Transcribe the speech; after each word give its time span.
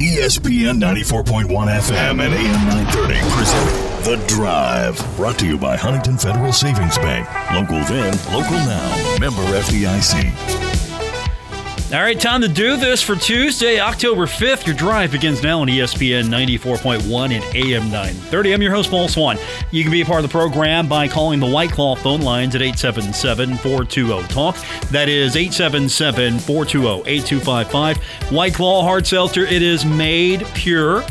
ESPN 0.00 0.80
94.1 0.80 1.44
FM 1.50 2.20
and 2.20 2.32
AM 2.32 2.68
930 2.68 3.20
present 3.36 4.06
The 4.06 4.34
Drive. 4.34 5.16
Brought 5.16 5.38
to 5.40 5.46
you 5.46 5.58
by 5.58 5.76
Huntington 5.76 6.16
Federal 6.16 6.54
Savings 6.54 6.96
Bank. 6.96 7.28
Local 7.52 7.84
then, 7.84 8.16
local 8.32 8.56
now. 8.64 9.18
Member 9.20 9.42
FDIC. 9.60 10.69
All 11.92 12.00
right, 12.00 12.20
time 12.20 12.40
to 12.42 12.46
do 12.48 12.76
this 12.76 13.02
for 13.02 13.16
Tuesday, 13.16 13.80
October 13.80 14.26
5th. 14.26 14.64
Your 14.64 14.76
drive 14.76 15.10
begins 15.10 15.42
now 15.42 15.62
on 15.62 15.66
ESPN 15.66 16.26
94.1 16.26 17.32
and 17.32 17.56
AM 17.56 17.90
930. 17.90 18.54
I'm 18.54 18.62
your 18.62 18.70
host, 18.70 18.90
Paul 18.90 19.08
Swann. 19.08 19.38
You 19.72 19.82
can 19.82 19.90
be 19.90 20.00
a 20.00 20.04
part 20.04 20.22
of 20.24 20.30
the 20.30 20.32
program 20.32 20.86
by 20.86 21.08
calling 21.08 21.40
the 21.40 21.50
White 21.50 21.72
Claw 21.72 21.96
phone 21.96 22.20
lines 22.20 22.54
at 22.54 22.62
877 22.62 23.56
420 23.56 24.22
TALK. 24.28 24.54
That 24.90 25.08
is 25.08 25.34
877 25.34 26.38
420 26.38 27.10
8255. 27.10 28.32
White 28.32 28.54
Claw 28.54 28.84
Hard 28.84 29.04
Seltzer, 29.04 29.44
it 29.44 29.60
is 29.60 29.84
made 29.84 30.46
pure. 30.54 31.02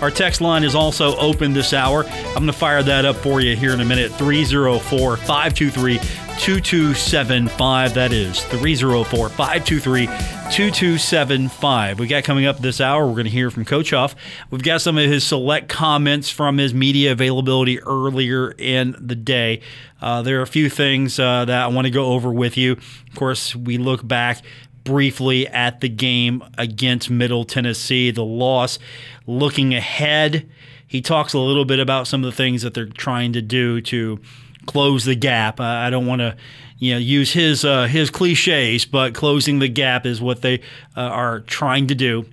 Our 0.00 0.12
text 0.12 0.40
line 0.40 0.62
is 0.62 0.76
also 0.76 1.16
open 1.16 1.52
this 1.52 1.72
hour. 1.72 2.04
I'm 2.04 2.34
going 2.34 2.46
to 2.46 2.52
fire 2.52 2.84
that 2.84 3.04
up 3.04 3.16
for 3.16 3.40
you 3.40 3.56
here 3.56 3.72
in 3.72 3.80
a 3.80 3.84
minute 3.84 4.12
304 4.12 5.16
523 5.16 5.98
2275. 6.38 7.94
That 7.94 8.12
is 8.12 8.42
304 8.44 9.28
523 9.30 10.06
2275. 10.06 11.98
We 11.98 12.06
got 12.06 12.24
coming 12.24 12.46
up 12.46 12.58
this 12.58 12.80
hour, 12.80 13.06
we're 13.06 13.14
going 13.14 13.24
to 13.24 13.30
hear 13.30 13.50
from 13.50 13.64
Coach 13.64 13.90
Huff. 13.90 14.14
We've 14.50 14.62
got 14.62 14.80
some 14.80 14.98
of 14.98 15.08
his 15.08 15.24
select 15.24 15.68
comments 15.68 16.30
from 16.30 16.58
his 16.58 16.72
media 16.74 17.12
availability 17.12 17.80
earlier 17.80 18.52
in 18.52 18.94
the 19.00 19.14
day. 19.14 19.60
Uh, 20.00 20.22
there 20.22 20.38
are 20.38 20.42
a 20.42 20.46
few 20.46 20.68
things 20.68 21.18
uh, 21.18 21.44
that 21.46 21.62
I 21.62 21.66
want 21.68 21.86
to 21.86 21.90
go 21.90 22.12
over 22.12 22.32
with 22.32 22.56
you. 22.56 22.72
Of 22.72 23.14
course, 23.14 23.56
we 23.56 23.78
look 23.78 24.06
back 24.06 24.42
briefly 24.84 25.48
at 25.48 25.80
the 25.80 25.88
game 25.88 26.44
against 26.56 27.10
Middle 27.10 27.44
Tennessee, 27.44 28.10
the 28.10 28.24
loss. 28.24 28.78
Looking 29.26 29.74
ahead, 29.74 30.48
he 30.86 31.00
talks 31.00 31.32
a 31.32 31.38
little 31.38 31.64
bit 31.64 31.80
about 31.80 32.06
some 32.06 32.22
of 32.24 32.30
the 32.30 32.36
things 32.36 32.62
that 32.62 32.74
they're 32.74 32.86
trying 32.86 33.32
to 33.32 33.42
do 33.42 33.80
to 33.82 34.20
close 34.66 35.04
the 35.04 35.14
gap. 35.14 35.60
I 35.60 35.90
don't 35.90 36.06
want 36.06 36.20
to, 36.20 36.36
you 36.78 36.92
know, 36.92 36.98
use 36.98 37.32
his 37.32 37.64
uh, 37.64 37.86
his 37.86 38.10
cliches, 38.10 38.84
but 38.84 39.14
closing 39.14 39.58
the 39.58 39.68
gap 39.68 40.06
is 40.06 40.20
what 40.20 40.42
they 40.42 40.60
uh, 40.96 41.00
are 41.00 41.40
trying 41.40 41.86
to 41.88 41.94
do. 41.94 42.26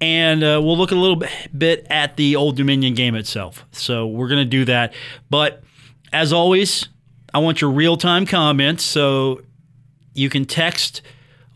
And 0.00 0.42
uh, 0.42 0.60
we'll 0.62 0.78
look 0.78 0.92
a 0.92 0.96
little 0.96 1.22
bit 1.56 1.86
at 1.90 2.16
the 2.16 2.34
Old 2.36 2.56
Dominion 2.56 2.94
game 2.94 3.14
itself. 3.14 3.66
So 3.72 4.06
we're 4.06 4.28
going 4.28 4.42
to 4.42 4.50
do 4.50 4.64
that. 4.64 4.94
But 5.28 5.62
as 6.12 6.32
always, 6.32 6.88
I 7.34 7.38
want 7.38 7.60
your 7.60 7.70
real 7.70 7.96
time 7.96 8.24
comments. 8.24 8.82
So 8.82 9.42
you 10.14 10.30
can 10.30 10.46
text 10.46 11.02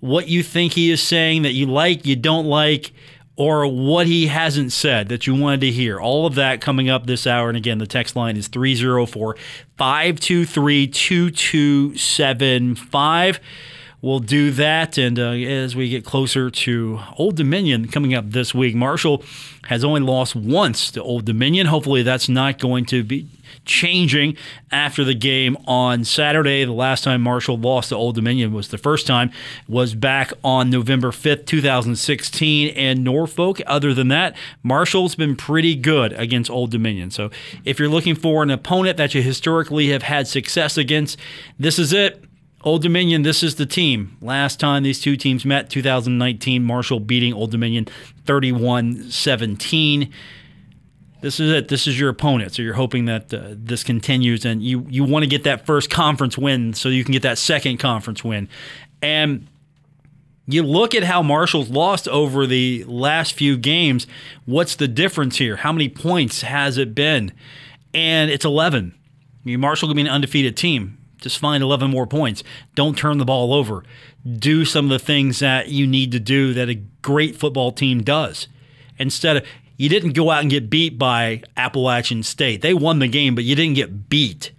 what 0.00 0.28
you 0.28 0.42
think 0.42 0.74
he 0.74 0.90
is 0.90 1.02
saying 1.02 1.42
that 1.42 1.52
you 1.52 1.64
like, 1.64 2.04
you 2.04 2.16
don't 2.16 2.44
like, 2.44 2.92
or 3.36 3.66
what 3.66 4.06
he 4.06 4.28
hasn't 4.28 4.70
said 4.72 5.08
that 5.08 5.26
you 5.26 5.34
wanted 5.34 5.62
to 5.62 5.70
hear. 5.70 5.98
All 5.98 6.26
of 6.26 6.34
that 6.36 6.60
coming 6.60 6.88
up 6.88 7.06
this 7.06 7.26
hour. 7.26 7.48
And 7.48 7.56
again, 7.56 7.78
the 7.78 7.86
text 7.86 8.14
line 8.14 8.36
is 8.36 8.46
304 8.48 9.36
523 9.76 10.86
2275. 10.86 13.40
We'll 14.00 14.20
do 14.20 14.52
that. 14.52 14.96
And 14.98 15.18
uh, 15.18 15.30
as 15.30 15.74
we 15.74 15.88
get 15.88 16.04
closer 16.04 16.48
to 16.50 17.00
Old 17.16 17.36
Dominion 17.36 17.88
coming 17.88 18.14
up 18.14 18.30
this 18.30 18.54
week, 18.54 18.74
Marshall 18.74 19.24
has 19.64 19.82
only 19.82 20.02
lost 20.02 20.36
once 20.36 20.90
to 20.90 21.02
Old 21.02 21.24
Dominion. 21.24 21.68
Hopefully, 21.68 22.02
that's 22.02 22.28
not 22.28 22.58
going 22.58 22.84
to 22.86 23.02
be 23.02 23.26
changing 23.64 24.36
after 24.70 25.04
the 25.04 25.14
game 25.14 25.56
on 25.66 26.04
Saturday. 26.04 26.64
The 26.64 26.72
last 26.72 27.04
time 27.04 27.22
Marshall 27.22 27.58
lost 27.58 27.90
to 27.90 27.96
Old 27.96 28.14
Dominion 28.14 28.52
was 28.52 28.68
the 28.68 28.78
first 28.78 29.06
time 29.06 29.30
was 29.68 29.94
back 29.94 30.32
on 30.42 30.70
November 30.70 31.10
5th, 31.10 31.46
2016 31.46 32.68
in 32.68 33.02
Norfolk. 33.02 33.60
Other 33.66 33.94
than 33.94 34.08
that, 34.08 34.36
Marshall's 34.62 35.14
been 35.14 35.36
pretty 35.36 35.74
good 35.74 36.12
against 36.14 36.50
Old 36.50 36.70
Dominion. 36.70 37.10
So 37.10 37.30
if 37.64 37.78
you're 37.78 37.88
looking 37.88 38.14
for 38.14 38.42
an 38.42 38.50
opponent 38.50 38.96
that 38.96 39.14
you 39.14 39.22
historically 39.22 39.88
have 39.88 40.02
had 40.02 40.28
success 40.28 40.76
against, 40.76 41.18
this 41.58 41.78
is 41.78 41.92
it. 41.92 42.24
Old 42.62 42.80
Dominion, 42.80 43.22
this 43.22 43.42
is 43.42 43.56
the 43.56 43.66
team. 43.66 44.16
Last 44.22 44.58
time 44.58 44.84
these 44.84 44.98
two 44.98 45.18
teams 45.18 45.44
met, 45.44 45.68
2019, 45.68 46.64
Marshall 46.64 46.98
beating 46.98 47.34
Old 47.34 47.50
Dominion 47.50 47.86
31 48.24 49.10
17 49.10 50.10
this 51.24 51.40
is 51.40 51.50
it. 51.50 51.68
This 51.68 51.86
is 51.86 51.98
your 51.98 52.10
opponent. 52.10 52.52
So 52.52 52.60
you're 52.60 52.74
hoping 52.74 53.06
that 53.06 53.32
uh, 53.32 53.54
this 53.56 53.82
continues, 53.82 54.44
and 54.44 54.62
you 54.62 54.86
you 54.90 55.04
want 55.04 55.22
to 55.22 55.26
get 55.26 55.44
that 55.44 55.64
first 55.64 55.88
conference 55.88 56.36
win 56.36 56.74
so 56.74 56.90
you 56.90 57.02
can 57.02 57.12
get 57.12 57.22
that 57.22 57.38
second 57.38 57.78
conference 57.78 58.22
win. 58.22 58.46
And 59.00 59.46
you 60.46 60.62
look 60.62 60.94
at 60.94 61.02
how 61.02 61.22
Marshall's 61.22 61.70
lost 61.70 62.06
over 62.08 62.46
the 62.46 62.84
last 62.84 63.32
few 63.32 63.56
games. 63.56 64.06
What's 64.44 64.76
the 64.76 64.86
difference 64.86 65.38
here? 65.38 65.56
How 65.56 65.72
many 65.72 65.88
points 65.88 66.42
has 66.42 66.76
it 66.76 66.94
been? 66.94 67.32
And 67.94 68.30
it's 68.30 68.44
11. 68.44 68.94
I 68.94 69.00
mean, 69.44 69.60
Marshall 69.60 69.88
could 69.88 69.94
be 69.94 70.02
an 70.02 70.08
undefeated 70.08 70.58
team. 70.58 70.98
Just 71.22 71.38
find 71.38 71.62
11 71.62 71.90
more 71.90 72.06
points. 72.06 72.44
Don't 72.74 72.98
turn 72.98 73.16
the 73.16 73.24
ball 73.24 73.54
over. 73.54 73.82
Do 74.30 74.66
some 74.66 74.84
of 74.84 74.90
the 74.90 74.98
things 74.98 75.38
that 75.38 75.68
you 75.68 75.86
need 75.86 76.12
to 76.12 76.20
do 76.20 76.52
that 76.52 76.68
a 76.68 76.74
great 76.74 77.34
football 77.34 77.72
team 77.72 78.02
does. 78.02 78.46
Instead 78.98 79.38
of 79.38 79.46
you 79.76 79.88
didn't 79.88 80.12
go 80.12 80.30
out 80.30 80.42
and 80.42 80.50
get 80.50 80.70
beat 80.70 80.98
by 80.98 81.42
Appalachian 81.56 82.22
State. 82.22 82.62
They 82.62 82.74
won 82.74 82.98
the 82.98 83.08
game, 83.08 83.34
but 83.34 83.44
you 83.44 83.54
didn't 83.56 83.74
get 83.74 84.08
beat. 84.08 84.52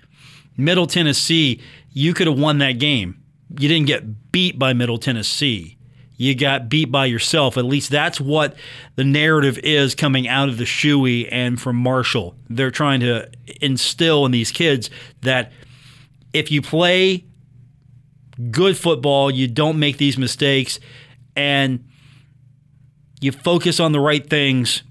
Middle 0.58 0.88
Tennessee, 0.88 1.62
you 1.92 2.14
could 2.14 2.28
have 2.28 2.40
won 2.40 2.58
that 2.60 2.74
game. 2.74 3.22
You 3.58 3.68
didn't 3.68 3.88
get 3.88 4.32
beat 4.32 4.60
by 4.60 4.74
Middle 4.74 4.98
Tennessee. 4.98 5.78
You 6.18 6.34
got 6.34 6.70
beat 6.70 6.92
by 6.92 7.06
yourself. 7.06 7.58
At 7.58 7.66
least 7.66 7.90
that's 7.92 8.22
what 8.22 8.56
the 8.96 9.04
narrative 9.04 9.58
is 9.60 9.96
coming 9.96 10.28
out 10.28 10.48
of 10.48 10.58
the 10.58 10.64
Shewey 10.64 11.28
and 11.30 11.60
from 11.60 11.76
Marshall. 11.76 12.36
They're 12.50 12.72
trying 12.72 13.02
to 13.02 13.30
instill 13.62 14.26
in 14.26 14.32
these 14.32 14.52
kids 14.52 14.90
that 15.22 15.52
if 16.34 16.52
you 16.52 16.62
play 16.62 17.26
good 18.52 18.78
football, 18.78 19.30
you 19.30 19.48
don't 19.48 19.78
make 19.80 19.98
these 19.98 20.18
mistakes, 20.18 20.80
and 21.36 21.86
you 23.20 23.32
focus 23.32 23.80
on 23.80 23.92
the 23.92 24.00
right 24.00 24.28
things 24.30 24.84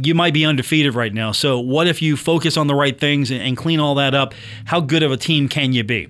you 0.00 0.14
might 0.14 0.32
be 0.32 0.44
undefeated 0.44 0.94
right 0.94 1.12
now. 1.12 1.32
So, 1.32 1.58
what 1.58 1.86
if 1.86 2.00
you 2.00 2.16
focus 2.16 2.56
on 2.56 2.68
the 2.68 2.74
right 2.74 2.98
things 2.98 3.30
and, 3.30 3.56
clean 3.56 3.80
all 3.80 3.96
that 3.96 4.14
up? 4.14 4.34
How 4.66 4.80
good 4.80 5.02
of 5.02 5.10
a 5.10 5.16
team 5.16 5.48
can 5.48 5.72
you 5.72 5.82
be? 5.82 6.08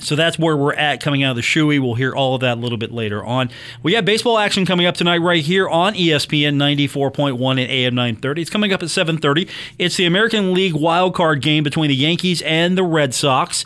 So 0.00 0.16
that's 0.16 0.38
where 0.38 0.56
we're 0.56 0.74
at 0.74 1.00
coming 1.00 1.22
out 1.22 1.30
of 1.30 1.36
the 1.36 1.42
Shewey. 1.42 1.80
We'll 1.80 1.94
hear 1.94 2.14
all 2.14 2.34
of 2.34 2.40
that 2.40 2.58
a 2.58 2.60
little 2.60 2.78
bit 2.78 2.92
later 2.92 3.24
on. 3.24 3.50
We 3.82 3.92
got 3.92 4.04
baseball 4.04 4.38
action 4.38 4.66
coming 4.66 4.86
up 4.86 4.96
tonight 4.96 5.18
right 5.18 5.42
here 5.42 5.68
on 5.68 5.94
ESPN 5.94 6.56
94.1 6.56 7.50
and 7.50 7.70
AM 7.70 7.94
930. 7.94 8.42
It's 8.42 8.50
coming 8.50 8.72
up 8.72 8.82
at 8.82 8.90
7:30. 8.90 9.48
It's 9.78 9.96
the 9.96 10.04
American 10.04 10.52
League 10.52 10.74
wild 10.74 11.14
card 11.14 11.42
game 11.42 11.62
between 11.62 11.88
the 11.88 11.94
Yankees 11.94 12.42
and 12.42 12.76
the 12.76 12.82
Red 12.82 13.14
Sox. 13.14 13.64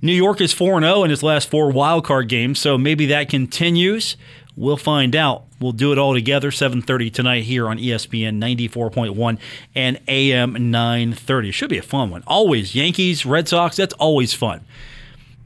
New 0.00 0.12
York 0.12 0.40
is 0.40 0.52
4 0.52 0.80
0 0.80 1.04
in 1.04 1.10
its 1.10 1.22
last 1.22 1.50
four 1.50 1.70
wild 1.70 2.04
card 2.04 2.28
games, 2.28 2.58
so 2.58 2.78
maybe 2.78 3.06
that 3.06 3.28
continues. 3.28 4.16
We'll 4.54 4.76
find 4.76 5.16
out. 5.16 5.45
We'll 5.58 5.72
do 5.72 5.92
it 5.92 5.98
all 5.98 6.12
together 6.12 6.50
7:30 6.50 7.10
tonight 7.10 7.44
here 7.44 7.68
on 7.68 7.78
ESPN 7.78 8.38
94.1 8.38 9.38
and 9.74 10.00
AM 10.06 10.70
930. 10.70 11.50
Should 11.50 11.70
be 11.70 11.78
a 11.78 11.82
fun 11.82 12.10
one. 12.10 12.22
Always 12.26 12.74
Yankees, 12.74 13.24
Red 13.24 13.48
Sox, 13.48 13.76
that's 13.76 13.94
always 13.94 14.34
fun. 14.34 14.60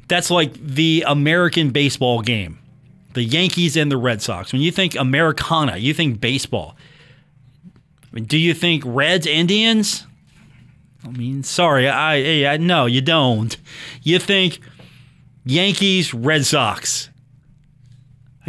That's 0.08 0.30
like 0.30 0.54
the 0.54 1.04
American 1.06 1.70
baseball 1.70 2.22
game. 2.22 2.58
The 3.12 3.22
Yankees 3.22 3.76
and 3.76 3.90
the 3.90 3.96
Red 3.96 4.22
Sox. 4.22 4.52
When 4.52 4.62
you 4.62 4.72
think 4.72 4.96
Americana, 4.96 5.76
you 5.76 5.94
think 5.94 6.20
baseball. 6.20 6.76
I 7.64 8.16
mean, 8.16 8.24
do 8.24 8.36
you 8.36 8.54
think 8.54 8.82
Reds, 8.84 9.26
Indians? 9.26 10.06
I 11.04 11.10
mean, 11.10 11.42
sorry, 11.44 11.88
I, 11.88 12.52
I 12.52 12.56
no, 12.56 12.86
you 12.86 13.00
don't. 13.00 13.56
You 14.02 14.18
think 14.18 14.60
Yankees, 15.44 16.12
Red 16.12 16.44
Sox. 16.44 17.09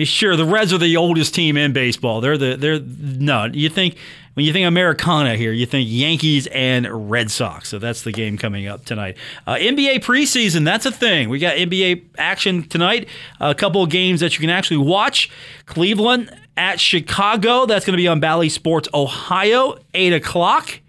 Sure, 0.05 0.35
the 0.35 0.45
Reds 0.45 0.73
are 0.73 0.77
the 0.77 0.97
oldest 0.97 1.35
team 1.35 1.57
in 1.57 1.73
baseball. 1.73 2.21
They're 2.21 2.37
the 2.37 2.55
they're 2.55 2.79
no. 2.79 3.45
You 3.45 3.69
think 3.69 3.97
when 4.33 4.45
you 4.45 4.53
think 4.53 4.65
Americana 4.65 5.35
here, 5.35 5.51
you 5.51 5.65
think 5.65 5.87
Yankees 5.89 6.47
and 6.47 7.11
Red 7.11 7.29
Sox. 7.29 7.67
So 7.67 7.79
that's 7.79 8.03
the 8.03 8.11
game 8.11 8.37
coming 8.37 8.67
up 8.67 8.85
tonight. 8.85 9.17
Uh, 9.45 9.55
NBA 9.55 10.03
preseason, 10.03 10.63
that's 10.63 10.85
a 10.85 10.91
thing. 10.91 11.27
We 11.29 11.39
got 11.39 11.55
NBA 11.55 12.05
action 12.17 12.63
tonight. 12.63 13.09
A 13.39 13.53
couple 13.53 13.83
of 13.83 13.89
games 13.89 14.21
that 14.21 14.33
you 14.33 14.39
can 14.39 14.49
actually 14.49 14.77
watch. 14.77 15.29
Cleveland 15.65 16.33
at 16.55 16.79
Chicago. 16.79 17.65
That's 17.65 17.85
going 17.85 17.93
to 17.93 17.97
be 17.97 18.07
on 18.07 18.19
Bally 18.19 18.49
Sports 18.49 18.87
Ohio, 18.93 19.77
eight 19.93 20.13
o'clock. 20.13 20.79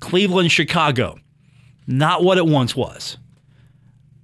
Cleveland, 0.00 0.52
Chicago. 0.52 1.18
Not 1.86 2.22
what 2.22 2.38
it 2.38 2.46
once 2.46 2.76
was. 2.76 3.16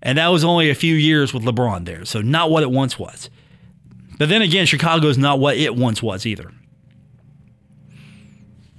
And 0.02 0.18
that 0.18 0.28
was 0.28 0.44
only 0.44 0.70
a 0.70 0.74
few 0.74 0.94
years 0.94 1.32
with 1.34 1.42
LeBron 1.42 1.84
there. 1.84 2.04
So 2.04 2.20
not 2.20 2.50
what 2.50 2.62
it 2.62 2.70
once 2.70 2.98
was. 2.98 3.30
But 4.18 4.28
then 4.28 4.42
again, 4.42 4.66
Chicago's 4.66 5.18
not 5.18 5.38
what 5.38 5.56
it 5.56 5.76
once 5.76 6.02
was 6.02 6.26
either. 6.26 6.50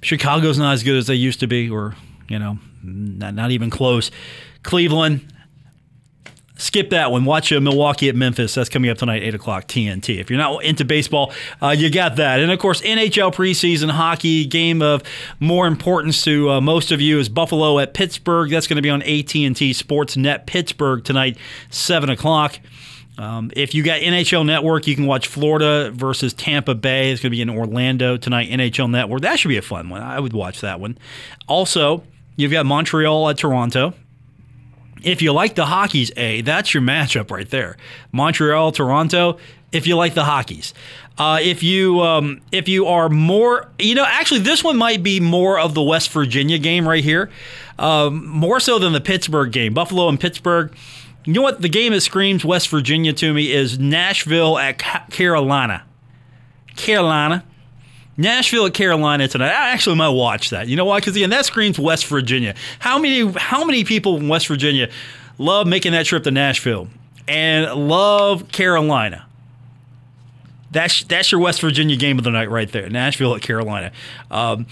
Chicago's 0.02 0.58
not 0.58 0.74
as 0.74 0.82
good 0.82 0.96
as 0.96 1.06
they 1.06 1.14
used 1.14 1.40
to 1.40 1.46
be, 1.46 1.68
or, 1.68 1.94
you 2.28 2.38
know, 2.38 2.58
not, 2.82 3.34
not 3.34 3.50
even 3.50 3.70
close. 3.70 4.10
Cleveland, 4.62 5.32
skip 6.56 6.90
that 6.90 7.10
one. 7.10 7.24
Watch 7.24 7.52
uh, 7.52 7.60
Milwaukee 7.60 8.08
at 8.08 8.14
Memphis. 8.14 8.54
That's 8.54 8.68
coming 8.68 8.90
up 8.90 8.98
tonight, 8.98 9.22
8 9.22 9.34
o'clock 9.34 9.66
TNT. 9.66 10.20
If 10.20 10.30
you're 10.30 10.38
not 10.38 10.62
into 10.62 10.84
baseball, 10.84 11.32
uh, 11.62 11.70
you 11.70 11.90
got 11.90 12.16
that. 12.16 12.40
And 12.40 12.52
of 12.52 12.58
course, 12.58 12.80
NHL 12.82 13.34
preseason 13.34 13.90
hockey 13.90 14.44
game 14.44 14.82
of 14.82 15.02
more 15.40 15.66
importance 15.66 16.22
to 16.24 16.50
uh, 16.50 16.60
most 16.60 16.92
of 16.92 17.00
you 17.00 17.18
is 17.18 17.28
Buffalo 17.28 17.78
at 17.78 17.94
Pittsburgh. 17.94 18.50
That's 18.50 18.66
going 18.66 18.76
to 18.76 18.82
be 18.82 18.90
on 18.90 19.02
AT&T 19.02 19.50
Sportsnet 19.50 20.46
Pittsburgh 20.46 21.02
tonight, 21.02 21.38
7 21.70 22.10
o'clock. 22.10 22.60
Um, 23.18 23.50
if 23.56 23.74
you 23.74 23.82
got 23.82 24.00
NHL 24.00 24.46
Network, 24.46 24.86
you 24.86 24.94
can 24.94 25.06
watch 25.06 25.26
Florida 25.26 25.90
versus 25.90 26.32
Tampa 26.32 26.76
Bay. 26.76 27.10
It's 27.10 27.20
going 27.20 27.32
to 27.32 27.36
be 27.36 27.42
in 27.42 27.50
Orlando 27.50 28.16
tonight, 28.16 28.48
NHL 28.48 28.88
Network. 28.88 29.22
That 29.22 29.40
should 29.40 29.48
be 29.48 29.56
a 29.56 29.62
fun 29.62 29.88
one. 29.88 30.00
I 30.00 30.20
would 30.20 30.32
watch 30.32 30.60
that 30.60 30.78
one. 30.78 30.96
Also, 31.48 32.04
you've 32.36 32.52
got 32.52 32.64
Montreal 32.64 33.28
at 33.28 33.38
Toronto. 33.38 33.92
If 35.02 35.20
you 35.20 35.32
like 35.32 35.56
the 35.56 35.66
hockey's 35.66 36.12
A, 36.16 36.42
that's 36.42 36.72
your 36.72 36.82
matchup 36.82 37.30
right 37.32 37.48
there. 37.50 37.76
Montreal, 38.12 38.70
Toronto. 38.70 39.38
If 39.72 39.86
you 39.86 39.96
like 39.96 40.14
the 40.14 40.24
hockeys, 40.24 40.72
uh, 41.18 41.40
if 41.42 41.62
you 41.62 42.00
um, 42.00 42.40
if 42.52 42.68
you 42.68 42.86
are 42.86 43.10
more, 43.10 43.70
you 43.78 43.94
know, 43.94 44.04
actually 44.06 44.40
this 44.40 44.64
one 44.64 44.78
might 44.78 45.02
be 45.02 45.20
more 45.20 45.58
of 45.58 45.74
the 45.74 45.82
West 45.82 46.10
Virginia 46.10 46.58
game 46.58 46.88
right 46.88 47.04
here, 47.04 47.28
um, 47.78 48.26
more 48.26 48.60
so 48.60 48.78
than 48.78 48.94
the 48.94 49.00
Pittsburgh 49.00 49.52
game. 49.52 49.74
Buffalo 49.74 50.08
and 50.08 50.18
Pittsburgh. 50.18 50.72
You 51.28 51.34
know 51.34 51.42
what? 51.42 51.60
The 51.60 51.68
game 51.68 51.92
that 51.92 52.00
screams 52.00 52.42
West 52.42 52.70
Virginia 52.70 53.12
to 53.12 53.34
me 53.34 53.52
is 53.52 53.78
Nashville 53.78 54.56
at 54.56 54.78
Carolina. 55.10 55.84
Carolina. 56.74 57.44
Nashville 58.16 58.64
at 58.64 58.72
Carolina 58.72 59.28
tonight. 59.28 59.50
I 59.50 59.72
actually 59.72 59.96
might 59.96 60.08
watch 60.08 60.48
that. 60.48 60.68
You 60.68 60.76
know 60.76 60.86
why? 60.86 61.00
Because 61.00 61.14
again, 61.16 61.28
that 61.28 61.44
screams 61.44 61.78
West 61.78 62.06
Virginia. 62.06 62.54
How 62.78 62.98
many 62.98 63.30
how 63.36 63.66
many 63.66 63.84
people 63.84 64.16
in 64.16 64.28
West 64.28 64.48
Virginia 64.48 64.88
love 65.36 65.66
making 65.66 65.92
that 65.92 66.06
trip 66.06 66.24
to 66.24 66.30
Nashville 66.30 66.88
and 67.28 67.74
love 67.74 68.50
Carolina? 68.50 69.26
That's 70.70 71.04
that's 71.04 71.30
your 71.30 71.42
West 71.42 71.60
Virginia 71.60 71.96
game 71.96 72.16
of 72.16 72.24
the 72.24 72.30
night 72.30 72.48
right 72.50 72.72
there. 72.72 72.88
Nashville 72.88 73.34
at 73.34 73.42
Carolina. 73.42 73.92
Um, 74.30 74.64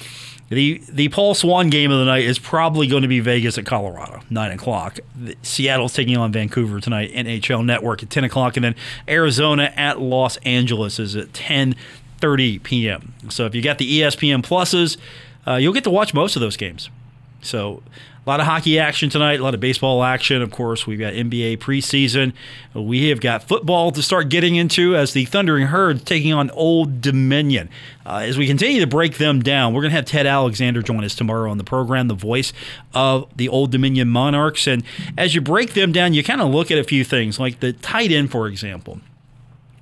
the 0.48 0.81
the 0.88 1.08
Paul 1.08 1.34
Swann 1.34 1.70
game 1.70 1.90
of 1.90 1.98
the 1.98 2.04
night 2.04 2.25
is 2.25 2.38
probably 2.38 2.87
going 2.87 3.02
to 3.02 3.08
be 3.08 3.20
Vegas 3.20 3.58
at 3.58 3.66
Colorado, 3.66 4.20
nine 4.31 4.52
o'clock. 4.52 4.98
Seattle's 5.43 5.93
taking 5.93 6.16
on 6.16 6.32
Vancouver 6.32 6.81
tonight. 6.81 7.12
NHL 7.12 7.64
Network 7.64 8.02
at 8.02 8.10
ten 8.10 8.25
o'clock, 8.25 8.56
and 8.56 8.64
then 8.64 8.75
Arizona 9.08 9.72
at 9.76 10.00
Los 10.00 10.37
Angeles 10.38 10.98
is 10.98 11.16
at 11.16 11.32
ten 11.34 11.75
thirty 12.19 12.58
p.m. 12.60 13.14
So 13.28 13.46
if 13.46 13.54
you 13.54 13.62
got 13.62 13.78
the 13.78 14.00
ESPN 14.00 14.43
pluses, 14.43 14.96
uh, 15.46 15.54
you'll 15.56 15.72
get 15.72 15.84
to 15.84 15.90
watch 15.90 16.14
most 16.14 16.37
of 16.37 16.40
those 16.40 16.56
games. 16.56 16.90
So 17.42 17.82
a 18.26 18.30
lot 18.30 18.40
of 18.40 18.46
hockey 18.46 18.80
action 18.80 19.08
tonight, 19.08 19.38
a 19.38 19.42
lot 19.44 19.54
of 19.54 19.60
baseball 19.60 20.02
action. 20.02 20.42
Of 20.42 20.50
course, 20.50 20.84
we've 20.84 20.98
got 20.98 21.12
NBA 21.12 21.58
preseason. 21.58 22.32
We 22.74 23.08
have 23.10 23.20
got 23.20 23.44
football 23.44 23.92
to 23.92 24.02
start 24.02 24.30
getting 24.30 24.56
into 24.56 24.96
as 24.96 25.12
the 25.12 25.26
Thundering 25.26 25.68
Herd 25.68 26.04
taking 26.04 26.32
on 26.32 26.50
Old 26.50 27.00
Dominion. 27.00 27.68
Uh, 28.04 28.24
as 28.24 28.36
we 28.36 28.48
continue 28.48 28.80
to 28.80 28.86
break 28.88 29.18
them 29.18 29.42
down, 29.42 29.74
we're 29.74 29.82
going 29.82 29.92
to 29.92 29.96
have 29.96 30.06
Ted 30.06 30.26
Alexander 30.26 30.82
join 30.82 31.04
us 31.04 31.14
tomorrow 31.14 31.48
on 31.52 31.58
the 31.58 31.64
program, 31.64 32.08
the 32.08 32.14
voice 32.14 32.52
of 32.94 33.28
the 33.36 33.48
Old 33.48 33.70
Dominion 33.70 34.08
Monarchs. 34.08 34.66
And 34.66 34.82
as 35.16 35.36
you 35.36 35.40
break 35.40 35.74
them 35.74 35.92
down, 35.92 36.12
you 36.12 36.24
kind 36.24 36.40
of 36.40 36.48
look 36.50 36.72
at 36.72 36.78
a 36.78 36.84
few 36.84 37.04
things, 37.04 37.38
like 37.38 37.60
the 37.60 37.74
tight 37.74 38.10
end, 38.10 38.32
for 38.32 38.48
example. 38.48 39.00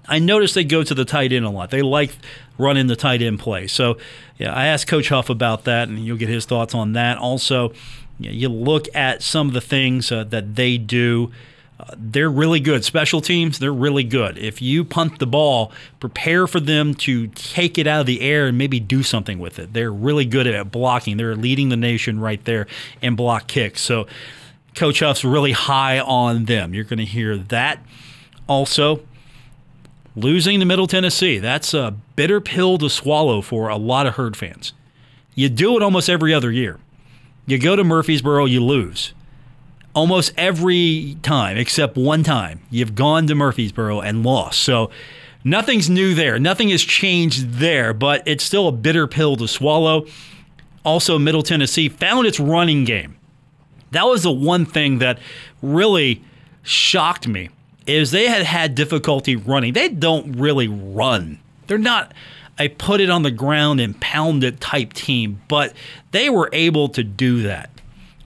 I 0.07 0.19
notice 0.19 0.55
they 0.55 0.65
go 0.65 0.83
to 0.83 0.95
the 0.95 1.05
tight 1.05 1.33
end 1.33 1.45
a 1.45 1.51
lot. 1.51 1.71
They 1.71 1.83
like 1.83 2.17
running 2.59 2.87
the 2.87 2.97
tight 2.97 3.23
end 3.23 3.39
play. 3.39 3.67
So, 3.67 3.97
yeah, 4.39 4.53
I 4.53 4.67
asked 4.67 4.87
Coach 4.87 5.09
Huff 5.09 5.31
about 5.31 5.65
that, 5.65 5.89
and 5.89 5.99
you'll 6.05 6.17
get 6.17 6.29
his 6.29 6.45
thoughts 6.45 6.75
on 6.75 6.93
that. 6.93 7.19
Also, 7.19 7.73
you, 8.19 8.31
know, 8.31 8.33
you 8.33 8.49
look 8.49 8.87
at 8.95 9.23
some 9.23 9.49
of 9.49 9.55
the 9.55 9.61
things 9.61 10.13
uh, 10.13 10.25
that 10.25 10.57
they 10.57 10.79
do. 10.79 11.33
Uh, 11.81 11.87
they're 11.97 12.31
really 12.31 12.61
good. 12.61 12.85
Special 12.85 13.21
teams, 13.21 13.59
they're 13.59 13.73
really 13.73 14.05
good. 14.05 14.39
If 14.39 14.63
you 14.63 14.85
punt 14.85 15.19
the 15.19 15.27
ball, 15.27 15.73
prepare 15.99 16.47
for 16.47 16.61
them 16.61 16.95
to 16.95 17.27
take 17.29 17.79
it 17.79 17.87
out 17.87 18.01
of 18.01 18.07
the 18.07 18.21
air 18.21 18.47
and 18.47 18.57
maybe 18.57 18.79
do 18.79 19.03
something 19.03 19.41
with 19.41 19.59
it. 19.59 19.73
They're 19.73 19.93
really 19.93 20.25
good 20.25 20.47
at 20.47 20.71
blocking. 20.71 21.17
They're 21.17 21.35
leading 21.35 21.71
the 21.71 21.77
nation 21.77 22.21
right 22.21 22.43
there 22.45 22.69
in 23.03 23.17
block 23.17 23.49
kicks. 23.49 23.81
So, 23.81 24.07
Coach 24.75 25.01
Huff's 25.01 25.25
really 25.25 25.53
high 25.53 26.01
on 26.01 26.47
them. 26.47 26.75
You're 26.75 26.85
going 26.85 26.99
to 26.99 27.05
hear 27.05 27.37
that. 27.37 27.81
Also, 28.49 29.01
losing 30.17 30.61
to 30.61 30.67
Middle 30.67 30.87
Tennessee, 30.87 31.39
that's 31.39 31.75
a 31.75 31.97
bitter 32.17 32.41
pill 32.41 32.79
to 32.79 32.89
swallow 32.89 33.41
for 33.41 33.69
a 33.69 33.77
lot 33.77 34.07
of 34.07 34.15
Herd 34.15 34.37
fans. 34.37 34.73
You 35.35 35.49
do 35.49 35.77
it 35.77 35.83
almost 35.83 36.09
every 36.09 36.33
other 36.33 36.51
year. 36.51 36.79
You 37.47 37.59
go 37.59 37.77
to 37.77 37.85
Murfreesboro, 37.85 38.47
you 38.47 38.65
lose. 38.65 39.13
Almost 39.95 40.33
every 40.37 41.17
time, 41.23 41.57
except 41.57 41.97
one 41.97 42.23
time, 42.23 42.63
you've 42.71 42.95
gone 42.95 43.27
to 43.27 43.35
Murfreesboro 43.35 44.01
and 44.01 44.25
lost. 44.25 44.61
So 44.61 44.91
nothing's 45.45 45.91
new 45.91 46.15
there. 46.15 46.39
Nothing 46.39 46.71
has 46.71 46.83
changed 46.83 47.55
there, 47.55 47.93
but 47.93 48.23
it's 48.27 48.45
still 48.45 48.69
a 48.69 48.73
bitter 48.73 49.07
pill 49.07 49.37
to 49.37 49.47
swallow. 49.47 50.07
Also, 50.85 51.19
Middle 51.19 51.43
Tennessee 51.43 51.89
found 51.89 52.27
its 52.27 52.41
running 52.41 52.85
game. 52.85 53.17
That 53.91 54.07
was 54.07 54.25
the 54.25 54.33
one 54.33 54.67
thing 54.67 54.99
that 54.99 55.19
really 55.63 56.23
shocked 56.63 57.29
me 57.29 57.51
is 57.87 58.11
they 58.11 58.29
had 58.29 58.43
had 58.43 58.75
difficulty 58.75 59.37
running. 59.37 59.73
They 59.73 59.89
don't 59.89 60.33
really 60.33 60.69
run. 60.69 61.39
They're 61.67 61.79
not 61.79 62.13
a 62.59 62.69
put 62.69 63.01
it 63.01 63.11
on 63.11 63.23
the 63.23 63.31
ground 63.31 63.81
and 63.81 64.01
pound 64.01 64.45
it 64.45 64.61
type 64.61 64.93
team, 64.93 65.41
but 65.49 65.73
they 66.13 66.31
were 66.31 66.49
able 66.53 66.89
to 66.91 67.03
do 67.03 67.43
that. 67.43 67.71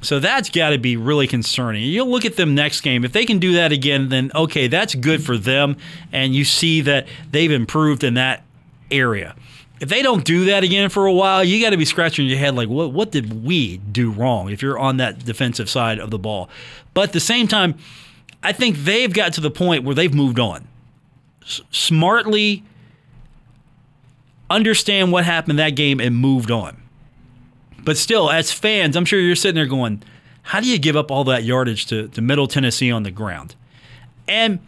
So 0.00 0.20
that's 0.20 0.49
got 0.50 0.70
to 0.70 0.78
be 0.78 0.96
really 0.96 1.26
concerning. 1.26 1.82
You'll 1.82 2.08
look 2.08 2.25
at 2.25 2.37
them 2.37 2.55
next 2.55 2.82
game. 2.82 3.05
If 3.05 3.12
they 3.12 3.25
can 3.25 3.38
do 3.38 3.55
that 3.55 3.72
again, 3.72 4.10
then 4.10 4.31
okay, 4.34 4.69
that's 4.69 4.94
good 4.94 5.25
for 5.25 5.37
them. 5.37 5.76
And 6.12 6.34
you 6.34 6.44
see 6.44 6.81
that 6.82 7.08
they've 7.31 7.50
improved 7.50 8.04
in 8.04 8.14
that 8.14 8.44
area. 8.90 9.34
If 9.81 9.88
they 9.88 10.02
don't 10.02 10.25
do 10.25 10.46
that 10.46 10.64
again 10.64 10.88
for 10.88 11.06
a 11.06 11.12
while, 11.12 11.43
you 11.44 11.62
got 11.62 11.70
to 11.70 11.76
be 11.76 11.84
scratching 11.84 12.26
your 12.26 12.38
head 12.38 12.54
like, 12.54 12.69
what, 12.69 12.93
what 12.93 13.12
did 13.12 13.44
we 13.44 13.78
do 13.78 14.11
wrong 14.11 14.50
if 14.50 14.61
you're 14.61 14.78
on 14.78 14.96
that 14.96 15.25
defensive 15.25 15.70
side 15.70 15.99
of 15.99 16.11
the 16.11 16.19
ball? 16.19 16.49
But 16.94 17.08
at 17.08 17.12
the 17.12 17.20
same 17.20 17.46
time, 17.46 17.76
I 18.43 18.52
think 18.52 18.76
they've 18.79 19.12
got 19.12 19.32
to 19.35 19.40
the 19.40 19.50
point 19.50 19.85
where 19.85 19.94
they've 19.94 20.14
moved 20.14 20.38
on. 20.38 20.67
S- 21.43 21.61
smartly 21.70 22.64
understand 24.50 25.12
what 25.12 25.25
happened 25.25 25.52
in 25.52 25.56
that 25.56 25.70
game 25.70 26.00
and 26.00 26.17
moved 26.17 26.50
on. 26.50 26.81
But 27.81 27.96
still, 27.96 28.31
as 28.31 28.52
fans, 28.52 28.96
I'm 28.96 29.05
sure 29.05 29.20
you're 29.20 29.37
sitting 29.37 29.55
there 29.55 29.67
going, 29.67 30.02
how 30.43 30.61
do 30.61 30.69
you 30.69 30.79
give 30.79 30.96
up 30.96 31.11
all 31.11 31.25
that 31.25 31.44
yardage 31.44 31.87
to, 31.87 32.08
to 32.08 32.20
Middle 32.20 32.46
Tennessee 32.46 32.90
on 32.90 33.02
the 33.02 33.11
ground? 33.11 33.55
And 34.26 34.61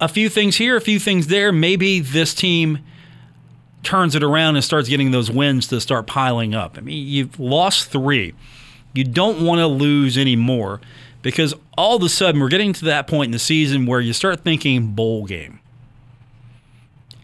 a 0.00 0.08
few 0.08 0.28
things 0.28 0.56
here, 0.56 0.76
a 0.76 0.80
few 0.80 0.98
things 0.98 1.26
there. 1.28 1.52
Maybe 1.52 2.00
this 2.00 2.34
team 2.34 2.78
turns 3.82 4.14
it 4.14 4.22
around 4.22 4.56
and 4.56 4.64
starts 4.64 4.88
getting 4.88 5.10
those 5.10 5.30
wins 5.30 5.68
to 5.68 5.80
start 5.80 6.06
piling 6.06 6.54
up. 6.54 6.76
I 6.76 6.80
mean, 6.80 7.06
you've 7.06 7.38
lost 7.38 7.90
three. 7.90 8.34
You 8.98 9.04
don't 9.04 9.44
want 9.44 9.60
to 9.60 9.66
lose 9.66 10.18
anymore 10.18 10.80
because 11.22 11.54
all 11.76 11.96
of 11.96 12.02
a 12.02 12.08
sudden 12.08 12.40
we're 12.40 12.48
getting 12.48 12.72
to 12.74 12.84
that 12.86 13.06
point 13.06 13.28
in 13.28 13.32
the 13.32 13.38
season 13.38 13.86
where 13.86 14.00
you 14.00 14.12
start 14.12 14.40
thinking 14.40 14.88
bowl 14.88 15.24
game 15.24 15.60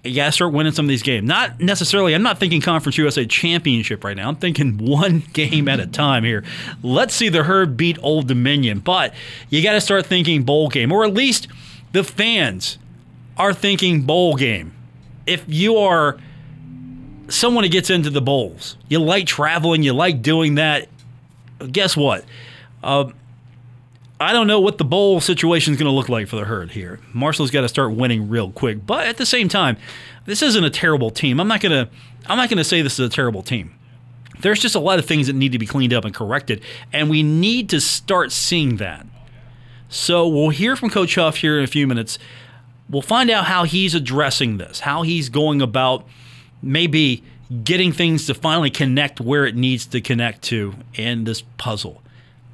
you 0.04 0.14
got 0.14 0.26
to 0.26 0.32
start 0.32 0.52
winning 0.52 0.72
some 0.72 0.84
of 0.84 0.88
these 0.88 1.02
games. 1.02 1.26
Not 1.26 1.60
necessarily, 1.60 2.14
I'm 2.14 2.22
not 2.22 2.38
thinking 2.38 2.60
Conference 2.60 2.98
USA 2.98 3.24
championship 3.24 4.04
right 4.04 4.16
now. 4.16 4.28
I'm 4.28 4.36
thinking 4.36 4.76
one 4.86 5.22
game 5.32 5.66
at 5.66 5.80
a 5.80 5.86
time 5.86 6.24
here. 6.24 6.44
Let's 6.82 7.14
see 7.14 7.30
the 7.30 7.44
Herd 7.44 7.76
beat 7.76 7.98
Old 8.02 8.28
Dominion, 8.28 8.80
but 8.80 9.14
you 9.48 9.62
got 9.62 9.72
to 9.72 9.80
start 9.80 10.06
thinking 10.06 10.42
bowl 10.42 10.68
game, 10.68 10.92
or 10.92 11.04
at 11.04 11.14
least 11.14 11.48
the 11.92 12.04
fans 12.04 12.78
are 13.36 13.54
thinking 13.54 14.02
bowl 14.02 14.36
game. 14.36 14.74
If 15.26 15.44
you 15.48 15.78
are 15.78 16.18
someone 17.28 17.64
who 17.64 17.70
gets 17.70 17.88
into 17.88 18.10
the 18.10 18.20
bowls, 18.20 18.76
you 18.88 18.98
like 18.98 19.26
traveling, 19.26 19.82
you 19.82 19.94
like 19.94 20.20
doing 20.20 20.56
that, 20.56 20.88
guess 21.70 21.96
what? 21.96 22.24
Uh, 22.82 23.10
I 24.20 24.32
don't 24.32 24.46
know 24.46 24.60
what 24.60 24.78
the 24.78 24.84
bowl 24.84 25.20
situation 25.20 25.72
is 25.72 25.78
going 25.78 25.90
to 25.90 25.94
look 25.94 26.08
like 26.08 26.28
for 26.28 26.36
the 26.36 26.44
herd 26.44 26.70
here. 26.70 27.00
Marshall's 27.12 27.50
got 27.50 27.62
to 27.62 27.68
start 27.68 27.92
winning 27.92 28.28
real 28.28 28.50
quick, 28.50 28.86
but 28.86 29.06
at 29.06 29.16
the 29.16 29.26
same 29.26 29.48
time, 29.48 29.76
this 30.24 30.40
isn't 30.40 30.64
a 30.64 30.70
terrible 30.70 31.10
team. 31.10 31.40
I'm 31.40 31.48
not 31.48 31.60
gonna 31.60 31.88
I'm 32.26 32.38
not 32.38 32.48
gonna 32.48 32.64
say 32.64 32.80
this 32.80 32.98
is 32.98 33.06
a 33.06 33.10
terrible 33.10 33.42
team. 33.42 33.74
There's 34.40 34.60
just 34.60 34.74
a 34.74 34.80
lot 34.80 34.98
of 34.98 35.04
things 35.04 35.26
that 35.26 35.34
need 35.34 35.52
to 35.52 35.58
be 35.58 35.66
cleaned 35.66 35.92
up 35.92 36.04
and 36.04 36.14
corrected, 36.14 36.62
and 36.92 37.10
we 37.10 37.22
need 37.22 37.68
to 37.70 37.80
start 37.80 38.32
seeing 38.32 38.76
that. 38.76 39.06
So 39.88 40.26
we'll 40.26 40.50
hear 40.50 40.76
from 40.76 40.90
Coach 40.90 41.14
Huff 41.14 41.36
here 41.36 41.58
in 41.58 41.64
a 41.64 41.68
few 41.68 41.86
minutes. 41.86 42.18
We'll 42.88 43.02
find 43.02 43.30
out 43.30 43.44
how 43.44 43.64
he's 43.64 43.94
addressing 43.94 44.58
this, 44.58 44.80
how 44.80 45.02
he's 45.02 45.28
going 45.28 45.62
about 45.62 46.06
maybe 46.62 47.22
getting 47.62 47.92
things 47.92 48.26
to 48.26 48.34
finally 48.34 48.70
connect 48.70 49.20
where 49.20 49.46
it 49.46 49.56
needs 49.56 49.86
to 49.86 50.00
connect 50.00 50.42
to 50.42 50.74
in 50.94 51.24
this 51.24 51.42
puzzle. 51.58 52.02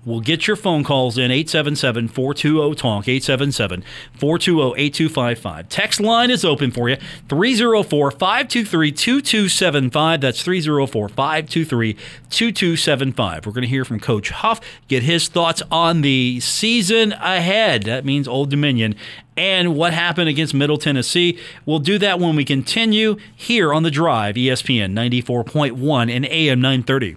We'll 0.07 0.21
get 0.21 0.47
your 0.47 0.57
phone 0.57 0.83
calls 0.83 1.19
in 1.19 1.31
877 1.31 2.09
420 2.09 2.75
TALK, 2.75 3.07
877 3.07 3.85
420 4.15 4.81
8255. 4.81 5.69
Text 5.69 6.01
line 6.01 6.31
is 6.31 6.43
open 6.43 6.71
for 6.71 6.89
you 6.89 6.97
304 7.29 8.11
523 8.11 8.93
2275. 8.93 10.21
That's 10.23 10.43
304 10.43 11.09
523 11.11 11.97
2275. 12.31 13.47
We're 13.47 13.53
going 13.53 13.63
to 13.63 13.69
hear 13.69 13.85
from 13.85 14.01
Coach 14.01 14.31
Huff, 14.31 14.63
get 14.89 15.03
his 15.03 15.29
thoughts 15.29 15.63
on 15.71 16.01
the 16.01 16.41
season 16.41 17.13
ahead. 17.13 17.83
That 17.83 18.07
means 18.07 18.27
Old 18.27 18.49
Dominion 18.49 18.95
and 19.37 19.77
what 19.77 19.93
happened 19.93 20.31
against 20.31 20.55
Middle 20.55 20.79
Tennessee. 20.79 21.39
We'll 21.67 21.79
do 21.79 21.99
that 21.99 22.19
when 22.19 22.37
we 22.37 22.47
continue 22.47 23.17
here 23.37 23.75
on 23.75 23.83
the 23.83 23.91
drive, 23.91 24.37
ESPN 24.37 24.93
94.1 24.93 26.11
and 26.11 26.25
AM 26.25 26.61
930. 26.63 27.17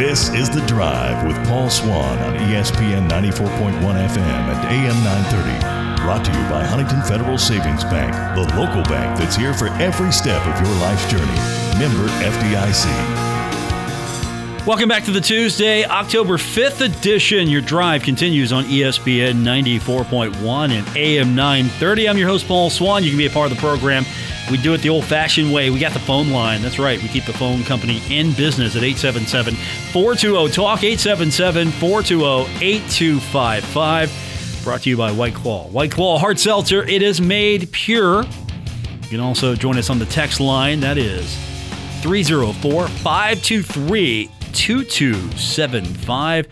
This 0.00 0.30
is 0.30 0.48
The 0.48 0.62
Drive 0.62 1.26
with 1.26 1.36
Paul 1.46 1.68
Swann 1.68 2.18
on 2.20 2.34
ESPN 2.34 3.06
94.1 3.10 3.82
FM 3.82 4.18
and 4.18 4.68
AM 4.72 5.04
930. 5.04 6.02
Brought 6.02 6.24
to 6.24 6.30
you 6.32 6.48
by 6.48 6.64
Huntington 6.64 7.02
Federal 7.02 7.36
Savings 7.36 7.84
Bank, 7.84 8.10
the 8.34 8.56
local 8.56 8.82
bank 8.84 9.18
that's 9.18 9.36
here 9.36 9.52
for 9.52 9.68
every 9.74 10.10
step 10.10 10.40
of 10.46 10.66
your 10.66 10.74
life's 10.80 11.04
journey. 11.10 11.36
Member 11.78 12.08
FDIC. 12.24 13.19
Welcome 14.66 14.88
back 14.88 15.04
to 15.04 15.10
the 15.10 15.20
Tuesday, 15.20 15.84
October 15.84 16.36
5th 16.36 16.82
edition. 16.82 17.48
Your 17.48 17.62
drive 17.62 18.02
continues 18.02 18.52
on 18.52 18.64
ESPN 18.64 19.42
94.1 19.42 20.70
and 20.70 20.96
AM 20.96 21.34
930. 21.34 22.08
I'm 22.08 22.18
your 22.18 22.28
host, 22.28 22.46
Paul 22.46 22.70
Swann. 22.70 23.02
You 23.02 23.10
can 23.10 23.18
be 23.18 23.26
a 23.26 23.30
part 23.30 23.50
of 23.50 23.56
the 23.56 23.60
program 23.60 24.04
we 24.50 24.56
do 24.56 24.74
it 24.74 24.78
the 24.78 24.88
old 24.88 25.04
fashioned 25.04 25.52
way. 25.52 25.70
We 25.70 25.78
got 25.78 25.92
the 25.92 26.00
phone 26.00 26.30
line. 26.30 26.62
That's 26.62 26.78
right. 26.78 27.00
We 27.00 27.08
keep 27.08 27.24
the 27.24 27.32
phone 27.32 27.62
company 27.62 28.02
in 28.10 28.32
business 28.32 28.76
at 28.76 28.82
877 28.82 29.54
420 29.92 30.52
TALK, 30.52 30.82
877 30.82 31.70
420 31.70 32.64
8255. 32.64 34.60
Brought 34.64 34.82
to 34.82 34.90
you 34.90 34.96
by 34.96 35.12
White 35.12 35.34
Claw. 35.34 35.68
White 35.68 35.92
Claw 35.92 36.18
Hard 36.18 36.38
Seltzer. 36.38 36.82
It 36.82 37.02
is 37.02 37.20
made 37.20 37.70
pure. 37.72 38.24
You 38.24 39.08
can 39.08 39.20
also 39.20 39.54
join 39.54 39.78
us 39.78 39.88
on 39.88 39.98
the 39.98 40.06
text 40.06 40.40
line. 40.40 40.80
That 40.80 40.98
is 40.98 41.34
304 42.02 42.88
523 42.88 44.30
2275. 44.52 46.46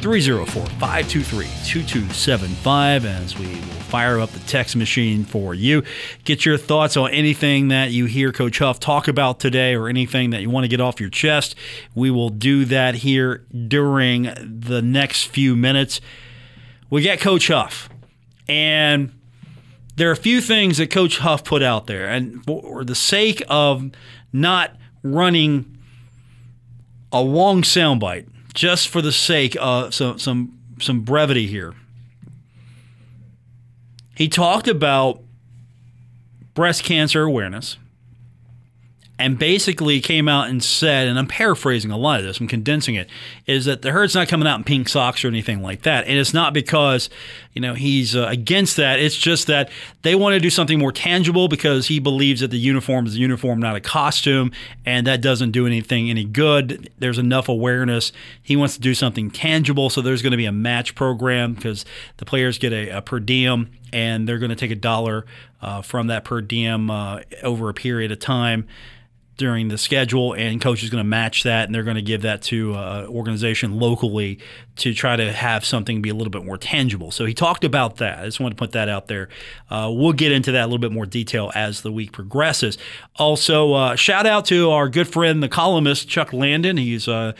304 0.00 0.64
523 0.64 1.44
2275 1.66 3.04
as 3.04 3.36
we 3.36 3.46
will 3.46 3.78
fire 3.88 4.20
up 4.20 4.30
the 4.30 4.38
text 4.40 4.76
machine 4.76 5.24
for 5.24 5.54
you. 5.54 5.82
Get 6.22 6.44
your 6.44 6.56
thoughts 6.56 6.96
on 6.96 7.10
anything 7.10 7.68
that 7.68 7.90
you 7.90 8.04
hear 8.06 8.30
Coach 8.30 8.58
Huff 8.58 8.78
talk 8.78 9.08
about 9.08 9.40
today 9.40 9.74
or 9.74 9.88
anything 9.88 10.30
that 10.30 10.40
you 10.40 10.50
want 10.50 10.64
to 10.64 10.68
get 10.68 10.80
off 10.80 11.00
your 11.00 11.10
chest. 11.10 11.56
We 11.96 12.12
will 12.12 12.28
do 12.28 12.64
that 12.66 12.96
here 12.96 13.44
during 13.66 14.30
the 14.38 14.82
next 14.82 15.24
few 15.24 15.56
minutes. 15.56 16.00
We 16.90 17.02
get 17.02 17.18
Coach 17.18 17.48
Huff, 17.48 17.88
and 18.48 19.12
there 19.96 20.08
are 20.08 20.12
a 20.12 20.16
few 20.16 20.40
things 20.40 20.78
that 20.78 20.90
Coach 20.90 21.18
Huff 21.18 21.42
put 21.42 21.62
out 21.62 21.88
there, 21.88 22.06
and 22.08 22.44
for 22.44 22.84
the 22.84 22.94
sake 22.94 23.42
of 23.48 23.90
not 24.32 24.76
running 25.02 25.77
a 27.12 27.20
long 27.22 27.62
soundbite, 27.62 28.28
just 28.54 28.88
for 28.88 29.02
the 29.02 29.12
sake 29.12 29.56
of 29.60 29.94
some 29.94 30.18
some 30.18 30.58
some 30.80 31.00
brevity 31.00 31.46
here. 31.46 31.74
He 34.14 34.28
talked 34.28 34.68
about 34.68 35.22
breast 36.54 36.82
cancer 36.82 37.22
awareness 37.22 37.76
and 39.18 39.36
basically 39.36 40.00
came 40.00 40.28
out 40.28 40.48
and 40.48 40.62
said, 40.62 41.08
and 41.08 41.18
I'm 41.18 41.26
paraphrasing 41.26 41.90
a 41.90 41.96
lot 41.96 42.20
of 42.20 42.26
this, 42.26 42.38
I'm 42.38 42.46
condensing 42.46 42.94
it, 42.94 43.10
is 43.46 43.64
that 43.64 43.82
the 43.82 43.90
herd's 43.90 44.14
not 44.14 44.28
coming 44.28 44.46
out 44.46 44.58
in 44.58 44.64
pink 44.64 44.88
socks 44.88 45.24
or 45.24 45.28
anything 45.28 45.60
like 45.60 45.82
that. 45.82 46.06
And 46.06 46.16
it's 46.16 46.32
not 46.32 46.54
because, 46.54 47.10
you 47.52 47.60
know, 47.60 47.74
he's 47.74 48.14
uh, 48.14 48.28
against 48.28 48.76
that. 48.76 49.00
It's 49.00 49.16
just 49.16 49.48
that 49.48 49.70
they 50.02 50.14
want 50.14 50.34
to 50.34 50.40
do 50.40 50.50
something 50.50 50.78
more 50.78 50.92
tangible 50.92 51.48
because 51.48 51.88
he 51.88 51.98
believes 51.98 52.40
that 52.42 52.52
the 52.52 52.58
uniform 52.58 53.06
is 53.06 53.16
a 53.16 53.18
uniform, 53.18 53.58
not 53.58 53.74
a 53.74 53.80
costume, 53.80 54.52
and 54.86 55.04
that 55.08 55.20
doesn't 55.20 55.50
do 55.50 55.66
anything 55.66 56.08
any 56.10 56.24
good. 56.24 56.88
There's 56.98 57.18
enough 57.18 57.48
awareness. 57.48 58.12
He 58.40 58.54
wants 58.54 58.74
to 58.74 58.80
do 58.80 58.94
something 58.94 59.32
tangible, 59.32 59.90
so 59.90 60.00
there's 60.00 60.22
going 60.22 60.30
to 60.30 60.36
be 60.36 60.46
a 60.46 60.52
match 60.52 60.94
program 60.94 61.54
because 61.54 61.84
the 62.18 62.24
players 62.24 62.56
get 62.56 62.72
a, 62.72 62.98
a 62.98 63.02
per 63.02 63.18
diem 63.18 63.72
and 63.92 64.28
they're 64.28 64.38
going 64.38 64.50
to 64.50 64.56
take 64.56 64.70
a 64.70 64.76
dollar 64.76 65.26
uh, 65.60 65.82
from 65.82 66.06
that 66.06 66.24
per 66.24 66.40
diem 66.40 66.88
uh, 66.88 67.20
over 67.42 67.68
a 67.68 67.74
period 67.74 68.12
of 68.12 68.20
time 68.20 68.68
during 69.38 69.68
the 69.68 69.78
schedule, 69.78 70.34
and 70.34 70.60
coach 70.60 70.82
is 70.82 70.90
going 70.90 71.02
to 71.02 71.08
match 71.08 71.44
that, 71.44 71.66
and 71.66 71.74
they're 71.74 71.84
going 71.84 71.96
to 71.96 72.02
give 72.02 72.22
that 72.22 72.42
to 72.42 72.74
uh, 72.74 73.06
organization 73.08 73.78
locally 73.78 74.38
to 74.76 74.92
try 74.92 75.16
to 75.16 75.32
have 75.32 75.64
something 75.64 76.02
be 76.02 76.10
a 76.10 76.14
little 76.14 76.30
bit 76.30 76.44
more 76.44 76.58
tangible. 76.58 77.10
So 77.10 77.24
he 77.24 77.32
talked 77.32 77.64
about 77.64 77.96
that. 77.96 78.18
I 78.18 78.24
just 78.24 78.40
wanted 78.40 78.56
to 78.56 78.58
put 78.58 78.72
that 78.72 78.88
out 78.88 79.06
there. 79.06 79.28
Uh, 79.70 79.90
we'll 79.94 80.12
get 80.12 80.32
into 80.32 80.52
that 80.52 80.62
a 80.62 80.66
little 80.66 80.78
bit 80.78 80.92
more 80.92 81.06
detail 81.06 81.50
as 81.54 81.80
the 81.80 81.92
week 81.92 82.12
progresses. 82.12 82.76
Also, 83.16 83.72
uh, 83.72 83.96
shout 83.96 84.26
out 84.26 84.44
to 84.46 84.70
our 84.70 84.88
good 84.88 85.08
friend, 85.08 85.42
the 85.42 85.48
columnist 85.48 86.08
Chuck 86.08 86.32
Landon. 86.32 86.76
He's 86.76 87.06
uh, 87.08 87.32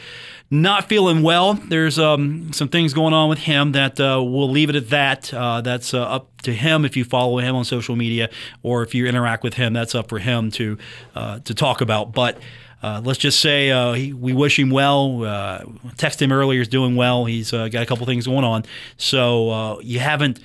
not 0.51 0.89
feeling 0.89 1.21
well. 1.21 1.53
There's 1.53 1.99
um, 1.99 2.51
some 2.53 2.69
things 2.69 2.93
going 2.93 3.13
on 3.13 3.29
with 3.29 3.39
him 3.39 3.73
that 3.73 3.99
uh, 3.99 4.21
we'll 4.23 4.49
leave 4.49 4.69
it 4.69 4.75
at 4.75 4.89
that. 4.89 5.33
Uh, 5.33 5.61
that's 5.61 5.93
uh, 5.93 6.01
up 6.01 6.41
to 6.41 6.53
him 6.53 6.85
if 6.85 6.97
you 6.97 7.03
follow 7.03 7.37
him 7.37 7.55
on 7.55 7.65
social 7.65 7.95
media 7.95 8.29
or 8.63 8.81
if 8.81 8.95
you 8.95 9.05
interact 9.05 9.43
with 9.43 9.55
him. 9.55 9.73
That's 9.73 9.93
up 9.93 10.09
for 10.09 10.19
him 10.19 10.49
to 10.51 10.77
uh, 11.15 11.39
to 11.39 11.53
talk 11.53 11.81
about. 11.81 12.13
But 12.13 12.39
uh, 12.81 13.01
let's 13.03 13.19
just 13.19 13.39
say 13.39 13.69
uh, 13.69 13.93
he, 13.93 14.11
we 14.11 14.33
wish 14.33 14.57
him 14.57 14.71
well. 14.71 15.23
Uh, 15.23 15.65
text 15.97 16.19
him 16.19 16.31
earlier; 16.31 16.59
he's 16.59 16.67
doing 16.67 16.95
well. 16.95 17.25
He's 17.25 17.51
got 17.51 17.75
a 17.75 17.85
couple 17.85 18.05
things 18.07 18.25
going 18.25 18.45
on. 18.45 18.65
So 18.97 19.79
you 19.81 19.99
haven't 19.99 20.39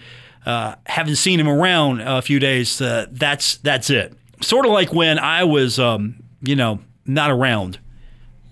haven't 0.45 1.17
seen 1.17 1.41
him 1.41 1.49
around 1.49 2.03
a 2.03 2.21
few 2.21 2.39
days. 2.39 2.77
that's 2.79 3.57
that's 3.59 3.89
it. 3.89 4.13
Sort 4.43 4.67
of 4.67 4.73
like 4.73 4.93
when 4.93 5.19
I 5.19 5.45
was, 5.45 5.79
um, 5.79 6.17
you 6.43 6.57
know, 6.57 6.81
not 7.07 7.31
around 7.31 7.79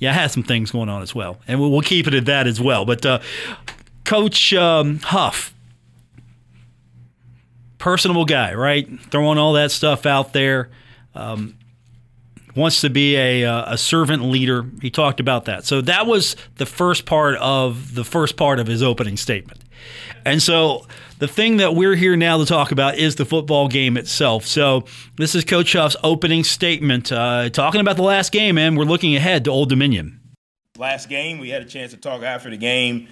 yeah, 0.02 0.10
I 0.10 0.14
had 0.14 0.32
some 0.32 0.42
things 0.42 0.72
going 0.72 0.88
on 0.88 1.00
as 1.00 1.14
well, 1.14 1.38
and 1.46 1.60
we'll, 1.60 1.70
we'll 1.70 1.80
keep 1.80 2.08
it 2.08 2.14
at 2.14 2.24
that 2.24 2.48
as 2.48 2.60
well. 2.60 2.84
But 2.84 3.06
uh, 3.06 3.20
Coach 4.04 4.52
um, 4.52 4.98
Huff, 4.98 5.54
personable 7.78 8.24
guy, 8.24 8.52
right? 8.52 8.88
Throwing 9.12 9.38
all 9.38 9.52
that 9.52 9.70
stuff 9.70 10.04
out 10.04 10.32
there. 10.32 10.70
Um, 11.14 11.56
wants 12.56 12.80
to 12.80 12.90
be 12.90 13.14
a, 13.14 13.44
uh, 13.44 13.74
a 13.74 13.78
servant 13.78 14.24
leader. 14.24 14.66
He 14.80 14.90
talked 14.90 15.20
about 15.20 15.44
that. 15.44 15.64
So 15.64 15.80
that 15.82 16.08
was 16.08 16.34
the 16.56 16.66
first 16.66 17.06
part 17.06 17.36
of 17.36 17.94
the 17.94 18.04
first 18.04 18.36
part 18.36 18.58
of 18.58 18.66
his 18.66 18.82
opening 18.82 19.16
statement. 19.16 19.60
And 20.24 20.42
so 20.42 20.86
the 21.18 21.28
thing 21.28 21.58
that 21.58 21.74
we're 21.74 21.94
here 21.94 22.16
now 22.16 22.38
to 22.38 22.46
talk 22.46 22.72
about 22.72 22.96
is 22.96 23.16
the 23.16 23.24
football 23.24 23.68
game 23.68 23.96
itself. 23.96 24.46
So 24.46 24.84
this 25.16 25.34
is 25.34 25.44
Coach 25.44 25.72
Huff's 25.72 25.96
opening 26.02 26.44
statement, 26.44 27.12
uh, 27.12 27.48
talking 27.50 27.80
about 27.80 27.96
the 27.96 28.02
last 28.02 28.32
game, 28.32 28.58
and 28.58 28.76
we're 28.76 28.84
looking 28.84 29.14
ahead 29.14 29.44
to 29.44 29.50
Old 29.50 29.68
Dominion. 29.68 30.20
Last 30.78 31.08
game, 31.08 31.38
we 31.38 31.50
had 31.50 31.62
a 31.62 31.66
chance 31.66 31.92
to 31.92 31.96
talk 31.96 32.22
after 32.22 32.50
the 32.50 32.56
game. 32.56 33.08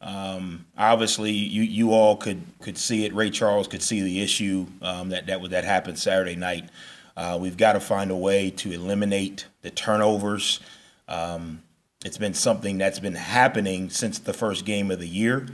Um, 0.00 0.66
obviously, 0.76 1.30
you 1.30 1.62
you 1.62 1.92
all 1.92 2.16
could 2.16 2.42
could 2.60 2.76
see 2.76 3.06
it. 3.06 3.14
Ray 3.14 3.30
Charles 3.30 3.66
could 3.66 3.82
see 3.82 4.02
the 4.02 4.20
issue 4.20 4.66
um, 4.82 5.08
that 5.08 5.26
that 5.26 5.50
that 5.50 5.64
happened 5.64 5.98
Saturday 5.98 6.36
night. 6.36 6.68
Uh, 7.16 7.38
we've 7.40 7.56
got 7.56 7.72
to 7.74 7.80
find 7.80 8.10
a 8.10 8.16
way 8.16 8.50
to 8.50 8.72
eliminate 8.72 9.46
the 9.62 9.70
turnovers. 9.70 10.60
Um, 11.08 11.62
it's 12.04 12.18
been 12.18 12.34
something 12.34 12.76
that's 12.76 12.98
been 12.98 13.14
happening 13.14 13.88
since 13.88 14.18
the 14.18 14.34
first 14.34 14.66
game 14.66 14.90
of 14.90 14.98
the 14.98 15.08
year. 15.08 15.46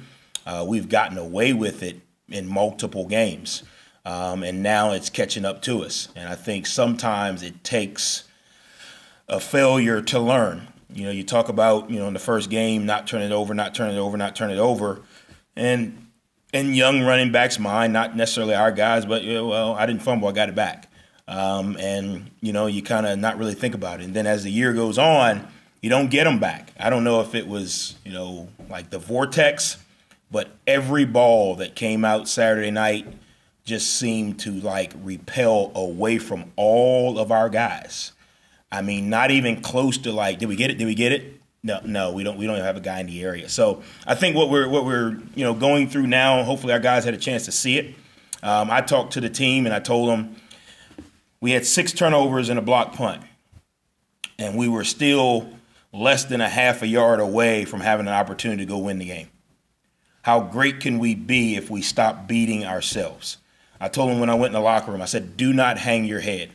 Uh, 0.47 0.65
we've 0.67 0.89
gotten 0.89 1.19
away 1.19 1.53
with 1.53 1.83
it 1.83 2.01
in 2.29 2.47
multiple 2.47 3.07
games, 3.07 3.63
um, 4.05 4.43
and 4.43 4.63
now 4.63 4.93
it's 4.93 5.11
catching 5.11 5.45
up 5.45 5.63
to 5.63 5.83
us. 5.83 6.09
And 6.17 6.29
I 6.29 6.35
think 6.35 6.67
sometimes 6.67 7.43
it 7.43 7.63
takes 7.65 8.25
a 9.29 9.41
failure 9.41 10.03
to 10.03 10.19
learn. 10.19 10.69
You 10.93 11.05
know, 11.05 11.13
you 11.13 11.23
talk 11.23 11.49
about 11.49 11.91
you 11.91 11.99
know 11.99 12.09
in 12.09 12.15
the 12.15 12.21
first 12.21 12.51
game 12.51 12.87
not 12.87 13.07
turning 13.07 13.31
it 13.31 13.35
over, 13.35 13.55
not 13.55 13.75
turning 13.75 13.97
it 13.97 14.01
over, 14.01 14.17
not 14.17 14.35
turning 14.35 14.57
it 14.57 14.61
over, 14.61 15.03
and 15.57 16.07
in 16.53 16.75
young 16.75 17.03
running 17.03 17.33
backs' 17.33 17.59
mind, 17.59 17.93
not 17.93 18.17
necessarily 18.17 18.55
our 18.55 18.73
guys, 18.73 19.07
but 19.07 19.23
you 19.23 19.35
know, 19.35 19.49
well, 19.49 19.75
I 19.75 19.87
didn't 19.87 20.03
fumble, 20.03 20.29
I 20.29 20.33
got 20.33 20.49
it 20.49 20.55
back. 20.55 20.91
Um, 21.29 21.77
and 21.79 22.31
you 22.41 22.53
know, 22.53 22.67
you 22.67 22.83
kind 22.83 23.07
of 23.07 23.19
not 23.19 23.39
really 23.39 23.55
think 23.55 23.75
about 23.75 24.01
it. 24.01 24.05
And 24.05 24.15
then 24.15 24.27
as 24.27 24.43
the 24.43 24.51
year 24.51 24.73
goes 24.73 24.99
on, 24.99 25.47
you 25.81 25.89
don't 25.89 26.11
get 26.11 26.25
them 26.25 26.41
back. 26.41 26.73
I 26.79 26.91
don't 26.91 27.05
know 27.05 27.21
if 27.21 27.35
it 27.35 27.47
was 27.47 27.95
you 28.05 28.13
know 28.13 28.49
like 28.69 28.91
the 28.91 28.99
vortex 28.99 29.77
but 30.31 30.57
every 30.67 31.05
ball 31.05 31.57
that 31.57 31.75
came 31.75 32.05
out 32.05 32.29
Saturday 32.29 32.71
night 32.71 33.07
just 33.65 33.97
seemed 33.97 34.41
to 34.41 34.53
like 34.53 34.93
repel 35.03 35.73
away 35.75 36.19
from 36.19 36.53
all 36.57 37.19
of 37.19 37.31
our 37.33 37.49
guys. 37.49 38.13
I 38.73 38.83
mean, 38.83 39.11
not 39.11 39.31
even 39.31 39.61
close 39.63 39.99
to 39.99 40.13
like, 40.13 40.39
did 40.39 40.49
we 40.49 40.57
get 40.57 40.71
it? 40.71 40.79
Did 40.79 40.87
we 40.87 40.95
get 40.95 41.13
it? 41.13 41.41
No, 41.63 41.81
no, 41.85 42.13
we 42.13 42.25
don't. 42.25 42.39
We 42.39 42.47
don't 42.47 42.59
have 42.59 42.77
a 42.77 42.81
guy 42.81 43.01
in 43.01 43.07
the 43.07 43.23
area. 43.23 43.49
So 43.49 43.83
I 44.07 44.15
think 44.15 44.37
what 44.37 44.49
we're 44.51 44.69
what 44.69 44.85
we're 44.85 45.19
you 45.35 45.45
know 45.45 45.55
going 45.55 45.89
through 45.89 46.07
now. 46.07 46.43
Hopefully, 46.45 46.73
our 46.73 46.81
guys 46.81 47.05
had 47.05 47.15
a 47.15 47.19
chance 47.19 47.45
to 47.47 47.53
see 47.53 47.79
it. 47.79 47.95
Um, 48.43 48.71
I 48.71 48.81
talked 48.81 49.13
to 49.15 49.21
the 49.21 49.29
team 49.29 49.67
and 49.67 49.75
I 49.75 49.81
told 49.81 50.09
them 50.09 50.37
we 51.41 51.51
had 51.53 51.67
six 51.67 51.93
turnovers 51.93 52.49
and 52.49 52.59
a 52.59 52.63
block 52.63 52.95
punt. 52.95 53.23
and 54.39 54.57
we 54.57 54.69
were 54.69 54.85
still 54.85 55.49
less 55.93 56.25
than 56.25 56.41
a 56.41 56.49
half 56.49 56.83
a 56.83 56.87
yard 56.87 57.21
away 57.21 57.65
from 57.65 57.81
having 57.81 58.07
an 58.07 58.15
opportunity 58.15 58.65
to 58.65 58.69
go 58.69 58.79
win 58.79 58.99
the 58.99 59.05
game. 59.07 59.30
How 60.23 60.41
great 60.41 60.81
can 60.81 60.99
we 60.99 61.15
be 61.15 61.57
if 61.57 61.71
we 61.71 61.83
stop 61.83 62.29
beating 62.29 62.65
ourselves? 62.65 63.39
I 63.81 63.89
told 63.89 64.11
him 64.11 64.21
when 64.21 64.29
I 64.29 64.35
went 64.35 64.49
in 64.49 64.53
the 64.53 64.61
locker 64.61 64.93
room, 64.93 65.01
I 65.01 65.07
said, 65.07 65.37
do 65.37 65.53
not 65.53 65.79
hang 65.79 66.05
your 66.05 66.21
head. 66.21 66.51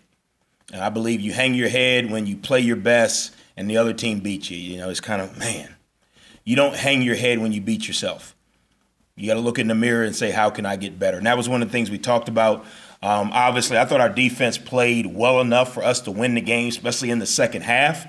And 0.72 0.82
I 0.82 0.90
believe 0.90 1.22
you 1.22 1.34
hang 1.34 1.56
your 1.56 1.70
head 1.70 2.12
when 2.12 2.28
you 2.28 2.36
play 2.36 2.60
your 2.60 2.76
best 2.76 3.36
and 3.58 3.70
the 3.70 3.78
other 3.78 3.94
team 3.94 4.20
beats 4.20 4.52
you. 4.52 4.58
You 4.58 4.78
know, 4.78 4.90
it's 4.90 5.00
kind 5.00 5.22
of, 5.22 5.38
man, 5.38 5.74
you 6.44 6.56
don't 6.56 6.76
hang 6.76 7.02
your 7.02 7.16
head 7.16 7.40
when 7.40 7.52
you 7.52 7.62
beat 7.62 7.88
yourself. 7.88 8.36
You 9.16 9.28
got 9.28 9.36
to 9.36 9.40
look 9.40 9.58
in 9.58 9.68
the 9.68 9.76
mirror 9.76 10.04
and 10.04 10.16
say, 10.16 10.30
how 10.30 10.50
can 10.50 10.66
I 10.66 10.76
get 10.76 11.00
better? 11.00 11.18
And 11.18 11.26
that 11.26 11.38
was 11.38 11.48
one 11.48 11.62
of 11.62 11.70
the 11.70 11.72
things 11.72 11.90
we 11.90 11.98
talked 11.98 12.28
about. 12.28 12.66
Um, 13.02 13.32
obviously, 13.34 13.78
I 13.78 13.86
thought 13.86 14.02
our 14.02 14.10
defense 14.10 14.58
played 14.58 15.06
well 15.06 15.40
enough 15.40 15.74
for 15.74 15.84
us 15.84 16.02
to 16.02 16.12
win 16.12 16.36
the 16.36 16.42
game, 16.42 16.68
especially 16.68 17.12
in 17.12 17.20
the 17.20 17.26
second 17.26 17.62
half. 17.62 18.06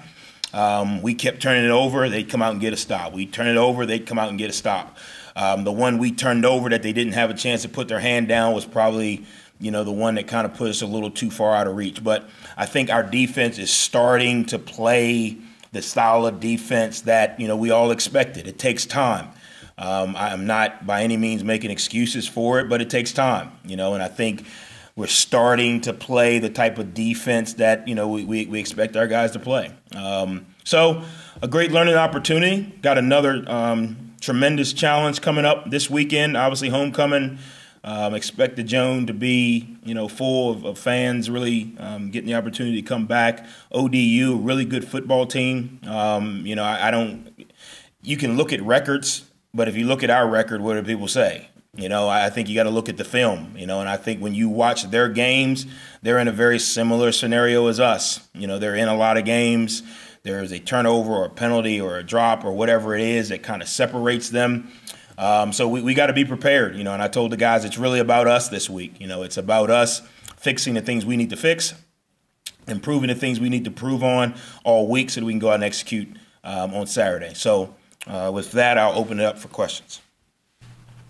Um, 0.53 1.03
we 1.03 1.15
kept 1.15 1.41
turning 1.41 1.65
it 1.65 1.71
over. 1.71 2.09
They'd 2.09 2.29
come 2.29 2.43
out 2.43 2.53
and 2.53 2.61
get 2.61 2.73
a 2.73 2.77
stop. 2.77 3.13
We'd 3.13 3.33
turn 3.33 3.47
it 3.47 3.57
over. 3.57 3.87
They'd 3.87 4.07
come 4.07 4.19
out 4.19 4.31
and 4.31 4.39
get 4.39 4.51
a 4.51 4.55
stop. 4.55 4.97
Um, 5.37 5.65
the 5.65 5.73
one 5.73 5.99
we 5.99 6.11
turned 6.11 6.45
over 6.45 6.71
that 6.71 6.83
they 6.83 6.93
didn't 6.93 7.13
have 7.13 7.31
a 7.31 7.35
chance 7.35 7.63
to 7.63 7.69
put 7.69 7.87
their 7.89 8.01
hand 8.01 8.27
down 8.27 8.55
was 8.55 8.65
probably, 8.65 9.25
you 9.61 9.71
know, 9.71 9.85
the 9.85 9.93
one 9.93 10.17
that 10.17 10.27
kind 10.27 10.47
of 10.47 10.55
put 10.55 10.71
us 10.71 10.83
a 10.83 10.87
little 10.87 11.11
too 11.11 11.31
far 11.31 11.55
out 11.55 11.67
of 11.67 11.77
reach. 11.77 12.03
But 12.03 12.29
I 12.57 12.67
think 12.67 12.91
our 12.91 13.03
defense 13.03 13.59
is 13.59 13.71
starting 13.71 14.47
to 14.47 14.59
play 14.59 15.37
the 15.73 15.83
style 15.83 16.27
of 16.27 16.41
defense 16.41 17.03
that 17.03 17.39
you 17.39 17.47
know 17.47 17.57
we 17.57 17.71
all 17.71 17.91
expected. 17.91 18.49
It 18.49 18.59
takes 18.59 18.87
time. 18.87 19.29
Um, 19.79 20.17
I'm 20.17 20.47
not 20.47 20.87
by 20.87 21.03
any 21.03 21.19
means 21.19 21.45
making 21.45 21.71
excuses 21.71 22.27
for 22.27 22.61
it, 22.61 22.69
but 22.69 22.81
it 22.81 22.89
takes 22.89 23.13
time, 23.13 23.53
you 23.65 23.77
know. 23.77 23.93
And 23.93 24.03
I 24.03 24.09
think 24.09 24.47
we're 24.97 25.07
starting 25.07 25.83
to 25.83 25.93
play 25.93 26.39
the 26.39 26.49
type 26.49 26.79
of 26.79 26.95
defense 26.95 27.55
that 27.55 27.87
you 27.87 27.95
know 27.95 28.09
we, 28.09 28.25
we, 28.25 28.47
we 28.47 28.59
expect 28.59 28.97
our 28.97 29.07
guys 29.07 29.33
to 29.33 29.39
play. 29.39 29.71
Um, 29.95 30.47
so 30.65 31.05
a 31.43 31.49
great 31.49 31.73
learning 31.73 31.97
opportunity. 31.97 32.63
Got 32.81 32.97
another 32.97 33.45
um, 33.47 34.06
tremendous 34.21 34.73
challenge 34.73 35.21
coming 35.21 35.45
up 35.45 35.71
this 35.71 35.91
weekend. 35.91 36.37
Obviously, 36.37 36.69
homecoming. 36.69 37.39
Um, 37.85 38.15
expect 38.15 38.57
the 38.57 38.65
Joan 38.65 39.07
to 39.07 39.15
be, 39.15 39.77
you 39.85 39.95
know, 39.95 40.09
full 40.09 40.51
of, 40.51 40.65
of 40.65 40.77
fans 40.77 41.31
really 41.31 41.73
um, 41.79 42.11
getting 42.11 42.27
the 42.27 42.35
opportunity 42.35 42.83
to 42.83 42.87
come 42.87 43.07
back. 43.07 43.47
ODU, 43.71 44.41
really 44.43 44.65
good 44.65 44.89
football 44.89 45.25
team. 45.25 45.79
Um, 45.87 46.45
you 46.45 46.57
know, 46.57 46.65
I, 46.65 46.89
I, 46.89 46.91
don't. 46.91 47.47
You 48.03 48.17
can 48.17 48.37
look 48.37 48.53
at 48.53 48.61
records, 48.61 49.31
but 49.55 49.69
if 49.69 49.77
you 49.77 49.87
look 49.87 50.03
at 50.03 50.11
our 50.11 50.27
record, 50.29 50.63
what 50.63 50.75
do 50.75 50.83
people 50.83 51.07
say? 51.07 51.49
You 51.77 51.89
know, 51.89 52.09
I 52.09 52.29
think 52.29 52.49
you 52.49 52.57
got 52.57 52.65
to 52.65 52.71
look 52.71 52.89
at 52.89 52.97
the 52.97 53.05
film. 53.05 53.55
You 53.57 53.67
know, 53.67 53.79
and 53.79 53.89
I 53.89 53.97
think 53.97 54.21
when 54.21 54.35
you 54.35 54.49
watch 54.49 54.91
their 54.91 55.09
games, 55.09 55.65
they're 56.03 56.19
in 56.19 56.27
a 56.27 56.33
very 56.33 56.59
similar 56.59 57.13
scenario 57.13 57.69
as 57.69 57.79
us. 57.79 58.27
You 58.35 58.49
know, 58.49 58.59
they're 58.59 58.75
in 58.75 58.89
a 58.89 58.97
lot 58.97 59.17
of 59.17 59.25
games 59.25 59.85
there's 60.27 60.51
a 60.51 60.59
turnover 60.59 61.13
or 61.13 61.27
a 61.27 61.31
penalty 61.31 61.81
or 61.81 61.99
a 61.99 62.03
drop 62.03 62.45
or 62.45 62.51
whatever 62.53 62.97
it 62.97 63.01
is 63.01 63.29
that 63.29 63.45
kind 63.45 63.63
of 63.63 63.69
separates 63.69 64.29
them. 64.29 64.73
Um, 65.17 65.53
so 65.53 65.69
we, 65.69 65.81
we 65.81 65.95
got 65.95 66.07
to 66.07 66.13
be 66.13 66.25
prepared, 66.25 66.75
you 66.75 66.83
know. 66.83 66.93
And 66.93 67.01
I 67.01 67.07
told 67.07 67.31
the 67.31 67.37
guys 67.37 67.65
it's 67.65 67.79
really 67.79 68.01
about 68.01 68.27
us 68.27 68.49
this 68.49 68.69
week. 68.69 69.01
You 69.01 69.07
know, 69.07 69.23
it's 69.23 69.37
about 69.37 69.71
us 69.71 70.03
fixing 70.37 70.75
the 70.75 70.83
things 70.83 71.07
we 71.07 71.17
need 71.17 71.31
to 71.31 71.37
fix, 71.37 71.75
improving 72.67 73.09
the 73.09 73.15
things 73.15 73.39
we 73.39 73.49
need 73.49 73.65
to 73.67 73.71
prove 73.71 74.03
on 74.03 74.35
all 74.65 74.89
week, 74.89 75.11
so 75.11 75.21
that 75.21 75.27
we 75.27 75.33
can 75.33 75.39
go 75.39 75.51
out 75.51 75.55
and 75.55 75.65
execute 75.65 76.09
um, 76.43 76.75
on 76.75 76.89
Saturday. 76.89 77.33
So 77.35 77.75
uh, 78.09 78.33
with 78.35 78.51
that, 78.53 78.79
I'll 78.79 78.99
open 78.99 79.21
it 79.21 79.25
up 79.25 79.39
for 79.39 79.47
questions. 79.47 80.03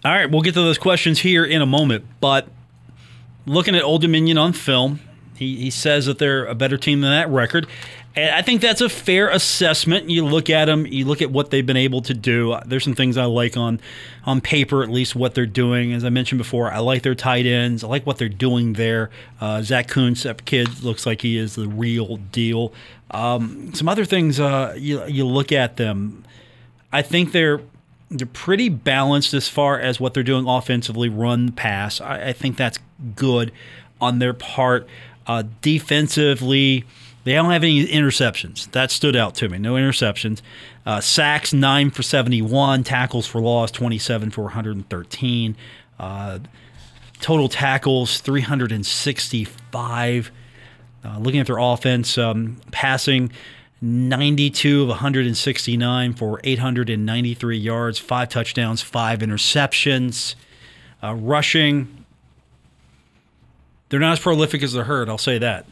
All 0.05 0.13
right, 0.13 0.31
we'll 0.31 0.43
get 0.43 0.55
to 0.55 0.63
those 0.63 0.79
questions 0.79 1.21
here 1.21 1.45
in 1.45 1.63
a 1.63 1.67
moment. 1.67 2.05
But 2.21 2.49
looking 3.47 3.75
at 3.75 3.83
Old 3.83 4.03
Dominion 4.03 4.37
on 4.37 4.53
film, 4.53 5.01
he, 5.37 5.57
he 5.57 5.71
says 5.71 6.07
that 6.07 6.19
they're 6.19 6.45
a 6.45 6.55
better 6.55 6.77
team 6.77 7.01
than 7.01 7.11
that 7.11 7.29
record. 7.29 7.67
And 8.17 8.35
I 8.35 8.41
think 8.41 8.63
that's 8.63 8.81
a 8.81 8.89
fair 8.89 9.29
assessment. 9.29 10.09
You 10.09 10.25
look 10.25 10.49
at 10.49 10.65
them, 10.65 10.87
you 10.87 11.05
look 11.05 11.21
at 11.21 11.31
what 11.31 11.51
they've 11.51 11.67
been 11.67 11.77
able 11.77 12.01
to 12.03 12.15
do. 12.15 12.57
There's 12.65 12.83
some 12.83 12.95
things 12.95 13.19
I 13.19 13.27
like 13.27 13.59
on 13.59 13.79
on 14.25 14.41
paper, 14.41 14.83
at 14.83 14.89
least 14.89 15.15
what 15.15 15.35
they're 15.35 15.45
doing. 15.45 15.93
As 15.93 16.03
I 16.03 16.09
mentioned 16.09 16.39
before, 16.39 16.73
I 16.73 16.79
like 16.79 17.03
their 17.03 17.15
tight 17.15 17.45
ends. 17.45 17.85
I 17.85 17.89
like 17.89 18.07
what 18.07 18.17
they're 18.17 18.31
doing 18.31 18.73
there. 18.73 19.11
Uh, 19.39 19.61
Zach 19.61 19.89
Kuntz, 19.89 20.23
that 20.23 20.47
kid, 20.47 20.83
looks 20.83 21.05
like 21.05 21.21
he 21.21 21.37
is 21.37 21.57
the 21.57 21.69
real 21.69 22.17
deal. 22.17 22.73
Um, 23.11 23.75
some 23.75 23.87
other 23.87 24.07
things 24.07 24.41
uh, 24.41 24.75
you 24.79 25.05
you 25.07 25.27
look 25.27 25.53
at 25.53 25.77
them. 25.77 26.25
I 26.95 27.03
think 27.03 27.33
they're 27.33 27.61
they're 28.11 28.27
pretty 28.27 28.71
balanced 28.71 29.35
as 29.35 29.51
far 29.51 29.79
as 29.79 30.01
what 30.01 30.15
they're 30.15 30.23
doing 30.23 30.49
offensively, 30.49 31.11
run, 31.11 31.53
pass. 31.53 32.01
I, 32.01 32.29
I 32.29 32.33
think 32.33 32.57
that's 32.57 32.79
good 33.15 33.53
on 34.01 34.21
their 34.21 34.33
part. 34.33 34.89
Uh, 35.27 35.43
defensively 35.61 36.85
they 37.27 37.35
don't 37.35 37.51
have 37.51 37.63
any 37.65 37.85
interceptions. 37.85 38.71
That 38.71 38.93
stood 38.93 39.17
out 39.17 39.35
to 39.35 39.49
me. 39.49 39.59
No 39.59 39.75
interceptions. 39.75 40.43
Uh, 40.87 41.01
sacks, 41.01 41.53
9 41.53 41.91
for 41.91 42.05
71. 42.05 42.85
Tackles 42.85 43.27
for 43.27 43.41
loss, 43.41 43.73
27 43.73 44.31
for 44.31 44.43
113. 44.43 45.57
Uh, 45.99 46.39
total 47.21 47.49
tackles, 47.49 48.21
365. 48.21 50.31
Uh, 51.05 51.19
looking 51.19 51.41
at 51.41 51.49
their 51.49 51.59
offense, 51.59 52.17
um, 52.17 52.61
passing 52.71 53.33
92 53.83 54.83
of 54.83 54.89
169 54.89 56.15
for 56.15 56.41
893 56.45 57.59
yards, 57.59 57.99
five 57.99 58.29
touchdowns, 58.29 58.83
five 58.83 59.19
interceptions. 59.19 60.37
Uh, 61.03 61.15
rushing, 61.15 62.05
they're 63.89 63.99
not 63.99 64.13
as 64.13 64.21
prolific 64.21 64.63
as 64.63 64.75
the 64.75 64.85
herd, 64.85 65.09
I'll 65.09 65.19
say 65.19 65.39
that. 65.39 65.67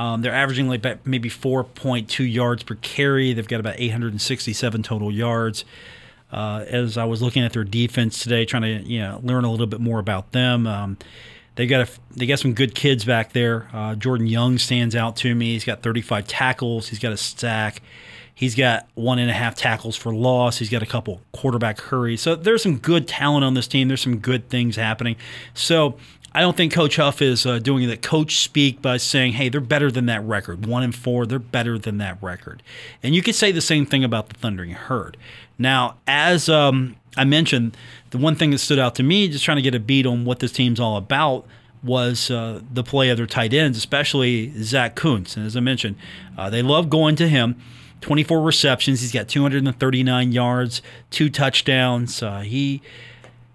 Um, 0.00 0.22
they're 0.22 0.32
averaging 0.32 0.66
like 0.66 1.06
maybe 1.06 1.28
4.2 1.28 2.32
yards 2.32 2.62
per 2.62 2.74
carry. 2.76 3.34
They've 3.34 3.46
got 3.46 3.60
about 3.60 3.74
867 3.76 4.82
total 4.82 5.12
yards. 5.12 5.66
Uh, 6.32 6.64
as 6.68 6.96
I 6.96 7.04
was 7.04 7.20
looking 7.20 7.42
at 7.42 7.52
their 7.52 7.64
defense 7.64 8.22
today, 8.22 8.46
trying 8.46 8.62
to 8.62 8.88
you 8.88 9.00
know 9.00 9.20
learn 9.22 9.44
a 9.44 9.50
little 9.50 9.66
bit 9.66 9.80
more 9.80 9.98
about 9.98 10.32
them. 10.32 10.66
Um, 10.66 10.96
they 11.56 11.66
got 11.66 11.86
a, 11.86 12.16
they 12.16 12.24
got 12.24 12.38
some 12.38 12.54
good 12.54 12.74
kids 12.74 13.04
back 13.04 13.34
there. 13.34 13.68
Uh, 13.74 13.94
Jordan 13.94 14.26
Young 14.26 14.56
stands 14.56 14.96
out 14.96 15.16
to 15.16 15.34
me. 15.34 15.52
He's 15.52 15.64
got 15.66 15.82
35 15.82 16.26
tackles. 16.26 16.88
He's 16.88 16.98
got 16.98 17.12
a 17.12 17.18
sack. 17.18 17.82
He's 18.34 18.54
got 18.54 18.88
one 18.94 19.18
and 19.18 19.28
a 19.28 19.34
half 19.34 19.54
tackles 19.54 19.96
for 19.96 20.14
loss. 20.14 20.56
He's 20.56 20.70
got 20.70 20.82
a 20.82 20.86
couple 20.86 21.20
quarterback 21.32 21.78
hurries. 21.78 22.22
So 22.22 22.36
there's 22.36 22.62
some 22.62 22.78
good 22.78 23.06
talent 23.06 23.44
on 23.44 23.52
this 23.52 23.68
team. 23.68 23.88
There's 23.88 24.00
some 24.00 24.16
good 24.16 24.48
things 24.48 24.76
happening. 24.76 25.16
So 25.52 25.96
I 26.32 26.40
don't 26.40 26.56
think 26.56 26.72
Coach 26.72 26.96
Huff 26.96 27.20
is 27.20 27.44
uh, 27.44 27.58
doing 27.58 27.88
the 27.88 27.96
coach 27.96 28.36
speak 28.36 28.80
by 28.80 28.98
saying, 28.98 29.32
"Hey, 29.32 29.48
they're 29.48 29.60
better 29.60 29.90
than 29.90 30.06
that 30.06 30.24
record. 30.24 30.66
One 30.66 30.82
and 30.82 30.94
four, 30.94 31.26
they're 31.26 31.38
better 31.38 31.78
than 31.78 31.98
that 31.98 32.22
record." 32.22 32.62
And 33.02 33.14
you 33.14 33.22
could 33.22 33.34
say 33.34 33.50
the 33.50 33.60
same 33.60 33.84
thing 33.84 34.04
about 34.04 34.28
the 34.28 34.34
Thundering 34.34 34.70
Herd. 34.70 35.16
Now, 35.58 35.96
as 36.06 36.48
um, 36.48 36.96
I 37.16 37.24
mentioned, 37.24 37.76
the 38.10 38.18
one 38.18 38.36
thing 38.36 38.50
that 38.50 38.58
stood 38.58 38.78
out 38.78 38.94
to 38.96 39.02
me, 39.02 39.28
just 39.28 39.44
trying 39.44 39.56
to 39.56 39.62
get 39.62 39.74
a 39.74 39.80
beat 39.80 40.06
on 40.06 40.24
what 40.24 40.38
this 40.38 40.52
team's 40.52 40.78
all 40.78 40.96
about, 40.96 41.46
was 41.82 42.30
uh, 42.30 42.60
the 42.72 42.84
play 42.84 43.10
of 43.10 43.16
their 43.16 43.26
tight 43.26 43.52
ends, 43.52 43.76
especially 43.76 44.52
Zach 44.62 44.94
Kuntz. 44.94 45.36
And 45.36 45.46
as 45.46 45.56
I 45.56 45.60
mentioned, 45.60 45.96
uh, 46.38 46.50
they 46.50 46.62
love 46.62 46.90
going 46.90 47.16
to 47.16 47.28
him. 47.28 47.60
24 48.00 48.40
receptions. 48.40 49.02
He's 49.02 49.12
got 49.12 49.28
239 49.28 50.32
yards, 50.32 50.80
two 51.10 51.28
touchdowns. 51.28 52.22
Uh, 52.22 52.40
he 52.40 52.80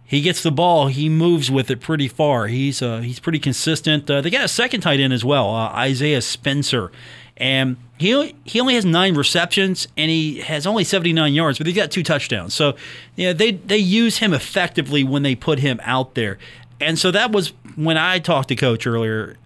he 0.05 0.21
gets 0.21 0.43
the 0.43 0.51
ball, 0.51 0.87
he 0.87 1.09
moves 1.09 1.49
with 1.49 1.71
it 1.71 1.81
pretty 1.81 2.07
far. 2.07 2.47
He's 2.47 2.81
uh, 2.81 2.99
he's 2.99 3.19
pretty 3.19 3.39
consistent. 3.39 4.09
Uh, 4.09 4.21
they 4.21 4.29
got 4.29 4.45
a 4.45 4.47
second 4.47 4.81
tight 4.81 4.99
end 4.99 5.13
as 5.13 5.25
well, 5.25 5.49
uh, 5.49 5.69
Isaiah 5.69 6.21
Spencer, 6.21 6.91
and 7.37 7.77
he 7.97 8.35
he 8.43 8.59
only 8.59 8.75
has 8.75 8.85
nine 8.85 9.15
receptions 9.15 9.87
and 9.97 10.11
he 10.11 10.41
has 10.41 10.67
only 10.67 10.83
79 10.83 11.33
yards, 11.33 11.57
but 11.57 11.65
he 11.65 11.73
got 11.73 11.89
two 11.89 12.03
touchdowns. 12.03 12.53
So 12.53 12.75
yeah, 13.15 13.33
they 13.33 13.51
they 13.51 13.77
use 13.77 14.19
him 14.19 14.33
effectively 14.33 15.03
when 15.03 15.23
they 15.23 15.33
put 15.33 15.59
him 15.59 15.79
out 15.83 16.13
there, 16.13 16.37
and 16.79 16.99
so 16.99 17.09
that 17.11 17.31
was 17.31 17.53
when 17.75 17.97
I 17.97 18.19
talked 18.19 18.49
to 18.49 18.55
Coach 18.55 18.85
earlier. 18.85 19.37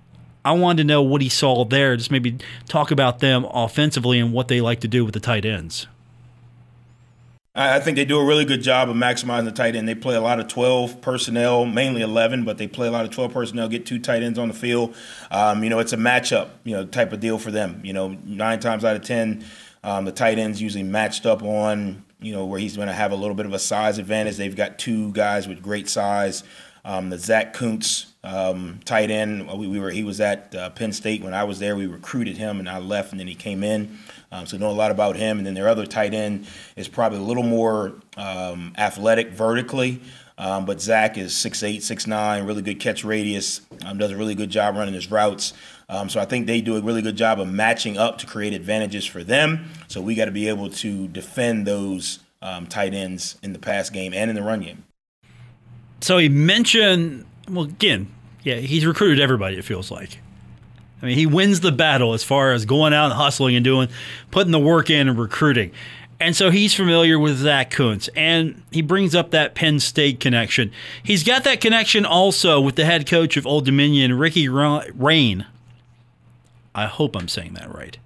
I 0.44 0.54
wanted 0.54 0.84
to 0.84 0.88
know 0.88 1.02
what 1.02 1.22
he 1.22 1.30
saw 1.30 1.66
there. 1.66 1.96
Just 1.98 2.12
maybe 2.12 2.38
talk 2.68 2.92
about 2.92 3.20
them 3.20 3.46
offensively 3.46 4.20
and 4.20 4.32
what 4.34 4.48
they 4.48 4.62
like 4.62 4.80
to 4.82 4.88
do 4.88 5.04
with 5.04 5.14
the 5.14 5.20
tight 5.20 5.46
ends. 5.46 5.86
I 7.62 7.82
think 7.82 7.98
they 7.98 8.06
do 8.06 8.18
a 8.18 8.24
really 8.24 8.46
good 8.46 8.62
job 8.62 8.90
of 8.90 8.96
maximizing 8.96 9.44
the 9.44 9.52
tight 9.52 9.76
end. 9.76 9.86
They 9.86 9.94
play 9.94 10.16
a 10.16 10.22
lot 10.22 10.40
of 10.40 10.48
12 10.48 11.02
personnel, 11.02 11.66
mainly 11.66 12.02
11, 12.02 12.46
but 12.46 12.58
they 12.58 12.68
play 12.68 12.88
a 12.88 12.92
lot 12.92 13.04
of 13.04 13.12
12 13.12 13.34
personnel, 13.34 13.68
get 13.68 13.86
two 13.86 14.00
tight 14.00 14.24
ends 14.24 14.40
on 14.40 14.48
the 14.48 14.54
field. 14.54 14.96
Um, 15.30 15.62
you 15.62 15.70
know, 15.70 15.80
it's 15.80 15.92
a 15.92 15.98
matchup, 15.98 16.52
you 16.64 16.74
know, 16.74 16.86
type 16.86 17.12
of 17.12 17.20
deal 17.20 17.38
for 17.38 17.52
them. 17.52 17.82
You 17.84 17.92
know, 17.92 18.18
nine 18.24 18.62
times 18.62 18.86
out 18.86 18.96
of 18.96 19.02
10, 19.02 19.44
um, 19.84 20.06
the 20.06 20.14
tight 20.14 20.40
ends 20.40 20.62
usually 20.62 20.86
matched 20.86 21.26
up 21.26 21.44
on, 21.44 22.06
you 22.22 22.32
know, 22.32 22.46
where 22.46 22.62
he's 22.62 22.78
going 22.78 22.88
to 22.88 22.94
have 22.94 23.12
a 23.12 23.18
little 23.18 23.36
bit 23.36 23.46
of 23.46 23.54
a 23.54 23.60
size 23.60 23.98
advantage. 23.98 24.38
They've 24.38 24.56
got 24.56 24.80
two 24.80 25.12
guys 25.12 25.46
with 25.46 25.62
great 25.62 25.90
size. 25.90 26.46
Um, 26.86 27.10
the 27.10 27.18
Zach 27.18 27.54
Kuntz 27.54 28.09
um, 28.24 28.80
tight 28.84 29.12
end, 29.12 29.48
we, 29.58 29.68
we, 29.68 29.80
were 29.80 29.92
he 29.92 30.04
was 30.04 30.20
at 30.20 30.54
uh, 30.54 30.70
Penn 30.72 30.92
State 30.92 31.24
when 31.24 31.34
I 31.34 31.46
was 31.46 31.60
there. 31.60 31.76
We 31.76 31.88
recruited 31.88 32.38
him, 32.38 32.60
and 32.60 32.70
I 32.70 32.80
left, 32.80 33.12
and 33.12 33.20
then 33.20 33.28
he 33.28 33.36
came 33.36 33.64
in. 33.64 33.98
Um, 34.32 34.46
so 34.46 34.58
know 34.58 34.70
a 34.70 34.72
lot 34.72 34.92
about 34.92 35.16
him. 35.16 35.38
And 35.38 35.48
then 35.48 35.54
their 35.54 35.70
other 35.70 35.86
tight 35.86 36.14
end 36.14 36.48
is 36.76 36.88
probably 36.88 37.20
a 37.20 37.24
little 37.24 37.44
more 37.44 37.94
um, 38.18 38.74
athletic 38.78 39.32
vertically. 39.32 40.02
Um, 40.38 40.66
but 40.66 40.80
Zach 40.80 41.18
is 41.18 41.34
6'8", 41.34 41.78
6'9", 41.80 42.48
really 42.48 42.62
good 42.62 42.80
catch 42.80 43.04
radius, 43.04 43.60
um, 43.86 43.98
does 43.98 44.12
a 44.12 44.16
really 44.16 44.36
good 44.36 44.50
job 44.50 44.76
running 44.76 44.94
his 44.94 45.12
routes. 45.12 45.54
Um, 45.90 46.08
so 46.08 46.22
I 46.22 46.26
think 46.26 46.48
they 46.48 46.62
do 46.62 46.78
a 46.78 46.82
really 46.82 47.02
good 47.02 47.18
job 47.18 47.42
of 47.42 47.50
matching 47.50 47.98
up 47.98 48.20
to 48.20 48.26
create 48.26 48.54
advantages 48.54 49.06
for 49.06 49.22
them. 49.22 49.66
So 49.90 50.00
we 50.00 50.16
got 50.16 50.26
to 50.26 50.32
be 50.32 50.48
able 50.48 50.70
to 50.70 51.10
defend 51.10 51.68
those 51.68 52.20
um, 52.42 52.68
tight 52.68 52.94
ends 52.94 53.38
in 53.44 53.52
the 53.52 53.60
pass 53.60 53.90
game 53.90 54.14
and 54.14 54.30
in 54.30 54.36
the 54.36 54.44
run 54.44 54.62
game. 54.62 54.86
So 56.00 56.18
he 56.18 56.30
mentioned, 56.30 57.26
well, 57.50 57.66
again, 57.66 58.12
yeah, 58.44 58.56
he's 58.56 58.86
recruited 58.86 59.20
everybody. 59.20 59.58
It 59.58 59.66
feels 59.66 59.92
like. 59.92 60.20
I 61.02 61.06
mean, 61.06 61.18
he 61.18 61.26
wins 61.26 61.62
the 61.62 61.72
battle 61.72 62.14
as 62.14 62.24
far 62.24 62.52
as 62.52 62.66
going 62.66 62.94
out 62.94 63.06
and 63.06 63.14
hustling 63.14 63.56
and 63.56 63.64
doing, 63.64 63.88
putting 64.32 64.52
the 64.52 64.60
work 64.60 64.90
in 64.90 65.08
and 65.08 65.18
recruiting. 65.18 65.72
And 66.20 66.36
so 66.36 66.50
he's 66.52 66.74
familiar 66.76 67.18
with 67.18 67.38
Zach 67.38 67.72
Kuntz, 67.72 68.10
and 68.10 68.62
he 68.72 68.82
brings 68.82 69.16
up 69.16 69.32
that 69.32 69.56
Penn 69.56 69.80
State 69.80 70.20
connection. 70.20 70.72
He's 71.02 71.24
got 71.24 71.46
that 71.46 71.62
connection 71.62 72.06
also 72.06 72.60
with 72.60 72.76
the 72.76 72.84
head 72.84 73.08
coach 73.08 73.38
of 73.38 73.48
Old 73.48 73.66
Dominion, 73.66 74.18
Ricky 74.18 74.48
Rahne. 74.48 75.46
I 76.76 76.86
hope 76.88 77.16
I'm 77.16 77.30
saying 77.30 77.54
that 77.54 77.74
right. 77.74 77.98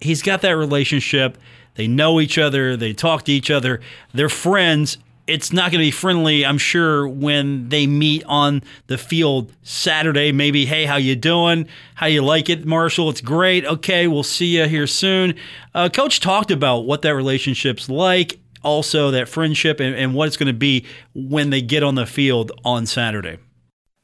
He's 0.00 0.22
got 0.22 0.42
that 0.42 0.56
relationship. 0.56 1.38
They 1.76 1.86
know 1.86 2.20
each 2.20 2.38
other, 2.38 2.76
they 2.76 2.92
talk 2.92 3.24
to 3.24 3.32
each 3.32 3.50
other, 3.50 3.80
they're 4.12 4.28
friends, 4.28 4.98
it's 5.26 5.52
not 5.52 5.70
going 5.70 5.80
to 5.80 5.86
be 5.86 5.90
friendly 5.90 6.44
i'm 6.44 6.58
sure 6.58 7.08
when 7.08 7.68
they 7.68 7.86
meet 7.86 8.22
on 8.26 8.62
the 8.86 8.98
field 8.98 9.52
saturday. 9.62 10.32
Maybe 10.32 10.66
hey 10.66 10.84
how 10.84 10.96
you 10.96 11.16
doing? 11.16 11.68
How 11.94 12.06
you 12.06 12.22
like 12.22 12.48
it 12.48 12.64
marshall? 12.64 13.10
It's 13.10 13.20
great. 13.20 13.64
Okay 13.64 14.06
we'll 14.06 14.22
see 14.22 14.58
you 14.58 14.66
here 14.66 14.86
soon. 14.86 15.34
Uh, 15.74 15.88
coach 15.88 16.20
talked 16.20 16.50
about 16.50 16.80
what 16.80 17.02
that 17.02 17.14
relationship's 17.14 17.88
like 17.88 18.38
also 18.62 19.10
that 19.10 19.28
friendship 19.28 19.80
and, 19.80 19.94
and 19.94 20.14
what 20.14 20.26
it's 20.26 20.36
going 20.36 20.46
to 20.46 20.52
be 20.52 20.86
when 21.14 21.50
they 21.50 21.62
get 21.62 21.82
on 21.82 21.94
the 21.94 22.06
field 22.06 22.52
on 22.64 22.86
saturday. 22.86 23.38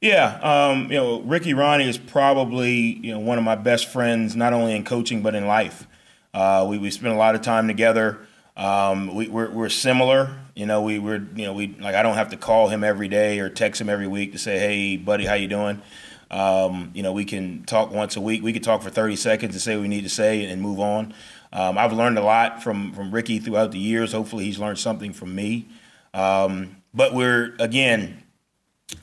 Yeah, 0.00 0.38
um, 0.40 0.90
you 0.90 0.96
know, 0.96 1.20
Ricky 1.20 1.52
Rahne 1.52 1.86
is 1.86 1.98
probably 1.98 2.72
you 2.72 3.12
know 3.12 3.18
one 3.18 3.36
of 3.36 3.44
my 3.44 3.54
best 3.54 3.88
friends, 3.88 4.34
not 4.34 4.52
only 4.52 4.74
in 4.74 4.84
coaching 4.84 5.22
but 5.22 5.34
in 5.34 5.46
life. 5.46 5.86
Uh, 6.32 6.66
we 6.68 6.78
we 6.78 6.90
spend 6.90 7.12
a 7.12 7.16
lot 7.16 7.34
of 7.34 7.42
time 7.42 7.66
together. 7.66 8.18
Um, 8.60 9.14
we, 9.14 9.26
we're, 9.26 9.50
we're 9.50 9.68
similar. 9.70 10.36
You 10.54 10.66
know, 10.66 10.82
we 10.82 10.98
were, 10.98 11.22
you 11.34 11.46
know, 11.46 11.54
we 11.54 11.74
like 11.80 11.94
I 11.94 12.02
don't 12.02 12.16
have 12.16 12.28
to 12.30 12.36
call 12.36 12.68
him 12.68 12.84
every 12.84 13.08
day 13.08 13.38
or 13.40 13.48
text 13.48 13.80
him 13.80 13.88
every 13.88 14.06
week 14.06 14.32
to 14.32 14.38
say, 14.38 14.58
"Hey, 14.58 14.96
buddy, 14.98 15.24
how 15.24 15.32
you 15.32 15.48
doing?" 15.48 15.80
Um, 16.30 16.90
you 16.92 17.02
know, 17.02 17.12
we 17.12 17.24
can 17.24 17.64
talk 17.64 17.90
once 17.90 18.16
a 18.16 18.20
week. 18.20 18.42
We 18.42 18.52
could 18.52 18.62
talk 18.62 18.82
for 18.82 18.90
30 18.90 19.16
seconds 19.16 19.54
and 19.54 19.62
say 19.62 19.76
what 19.76 19.82
we 19.82 19.88
need 19.88 20.02
to 20.02 20.10
say 20.10 20.44
and 20.44 20.60
move 20.60 20.78
on. 20.78 21.14
Um, 21.54 21.78
I've 21.78 21.94
learned 21.94 22.18
a 22.18 22.22
lot 22.22 22.62
from 22.62 22.92
from 22.92 23.10
Ricky 23.10 23.38
throughout 23.38 23.72
the 23.72 23.78
years. 23.78 24.12
Hopefully, 24.12 24.44
he's 24.44 24.58
learned 24.58 24.78
something 24.78 25.14
from 25.14 25.34
me. 25.34 25.66
Um, 26.12 26.76
but 26.92 27.14
we're 27.14 27.56
again, 27.60 28.22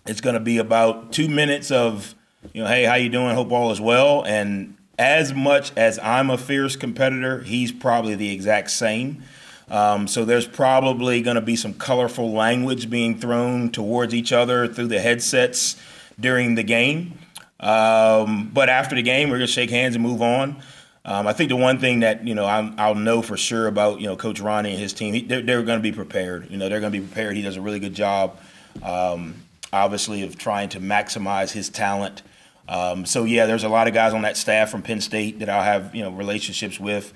it's 0.05 0.21
going 0.21 0.35
to 0.35 0.39
be 0.39 0.59
about 0.59 1.11
two 1.11 1.27
minutes 1.27 1.71
of, 1.71 2.13
you 2.53 2.61
know, 2.61 2.67
hey, 2.67 2.83
how 2.83 2.93
you 2.93 3.09
doing? 3.09 3.33
Hope 3.33 3.51
all 3.51 3.71
is 3.71 3.81
well. 3.81 4.23
And 4.23 4.77
as 4.99 5.33
much 5.33 5.71
as 5.75 5.97
I'm 5.97 6.29
a 6.29 6.37
fierce 6.37 6.75
competitor, 6.75 7.41
he's 7.41 7.71
probably 7.71 8.13
the 8.13 8.31
exact 8.31 8.69
same. 8.69 9.23
Um, 9.69 10.07
so 10.07 10.23
there's 10.23 10.47
probably 10.47 11.21
going 11.21 11.35
to 11.35 11.41
be 11.41 11.55
some 11.55 11.73
colorful 11.73 12.31
language 12.31 12.89
being 12.89 13.19
thrown 13.19 13.69
towards 13.69 14.13
each 14.13 14.31
other 14.31 14.67
through 14.67 14.87
the 14.87 14.99
headsets 14.99 15.75
during 16.19 16.55
the 16.55 16.63
game. 16.63 17.17
Um, 17.59 18.49
but 18.53 18.69
after 18.69 18.95
the 18.95 19.01
game, 19.01 19.29
we're 19.29 19.37
going 19.37 19.47
to 19.47 19.53
shake 19.53 19.69
hands 19.69 19.95
and 19.95 20.03
move 20.03 20.21
on. 20.21 20.61
Um, 21.03 21.25
I 21.25 21.31
think 21.31 21.49
the 21.49 21.55
one 21.55 21.79
thing 21.79 22.01
that 22.01 22.27
you 22.27 22.35
know 22.35 22.43
i 22.43 22.87
will 22.89 22.95
know 22.95 23.21
for 23.21 23.37
sure 23.37 23.67
about 23.67 24.01
you 24.01 24.07
know 24.07 24.17
Coach 24.17 24.41
Rahne 24.41 24.69
and 24.69 24.77
his 24.77 24.91
team, 24.91 25.13
he, 25.13 25.21
they're, 25.21 25.41
they're 25.41 25.63
going 25.63 25.79
to 25.79 25.83
be 25.83 25.93
prepared. 25.93 26.51
You 26.51 26.57
know 26.57 26.67
they're 26.67 26.81
going 26.81 26.91
to 26.91 26.99
be 26.99 27.05
prepared. 27.05 27.37
He 27.37 27.41
does 27.41 27.55
a 27.55 27.61
really 27.61 27.79
good 27.79 27.93
job, 27.93 28.37
um, 28.83 29.35
obviously, 29.71 30.23
of 30.23 30.37
trying 30.37 30.67
to 30.69 30.81
maximize 30.81 31.51
his 31.51 31.69
talent. 31.69 32.23
Um, 32.67 33.05
so 33.05 33.23
yeah, 33.23 33.45
there's 33.45 33.63
a 33.63 33.69
lot 33.69 33.87
of 33.87 33.93
guys 33.93 34.13
on 34.13 34.23
that 34.23 34.35
staff 34.35 34.69
from 34.69 34.81
Penn 34.81 34.99
State 34.99 35.39
that 35.39 35.49
I'll 35.49 35.63
have 35.63 35.95
you 35.95 36.03
know 36.03 36.11
relationships 36.11 36.77
with. 36.77 37.13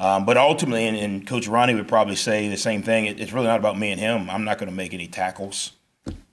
Um, 0.00 0.24
but 0.24 0.38
ultimately, 0.38 0.86
and, 0.86 0.96
and, 0.96 1.26
Coach 1.26 1.46
Rahne 1.46 1.74
would 1.74 1.86
probably 1.86 2.16
say 2.16 2.48
the 2.48 2.56
same 2.56 2.82
thing. 2.82 3.04
It, 3.04 3.20
it's 3.20 3.34
really 3.34 3.48
not 3.48 3.58
about 3.58 3.78
me 3.78 3.90
and 3.90 4.00
him. 4.00 4.30
I'm 4.30 4.44
not 4.44 4.56
going 4.56 4.70
to 4.70 4.74
make 4.74 4.94
any 4.94 5.06
tackles. 5.06 5.72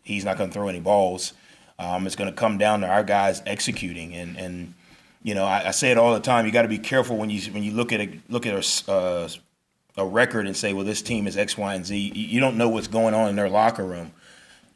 He's 0.03 0.23
not 0.23 0.38
going 0.38 0.49
to 0.49 0.53
throw 0.53 0.69
any 0.69 0.80
balls. 0.80 1.34
Um, 1.77 2.08
it's 2.08 2.15
going 2.15 2.30
to 2.30 2.36
come 2.36 2.58
down 2.58 2.80
to 2.80 2.88
our 2.88 3.03
guys 3.03 3.43
executing. 3.45 4.15
And, 4.15 4.38
and 4.38 4.73
you 5.21 5.36
know, 5.36 5.43
I, 5.43 5.67
I 5.67 5.71
say 5.71 5.91
it 5.91 5.97
all 5.97 6.13
the 6.13 6.21
time. 6.21 6.45
You 6.45 6.53
got 6.53 6.62
to 6.62 6.69
be 6.69 6.77
careful 6.77 7.17
when 7.17 7.30
you 7.30 7.41
when 7.51 7.62
you 7.62 7.73
look 7.73 7.91
at 7.91 7.99
a 7.99 8.10
look 8.30 8.45
at 8.45 8.53
a, 8.53 8.91
uh, 8.91 9.27
a 9.97 10.06
record 10.06 10.47
and 10.47 10.56
say, 10.56 10.71
well, 10.71 10.86
this 10.86 11.01
team 11.01 11.27
is 11.27 11.36
X, 11.36 11.58
Y, 11.58 11.75
and 11.75 11.86
Z. 11.86 11.97
You, 11.97 12.25
you 12.25 12.39
don't 12.39 12.56
know 12.56 12.69
what's 12.69 12.88
going 12.88 13.13
on 13.13 13.27
in 13.27 13.36
their 13.36 13.49
locker 13.49 13.84
room. 13.84 14.13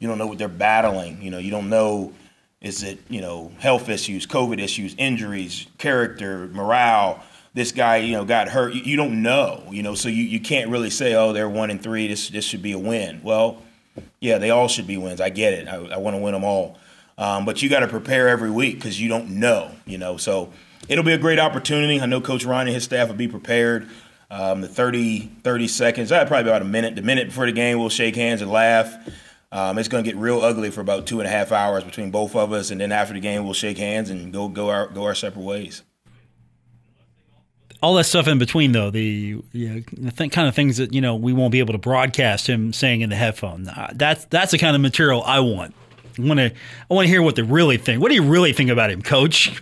You 0.00 0.08
don't 0.08 0.18
know 0.18 0.26
what 0.26 0.36
they're 0.36 0.48
battling. 0.48 1.22
You 1.22 1.30
know, 1.30 1.38
you 1.38 1.50
don't 1.50 1.70
know 1.70 2.12
is 2.60 2.82
it 2.82 2.98
you 3.08 3.22
know 3.22 3.52
health 3.58 3.88
issues, 3.88 4.26
COVID 4.26 4.60
issues, 4.60 4.94
injuries, 4.98 5.66
character, 5.78 6.48
morale 6.48 7.24
this 7.54 7.72
guy, 7.72 7.98
you 7.98 8.12
know, 8.12 8.24
got 8.24 8.48
hurt. 8.48 8.74
You, 8.74 8.82
you, 8.82 8.96
don't 8.96 9.22
know, 9.22 9.62
you 9.70 9.82
know, 9.82 9.94
so 9.94 10.08
you, 10.08 10.22
you 10.22 10.40
can't 10.40 10.70
really 10.70 10.90
say, 10.90 11.14
oh, 11.14 11.32
they're 11.32 11.48
one 11.48 11.70
and 11.70 11.82
three. 11.82 12.08
This 12.08 12.28
this 12.28 12.44
should 12.44 12.62
be 12.62 12.72
a 12.72 12.78
win. 12.78 13.20
Well, 13.22 13.62
yeah, 14.20 14.38
they 14.38 14.50
all 14.50 14.68
should 14.68 14.86
be 14.86 14.96
wins. 14.96 15.20
I 15.20 15.28
get 15.28 15.52
it. 15.52 15.68
I, 15.68 15.76
I 15.76 15.96
want 15.98 16.14
to 16.16 16.22
win 16.22 16.32
them 16.32 16.44
all, 16.44 16.78
um, 17.18 17.44
but 17.44 17.62
you 17.62 17.68
got 17.68 17.80
to 17.80 17.88
prepare 17.88 18.28
every 18.28 18.50
week 18.50 18.76
because 18.76 19.00
you 19.00 19.08
don't 19.08 19.30
know, 19.30 19.70
you 19.84 19.98
know. 19.98 20.16
So 20.16 20.52
it'll 20.88 21.04
be 21.04 21.12
a 21.12 21.18
great 21.18 21.38
opportunity. 21.38 22.00
I 22.00 22.06
know 22.06 22.20
Coach 22.20 22.46
Rahne 22.46 22.62
and 22.62 22.70
his 22.70 22.84
staff 22.84 23.08
will 23.08 23.16
be 23.16 23.28
prepared. 23.28 23.88
Um, 24.30 24.62
the 24.62 24.68
30, 24.68 25.30
30 25.44 25.68
seconds, 25.68 26.10
uh, 26.10 26.24
probably 26.24 26.50
about 26.50 26.62
a 26.62 26.64
minute. 26.64 26.96
The 26.96 27.02
minute 27.02 27.28
before 27.28 27.44
the 27.44 27.52
game, 27.52 27.78
we'll 27.78 27.90
shake 27.90 28.16
hands 28.16 28.40
and 28.40 28.50
laugh. 28.50 28.94
Um, 29.52 29.76
it's 29.76 29.88
going 29.88 30.02
to 30.02 30.10
get 30.10 30.18
real 30.18 30.40
ugly 30.40 30.70
for 30.70 30.80
about 30.80 31.06
two 31.06 31.20
and 31.20 31.28
a 31.28 31.30
half 31.30 31.52
hours 31.52 31.84
between 31.84 32.10
both 32.10 32.34
of 32.34 32.50
us, 32.54 32.70
and 32.70 32.80
then 32.80 32.92
after 32.92 33.12
the 33.12 33.20
game, 33.20 33.44
we'll 33.44 33.52
shake 33.52 33.76
hands 33.76 34.08
and 34.08 34.32
go 34.32 34.48
go 34.48 34.70
our 34.70 34.86
go 34.86 35.04
our 35.04 35.14
separate 35.14 35.42
ways 35.42 35.82
all 37.82 37.94
that 37.94 38.04
stuff 38.04 38.28
in 38.28 38.38
between, 38.38 38.72
though, 38.72 38.90
the, 38.90 39.42
you 39.52 39.68
know, 39.68 39.82
the 39.92 40.12
th- 40.12 40.30
kind 40.30 40.46
of 40.46 40.54
things 40.54 40.76
that 40.76 40.94
you 40.94 41.00
know 41.00 41.16
we 41.16 41.32
won't 41.32 41.50
be 41.50 41.58
able 41.58 41.72
to 41.72 41.78
broadcast 41.78 42.46
him 42.46 42.72
saying 42.72 43.00
in 43.00 43.10
the 43.10 43.16
headphone. 43.16 43.68
That's 43.94 44.24
that's 44.26 44.52
the 44.52 44.58
kind 44.58 44.76
of 44.76 44.80
material 44.80 45.22
I 45.24 45.40
want. 45.40 45.74
I 46.18 46.22
want 46.22 46.38
to 46.38 46.52
I 46.90 46.94
want 46.94 47.06
to 47.06 47.08
hear 47.08 47.22
what 47.22 47.34
they 47.34 47.42
really 47.42 47.78
think. 47.78 48.00
What 48.00 48.08
do 48.08 48.14
you 48.14 48.22
really 48.22 48.52
think 48.52 48.70
about 48.70 48.90
him, 48.90 49.02
Coach? 49.02 49.60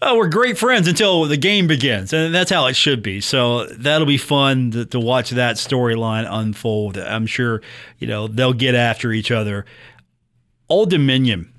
Oh, 0.00 0.16
we're 0.16 0.28
great 0.28 0.58
friends 0.58 0.88
until 0.88 1.24
the 1.24 1.36
game 1.36 1.66
begins, 1.66 2.12
and 2.12 2.34
that's 2.34 2.50
how 2.50 2.66
it 2.66 2.74
should 2.74 3.02
be. 3.02 3.20
So 3.20 3.66
that'll 3.66 4.06
be 4.06 4.18
fun 4.18 4.70
to, 4.72 4.84
to 4.86 5.00
watch 5.00 5.30
that 5.30 5.56
storyline 5.56 6.26
unfold. 6.28 6.98
I'm 6.98 7.26
sure 7.26 7.60
you 7.98 8.06
know 8.06 8.26
they'll 8.26 8.54
get 8.54 8.74
after 8.74 9.12
each 9.12 9.30
other. 9.30 9.66
Old 10.68 10.88
Dominion. 10.88 11.50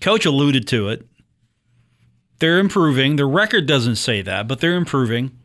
Coach 0.00 0.24
alluded 0.24 0.68
to 0.68 0.90
it 0.90 1.04
they're 2.38 2.58
improving. 2.58 3.16
The 3.16 3.26
record 3.26 3.66
doesn't 3.66 3.96
say 3.96 4.22
that, 4.22 4.48
but 4.48 4.60
they're 4.60 4.76
improving. 4.76 5.38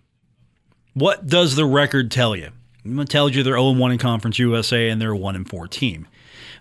What 0.93 1.27
does 1.27 1.55
the 1.55 1.65
record 1.65 2.11
tell 2.11 2.35
you? 2.35 2.49
It 2.85 3.09
tells 3.09 3.35
you 3.35 3.43
they're 3.43 3.53
0 3.53 3.71
1 3.71 3.91
in 3.91 3.97
Conference 3.97 4.39
USA 4.39 4.89
and 4.89 5.01
they're 5.01 5.11
a 5.11 5.17
1 5.17 5.45
4 5.45 5.67
team. 5.67 6.07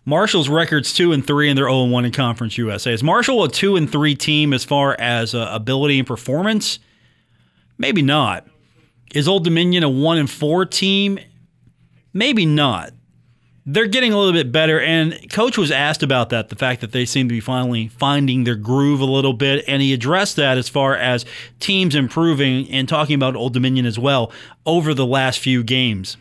Marshall's 0.05 0.49
record's 0.49 0.93
2 0.93 1.13
and 1.13 1.27
3 1.27 1.51
and 1.51 1.59
they're 1.59 1.69
0 1.69 1.85
1 1.85 2.05
in 2.05 2.13
Conference 2.13 2.57
USA. 2.57 2.93
Is 2.93 3.03
Marshall 3.03 3.45
a 3.45 3.49
2 3.49 3.77
and 3.77 3.91
3 3.91 4.15
team 4.15 4.53
as 4.53 4.65
far 4.65 4.97
as 4.99 5.35
uh, 5.35 5.49
ability 5.53 5.99
and 5.99 6.07
performance? 6.07 6.79
Maybe 7.77 8.03
not. 8.03 8.47
Is 9.15 9.29
Old 9.29 9.45
Dominion 9.45 9.83
a 9.83 9.91
1 9.91 10.19
and 10.19 10.31
4 10.31 10.65
team? 10.67 11.19
Maybe 12.15 12.47
not 12.47 12.93
they're 13.65 13.87
getting 13.87 14.13
a 14.13 14.19
little 14.19 14.33
bit 14.33 14.51
better. 14.51 14.81
And 14.81 15.31
coach 15.31 15.57
was 15.57 15.71
asked 15.71 16.03
about 16.03 16.31
that, 16.31 16.49
the 16.49 16.57
fact 16.57 16.81
that 16.81 16.93
they 16.93 17.05
seem 17.05 17.29
to 17.29 17.35
be 17.35 17.41
finally 17.41 17.89
finding 17.89 18.45
their 18.45 18.57
groove 18.57 19.01
a 19.01 19.05
little 19.05 19.33
bit. 19.33 19.65
And 19.69 19.81
he 19.81 19.93
addressed 19.93 20.37
that 20.37 20.59
as 20.59 20.69
far 20.69 20.97
as 20.97 21.25
teams 21.61 21.95
improving 21.95 22.69
and 22.71 22.89
talking 22.89 23.15
about 23.15 23.37
Old 23.37 23.53
Dominion 23.53 23.87
as 23.87 23.99
well 23.99 24.33
over 24.67 24.95
the 24.95 25.07
last 25.07 25.39
few 25.39 25.63
games. 25.63 26.17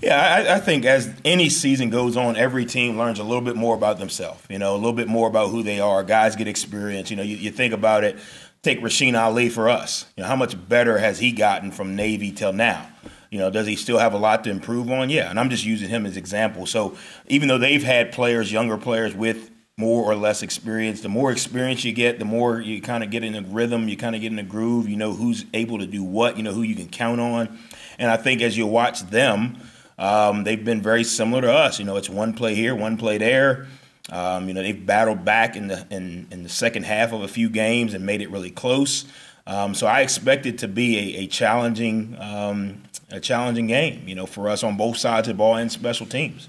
Yeah, 0.00 0.16
I, 0.18 0.54
I, 0.54 0.60
think 0.60 0.86
as 0.86 1.12
any 1.26 1.50
season 1.50 1.90
goes 1.90 2.16
on, 2.16 2.34
every 2.34 2.64
team 2.64 2.96
learns 2.96 3.18
a 3.18 3.24
little 3.24 3.42
bit 3.42 3.54
more 3.54 3.74
about 3.74 3.98
themselves. 3.98 4.42
You 4.48 4.58
know, 4.58 4.74
a 4.74 4.78
little 4.78 4.94
bit 4.94 5.08
more 5.08 5.28
about 5.28 5.50
who 5.50 5.62
they 5.62 5.78
are. 5.78 6.02
Guys 6.02 6.36
get 6.36 6.48
experience. 6.48 7.10
You 7.10 7.18
know, 7.18 7.22
you, 7.22 7.36
you 7.36 7.50
think 7.50 7.74
about 7.74 8.02
it. 8.04 8.18
Take 8.62 8.80
Rasheen 8.80 9.18
Ali 9.18 9.48
for 9.48 9.70
us. 9.70 10.04
You 10.16 10.22
know, 10.22 10.28
how 10.28 10.36
much 10.36 10.68
better 10.68 10.98
has 10.98 11.18
he 11.18 11.32
gotten 11.32 11.70
from 11.70 11.96
Navy 11.96 12.30
till 12.30 12.52
now? 12.52 12.86
You 13.30 13.38
know, 13.38 13.48
does 13.48 13.66
he 13.66 13.76
still 13.76 13.98
have 13.98 14.12
a 14.12 14.18
lot 14.18 14.44
to 14.44 14.50
improve 14.50 14.90
on? 14.90 15.08
Yeah, 15.08 15.30
and 15.30 15.40
I'm 15.40 15.48
just 15.48 15.64
using 15.64 15.88
him 15.88 16.04
as 16.04 16.16
example. 16.16 16.66
So 16.66 16.96
even 17.26 17.48
though 17.48 17.58
they've 17.58 17.82
had 17.82 18.12
players, 18.12 18.52
younger 18.52 18.76
players 18.76 19.14
with 19.14 19.50
more 19.78 20.04
or 20.04 20.14
less 20.14 20.42
experience, 20.42 21.00
the 21.00 21.08
more 21.08 21.32
experience 21.32 21.84
you 21.84 21.92
get, 21.92 22.18
the 22.18 22.24
more 22.26 22.60
you 22.60 22.82
kind 22.82 23.02
of 23.02 23.10
get 23.10 23.24
in 23.24 23.34
a 23.34 23.40
rhythm, 23.40 23.88
you 23.88 23.96
kind 23.96 24.14
of 24.14 24.20
get 24.20 24.30
in 24.30 24.38
a 24.38 24.44
groove. 24.44 24.88
You 24.88 24.96
know 24.96 25.14
who's 25.14 25.46
able 25.54 25.78
to 25.78 25.86
do 25.86 26.04
what, 26.04 26.36
you 26.36 26.42
know 26.42 26.52
who 26.52 26.62
you 26.62 26.74
can 26.74 26.88
count 26.88 27.18
on, 27.18 27.58
and 27.98 28.10
I 28.10 28.18
think 28.18 28.42
as 28.42 28.58
you 28.58 28.66
watch 28.66 29.00
them, 29.04 29.56
um, 29.98 30.44
they've 30.44 30.62
been 30.62 30.82
very 30.82 31.04
similar 31.04 31.40
to 31.42 31.52
us. 31.52 31.78
You 31.78 31.86
know, 31.86 31.96
it's 31.96 32.10
one 32.10 32.34
play 32.34 32.54
here, 32.54 32.74
one 32.74 32.98
play 32.98 33.16
there. 33.16 33.68
Um, 34.10 34.48
you 34.48 34.54
know, 34.54 34.62
they've 34.62 34.84
battled 34.84 35.24
back 35.24 35.56
in 35.56 35.68
the 35.68 35.86
in, 35.90 36.26
in 36.30 36.42
the 36.42 36.48
second 36.48 36.84
half 36.84 37.12
of 37.12 37.22
a 37.22 37.28
few 37.28 37.48
games 37.48 37.94
and 37.94 38.04
made 38.04 38.20
it 38.20 38.30
really 38.30 38.50
close. 38.50 39.04
Um, 39.46 39.74
so 39.74 39.86
I 39.86 40.00
expect 40.00 40.46
it 40.46 40.58
to 40.58 40.68
be 40.68 40.98
a, 40.98 41.20
a 41.22 41.26
challenging, 41.26 42.16
um, 42.20 42.82
a 43.10 43.20
challenging 43.20 43.66
game, 43.66 44.06
you 44.06 44.14
know, 44.14 44.26
for 44.26 44.48
us 44.48 44.62
on 44.62 44.76
both 44.76 44.96
sides 44.96 45.28
of 45.28 45.34
the 45.34 45.38
ball 45.38 45.56
and 45.56 45.72
special 45.72 46.06
teams. 46.06 46.48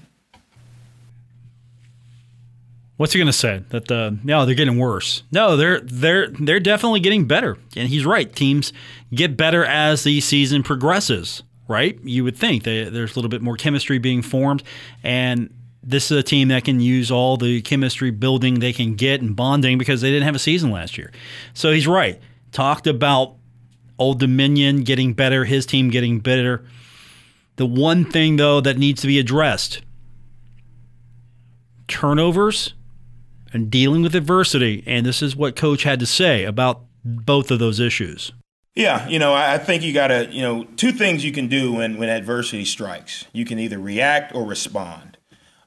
What's 2.96 3.12
he 3.12 3.18
going 3.18 3.26
to 3.26 3.32
say? 3.32 3.62
That 3.70 3.88
the 3.88 4.18
no, 4.22 4.46
they're 4.46 4.54
getting 4.54 4.78
worse. 4.78 5.22
No, 5.32 5.56
they're 5.56 5.80
they're 5.80 6.28
they're 6.28 6.60
definitely 6.60 7.00
getting 7.00 7.26
better, 7.26 7.58
and 7.76 7.88
he's 7.88 8.04
right. 8.04 8.32
Teams 8.32 8.72
get 9.12 9.36
better 9.36 9.64
as 9.64 10.04
the 10.04 10.20
season 10.20 10.62
progresses. 10.62 11.42
Right? 11.68 11.98
You 12.04 12.24
would 12.24 12.36
think 12.36 12.64
they, 12.64 12.84
there's 12.84 13.12
a 13.12 13.14
little 13.14 13.30
bit 13.30 13.40
more 13.40 13.56
chemistry 13.56 13.98
being 13.98 14.20
formed, 14.20 14.62
and 15.02 15.48
this 15.82 16.10
is 16.10 16.16
a 16.16 16.22
team 16.22 16.48
that 16.48 16.64
can 16.64 16.80
use 16.80 17.10
all 17.10 17.36
the 17.36 17.60
chemistry 17.62 18.10
building 18.10 18.60
they 18.60 18.72
can 18.72 18.94
get 18.94 19.20
and 19.20 19.34
bonding 19.34 19.78
because 19.78 20.00
they 20.00 20.10
didn't 20.10 20.24
have 20.24 20.34
a 20.34 20.40
season 20.40 20.70
last 20.70 20.96
year. 20.96 21.10
So 21.54 21.72
he's 21.72 21.86
right. 21.86 22.20
Talked 22.52 22.86
about 22.86 23.36
Old 23.98 24.20
Dominion 24.20 24.82
getting 24.84 25.12
better, 25.12 25.44
his 25.44 25.66
team 25.66 25.90
getting 25.90 26.20
better. 26.20 26.64
The 27.56 27.66
one 27.66 28.04
thing 28.04 28.36
though 28.36 28.60
that 28.60 28.78
needs 28.78 29.00
to 29.02 29.06
be 29.06 29.18
addressed 29.18 29.82
turnovers 31.88 32.74
and 33.52 33.70
dealing 33.70 34.02
with 34.02 34.14
adversity. 34.14 34.82
And 34.86 35.04
this 35.04 35.22
is 35.22 35.36
what 35.36 35.56
coach 35.56 35.82
had 35.82 36.00
to 36.00 36.06
say 36.06 36.44
about 36.44 36.82
both 37.04 37.50
of 37.50 37.58
those 37.58 37.80
issues. 37.80 38.32
Yeah, 38.74 39.06
you 39.06 39.18
know, 39.18 39.34
I 39.34 39.58
think 39.58 39.82
you 39.82 39.92
got 39.92 40.06
to, 40.06 40.28
you 40.32 40.40
know, 40.40 40.64
two 40.76 40.92
things 40.92 41.24
you 41.24 41.32
can 41.32 41.46
do 41.46 41.74
when, 41.74 41.98
when 41.98 42.08
adversity 42.08 42.64
strikes. 42.64 43.26
You 43.32 43.44
can 43.44 43.58
either 43.58 43.78
react 43.78 44.34
or 44.34 44.46
respond. 44.46 45.11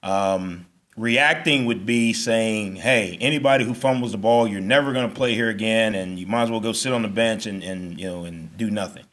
Um, 0.05 0.67
reacting 0.95 1.65
would 1.65 1.85
be 1.85 2.13
saying, 2.13 2.77
hey, 2.77 3.17
anybody 3.19 3.65
who 3.65 3.73
fumbles 3.73 4.11
the 4.11 4.17
ball, 4.17 4.47
you're 4.47 4.61
never 4.61 4.93
going 4.93 5.09
to 5.09 5.15
play 5.15 5.33
here 5.33 5.49
again, 5.49 5.95
and 5.95 6.19
you 6.19 6.27
might 6.27 6.43
as 6.43 6.51
well 6.51 6.59
go 6.61 6.71
sit 6.71 6.93
on 6.93 7.01
the 7.01 7.07
bench 7.09 7.47
and, 7.47 7.63
and, 7.63 7.99
you 7.99 8.05
know, 8.05 8.23
and 8.23 8.55
do 8.55 8.69
nothing. 8.69 9.03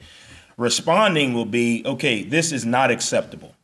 Responding 0.59 1.33
will 1.33 1.47
be, 1.47 1.83
okay, 1.87 2.23
this 2.23 2.53
is 2.53 2.67
not 2.67 2.91
acceptable. 2.91 3.55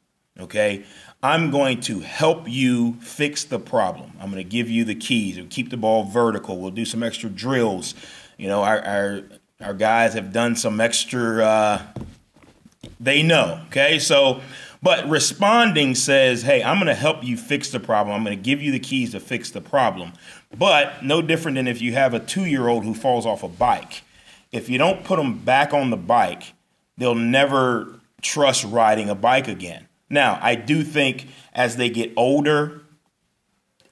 Okay. 0.41 0.85
I'm 1.23 1.51
going 1.51 1.81
to 1.83 2.01
help 2.01 2.49
you 2.49 2.95
fix 3.01 3.45
the 3.45 3.59
problem. 3.59 4.13
I'm 4.21 4.31
going 4.31 4.43
to 4.43 4.49
give 4.49 4.71
you 4.71 4.85
the 4.85 4.95
keys. 4.95 5.37
We'll 5.37 5.47
keep 5.47 5.69
the 5.69 5.77
ball 5.77 6.05
vertical. 6.05 6.59
We'll 6.59 6.71
do 6.71 6.85
some 6.85 7.03
extra 7.03 7.29
drills. 7.29 7.95
You 8.37 8.49
know, 8.49 8.63
our 8.63 8.81
our, 8.85 9.23
our 9.61 9.75
guys 9.75 10.15
have 10.15 10.33
done 10.33 10.57
some 10.57 10.81
extra. 10.81 11.45
Uh, 11.45 11.83
they 12.99 13.23
know. 13.23 13.63
Okay, 13.67 13.99
so. 13.99 14.41
But 14.83 15.09
responding 15.09 15.95
says, 15.95 16.43
hey, 16.43 16.63
I'm 16.63 16.77
going 16.77 16.87
to 16.87 16.95
help 16.95 17.25
you 17.25 17.37
fix 17.37 17.71
the 17.71 17.81
problem. 17.81 18.15
I'm 18.15 18.25
going 18.25 18.37
to 18.37 18.43
give 18.43 18.63
you 18.63 18.71
the 18.71 18.79
keys 18.79 19.13
to 19.13 19.21
fix 19.21 19.51
the 19.51 19.61
problem. 19.61 20.13
But 20.57 21.05
no 21.05 21.21
different 21.21 21.57
than 21.57 21.67
if 21.67 21.83
you 21.83 21.93
have 21.95 22.15
a 22.15 22.21
two 22.21 22.45
year 22.45 22.69
old 22.69 22.85
who 22.85 22.95
falls 22.95 23.27
off 23.27 23.43
a 23.43 23.49
bike. 23.49 24.03
If 24.53 24.69
you 24.69 24.79
don't 24.79 25.05
put 25.05 25.17
them 25.17 25.39
back 25.39 25.75
on 25.75 25.91
the 25.91 25.97
bike, 25.97 26.55
they'll 26.97 27.15
never 27.15 28.01
trust 28.23 28.65
riding 28.65 29.09
a 29.11 29.15
bike 29.15 29.49
again. 29.49 29.89
Now, 30.09 30.39
I 30.41 30.55
do 30.55 30.83
think 30.83 31.27
as 31.53 31.77
they 31.77 31.91
get 31.91 32.13
older, 32.17 32.81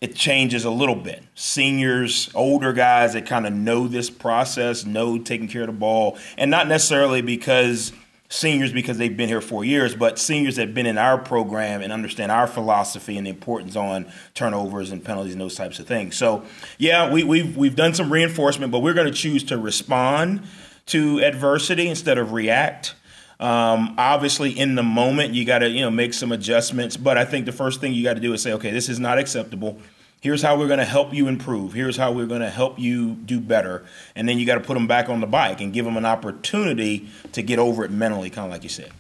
it 0.01 0.14
changes 0.14 0.64
a 0.64 0.70
little 0.70 0.94
bit. 0.94 1.22
Seniors, 1.35 2.31
older 2.35 2.72
guys 2.72 3.14
that 3.14 3.27
kind 3.27 3.46
of 3.46 3.53
know 3.53 3.88
this 3.88 4.09
process, 4.09 4.85
know 4.85 5.18
taking 5.18 5.49
care 5.49 5.62
of 5.62 5.66
the 5.66 5.72
ball, 5.72 6.18
and 6.38 6.51
not 6.51 6.68
necessarily 6.68 7.22
because 7.22 7.92
seniors 8.29 8.73
because 8.73 8.99
they've 8.99 9.17
been 9.17 9.29
here 9.29 9.41
four 9.41 9.65
years, 9.65 9.95
but 9.95 10.19
seniors 10.19 10.57
that 10.57 10.69
have 10.69 10.75
been 10.75 10.87
in 10.87 10.99
our 10.99 11.19
program 11.19 11.83
and 11.83 11.93
understand 11.93 12.33
our 12.33 12.47
philosophy 12.47 13.17
and 13.17 13.27
the 13.27 13.31
importance 13.31 13.77
on 13.77 14.07
turnovers 14.35 14.91
and 14.91 15.05
penalties 15.05 15.33
and 15.33 15.41
those 15.41 15.55
types 15.55 15.79
of 15.79 15.87
things. 15.87 16.17
So, 16.17 16.45
yeah, 16.79 17.11
we, 17.11 17.25
we've 17.25 17.57
we've 17.57 17.77
done 17.77 17.95
some 17.95 18.12
reinforcement, 18.12 18.73
but 18.73 18.81
we're 18.81 18.95
going 18.95 19.07
to 19.07 19.12
choose 19.12 19.45
to 19.45 19.59
respond 19.59 20.43
to 20.87 21.21
adversity 21.21 21.89
instead 21.89 22.19
of 22.19 22.33
react. 22.33 22.95
Um, 23.39 23.95
obviously, 23.99 24.59
in 24.59 24.77
the 24.77 24.83
moment, 24.83 25.35
you 25.35 25.45
got 25.45 25.59
to 25.59 25.69
you 25.69 25.83
know 25.83 25.91
make 25.91 26.15
some 26.15 26.33
adjustments. 26.33 26.97
But 26.97 27.19
I 27.19 27.25
think 27.25 27.47
the 27.47 27.53
first 27.53 27.81
thing 27.81 27.93
you 27.93 28.03
got 28.03 28.15
to 28.15 28.21
do 28.21 28.33
is 28.33 28.43
say, 28.43 28.53
okay, 28.55 28.71
this 28.71 28.89
is 28.89 28.99
not 28.99 29.19
acceptable. 29.19 29.79
Here's 30.27 30.43
how 30.43 30.59
we're 30.59 30.67
going 30.67 30.81
to 30.81 30.85
help 30.85 31.15
you 31.15 31.29
improve. 31.29 31.73
Here's 31.73 31.97
how 31.97 32.11
we're 32.11 32.27
going 32.27 32.41
to 32.41 32.51
help 32.51 32.81
you 32.81 33.15
do 33.15 33.39
better. 33.39 33.85
And 34.17 34.29
then 34.29 34.41
you 34.41 34.45
got 34.45 34.57
to 34.57 34.61
put 34.61 34.75
them 34.75 34.89
back 34.89 35.09
on 35.09 35.21
the 35.21 35.27
bike 35.29 35.61
and 35.61 35.73
give 35.73 35.85
them 35.85 35.97
an 35.97 36.05
opportunity 36.05 37.09
to 37.31 37.43
get 37.43 37.61
over 37.61 37.85
it 37.85 37.93
mentally, 37.93 38.29
kind 38.29 38.47
of 38.47 38.51
like 38.51 38.65
you 38.65 38.69
said. 38.69 38.91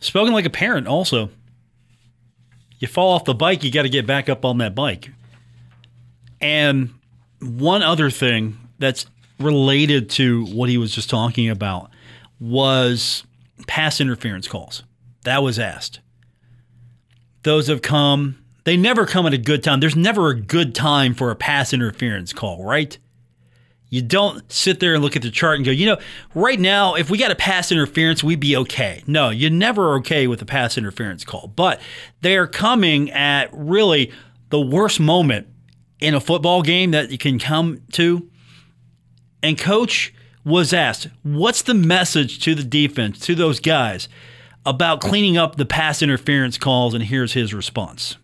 Spoken 0.00 0.34
like 0.34 0.44
a 0.44 0.50
parent, 0.50 0.86
also. 0.86 1.30
You 2.78 2.88
fall 2.88 3.14
off 3.14 3.24
the 3.24 3.32
bike, 3.32 3.64
you 3.64 3.72
got 3.72 3.84
to 3.84 3.88
get 3.88 4.06
back 4.06 4.28
up 4.28 4.44
on 4.44 4.58
that 4.58 4.74
bike. 4.74 5.08
And 6.38 6.90
one 7.40 7.82
other 7.82 8.10
thing 8.10 8.58
that's 8.78 9.06
related 9.40 10.10
to 10.10 10.44
what 10.44 10.68
he 10.68 10.76
was 10.76 10.94
just 10.94 11.08
talking 11.08 11.48
about 11.48 11.90
was 12.38 13.24
pass 13.66 13.98
interference 13.98 14.46
calls. 14.46 14.82
That 15.24 15.42
was 15.42 15.58
asked. 15.58 16.00
Those 17.44 17.68
have 17.68 17.80
come, 17.80 18.36
they 18.64 18.76
never 18.76 19.06
come 19.06 19.26
at 19.26 19.34
a 19.34 19.38
good 19.38 19.62
time. 19.62 19.80
There's 19.80 19.96
never 19.96 20.28
a 20.28 20.40
good 20.40 20.74
time 20.74 21.14
for 21.14 21.30
a 21.30 21.36
pass 21.36 21.72
interference 21.72 22.32
call, 22.32 22.64
right? 22.64 22.96
You 23.88 24.00
don't 24.00 24.50
sit 24.50 24.80
there 24.80 24.94
and 24.94 25.02
look 25.02 25.16
at 25.16 25.22
the 25.22 25.30
chart 25.30 25.56
and 25.56 25.66
go, 25.66 25.70
you 25.70 25.84
know, 25.84 25.98
right 26.34 26.58
now, 26.58 26.94
if 26.94 27.10
we 27.10 27.18
got 27.18 27.30
a 27.30 27.34
pass 27.34 27.70
interference, 27.70 28.24
we'd 28.24 28.40
be 28.40 28.56
okay. 28.56 29.02
No, 29.06 29.28
you're 29.28 29.50
never 29.50 29.96
okay 29.96 30.26
with 30.26 30.40
a 30.40 30.46
pass 30.46 30.78
interference 30.78 31.24
call. 31.24 31.48
But 31.48 31.80
they're 32.22 32.46
coming 32.46 33.10
at 33.10 33.50
really 33.52 34.10
the 34.48 34.60
worst 34.60 34.98
moment 34.98 35.46
in 36.00 36.14
a 36.14 36.20
football 36.20 36.62
game 36.62 36.92
that 36.92 37.10
you 37.10 37.18
can 37.18 37.38
come 37.38 37.82
to 37.92 38.30
and 39.42 39.58
coach 39.58 40.14
was 40.44 40.72
asked, 40.72 41.08
What's 41.22 41.62
the 41.62 41.74
message 41.74 42.40
to 42.40 42.54
the 42.54 42.64
defense, 42.64 43.18
to 43.20 43.34
those 43.34 43.60
guys, 43.60 44.08
about 44.64 45.00
cleaning 45.00 45.36
up 45.36 45.56
the 45.56 45.66
pass 45.66 46.02
interference 46.02 46.58
calls? 46.58 46.94
And 46.94 47.04
here's 47.04 47.32
his 47.32 47.52
response. 47.52 48.16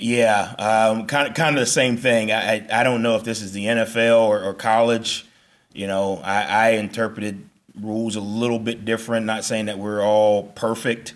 Yeah, 0.00 0.54
um, 0.58 1.06
kind 1.06 1.28
of, 1.28 1.34
kind 1.34 1.56
of 1.56 1.60
the 1.60 1.66
same 1.66 1.98
thing. 1.98 2.32
I, 2.32 2.66
I 2.72 2.82
don't 2.84 3.02
know 3.02 3.16
if 3.16 3.24
this 3.24 3.42
is 3.42 3.52
the 3.52 3.66
NFL 3.66 4.22
or, 4.22 4.42
or 4.42 4.54
college. 4.54 5.26
You 5.74 5.86
know, 5.86 6.20
I, 6.24 6.42
I, 6.42 6.68
interpreted 6.70 7.46
rules 7.78 8.16
a 8.16 8.20
little 8.20 8.58
bit 8.58 8.86
different. 8.86 9.26
Not 9.26 9.44
saying 9.44 9.66
that 9.66 9.78
we're 9.78 10.02
all 10.02 10.44
perfect, 10.44 11.14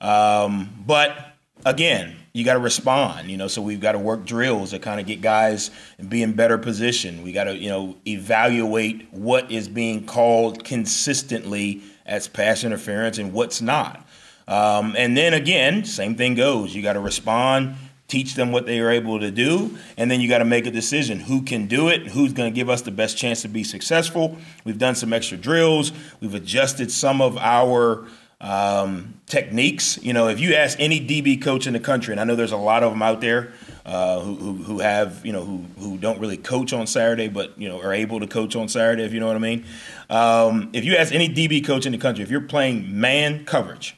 um, 0.00 0.82
but 0.86 1.34
again, 1.66 2.16
you 2.32 2.42
got 2.42 2.54
to 2.54 2.58
respond, 2.58 3.30
you 3.30 3.36
know. 3.36 3.48
So 3.48 3.60
we've 3.60 3.80
got 3.80 3.92
to 3.92 3.98
work 3.98 4.24
drills 4.24 4.70
to 4.70 4.78
kind 4.78 4.98
of 4.98 5.06
get 5.06 5.20
guys 5.20 5.70
be 6.08 6.22
in 6.22 6.32
better 6.32 6.56
position. 6.56 7.22
We 7.22 7.32
got 7.32 7.44
to, 7.44 7.56
you 7.56 7.68
know, 7.68 7.96
evaluate 8.06 9.12
what 9.12 9.50
is 9.50 9.68
being 9.68 10.06
called 10.06 10.64
consistently 10.64 11.82
as 12.06 12.28
pass 12.28 12.64
interference 12.64 13.18
and 13.18 13.34
what's 13.34 13.60
not. 13.60 14.06
Um, 14.48 14.94
and 14.96 15.16
then 15.16 15.34
again, 15.34 15.84
same 15.84 16.16
thing 16.16 16.34
goes. 16.34 16.74
You 16.74 16.82
got 16.82 16.94
to 16.94 17.00
respond, 17.00 17.76
teach 18.12 18.34
them 18.34 18.52
what 18.52 18.66
they 18.66 18.78
are 18.78 18.90
able 18.90 19.18
to 19.18 19.30
do, 19.30 19.78
and 19.96 20.10
then 20.10 20.20
you 20.20 20.28
got 20.28 20.38
to 20.38 20.44
make 20.44 20.66
a 20.66 20.70
decision 20.70 21.18
who 21.18 21.40
can 21.40 21.66
do 21.66 21.88
it, 21.88 22.08
who's 22.08 22.34
going 22.34 22.52
to 22.52 22.54
give 22.54 22.68
us 22.68 22.82
the 22.82 22.90
best 22.90 23.16
chance 23.16 23.40
to 23.40 23.48
be 23.48 23.64
successful. 23.64 24.36
We've 24.64 24.76
done 24.76 24.94
some 24.94 25.14
extra 25.14 25.38
drills. 25.38 25.92
We've 26.20 26.34
adjusted 26.34 26.92
some 26.92 27.22
of 27.22 27.38
our 27.38 28.06
um, 28.42 29.14
techniques. 29.24 29.98
You 30.02 30.12
know, 30.12 30.28
if 30.28 30.40
you 30.40 30.52
ask 30.52 30.78
any 30.78 31.00
DB 31.00 31.40
coach 31.40 31.66
in 31.66 31.72
the 31.72 31.80
country, 31.80 32.12
and 32.12 32.20
I 32.20 32.24
know 32.24 32.36
there's 32.36 32.52
a 32.52 32.56
lot 32.58 32.82
of 32.82 32.92
them 32.92 33.00
out 33.00 33.22
there 33.22 33.54
uh, 33.86 34.20
who, 34.20 34.34
who, 34.34 34.52
who 34.62 34.78
have 34.80 35.24
you 35.24 35.32
know 35.32 35.44
who 35.46 35.64
who 35.78 35.96
don't 35.96 36.20
really 36.20 36.36
coach 36.36 36.74
on 36.74 36.86
Saturday, 36.86 37.28
but 37.28 37.58
you 37.58 37.70
know 37.70 37.80
are 37.80 37.94
able 37.94 38.20
to 38.20 38.26
coach 38.26 38.54
on 38.56 38.68
Saturday, 38.68 39.04
if 39.04 39.14
you 39.14 39.20
know 39.20 39.26
what 39.26 39.36
I 39.36 39.38
mean. 39.38 39.64
Um, 40.10 40.68
if 40.74 40.84
you 40.84 40.96
ask 40.96 41.14
any 41.14 41.30
DB 41.30 41.64
coach 41.64 41.86
in 41.86 41.92
the 41.92 41.98
country, 41.98 42.22
if 42.22 42.30
you're 42.30 42.42
playing 42.42 43.00
man 43.00 43.46
coverage, 43.46 43.96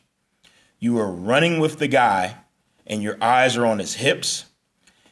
you 0.79 1.01
are 1.01 1.11
running 1.11 1.59
with 1.59 1.81
the 1.81 1.89
guy, 1.89 2.37
and 2.87 3.03
your 3.03 3.17
eyes 3.21 3.57
are 3.57 3.67
on 3.67 3.79
his 3.79 3.95
hips. 3.95 4.47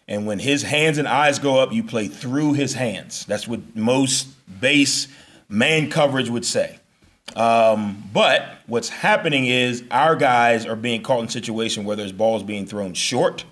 And 0.09 0.27
when 0.27 0.39
his 0.39 0.63
hands 0.63 0.99
and 0.99 1.09
eyes 1.09 1.39
go 1.39 1.59
up, 1.59 1.73
you 1.73 1.83
play 1.83 2.09
through 2.09 2.55
his 2.55 2.75
hands. 2.75 3.25
That's 3.27 3.47
what 3.49 3.77
most 3.77 4.29
base 4.61 5.09
man 5.49 5.91
coverage 5.91 6.29
would 6.29 6.45
say. 6.45 6.79
Um, 7.37 8.03
but 8.13 8.47
what's 8.67 8.89
happening 8.89 9.47
is 9.47 9.85
our 9.91 10.17
guys 10.17 10.67
are 10.67 10.77
being 10.77 11.03
caught 11.03 11.21
in 11.21 11.29
situation 11.29 11.85
where 11.85 11.97
there's 11.97 12.13
balls 12.13 12.43
being 12.43 12.67
thrown 12.67 12.95
short, 12.95 13.45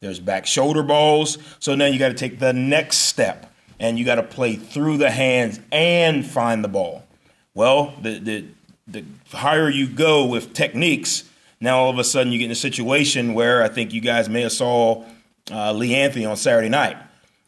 there's 0.00 0.20
back 0.20 0.46
shoulder 0.46 0.82
balls. 0.82 1.38
So 1.58 1.74
now 1.74 1.86
you 1.86 1.98
got 1.98 2.08
to 2.08 2.14
take 2.14 2.38
the 2.38 2.52
next 2.52 2.98
step 2.98 3.52
and 3.80 3.98
you 3.98 4.04
got 4.04 4.16
to 4.16 4.22
play 4.22 4.56
through 4.56 4.98
the 4.98 5.10
hands 5.10 5.60
and 5.72 6.26
find 6.26 6.62
the 6.62 6.68
ball. 6.68 7.04
Well, 7.54 7.94
the, 8.02 8.18
the, 8.18 8.44
the 8.86 9.04
higher 9.32 9.70
you 9.70 9.86
go 9.86 10.26
with 10.26 10.52
techniques, 10.52 11.24
now 11.60 11.78
all 11.78 11.90
of 11.90 11.98
a 11.98 12.04
sudden 12.04 12.32
you 12.32 12.38
get 12.38 12.46
in 12.46 12.50
a 12.50 12.56
situation 12.56 13.34
where 13.34 13.62
I 13.62 13.68
think 13.68 13.92
you 13.92 14.00
guys 14.00 14.28
may 14.28 14.42
have 14.42 14.52
saw 14.52 15.04
uh, 15.50 15.72
Lee 15.72 15.94
Anthony 15.94 16.26
on 16.26 16.36
Saturday 16.36 16.68
night, 16.68 16.96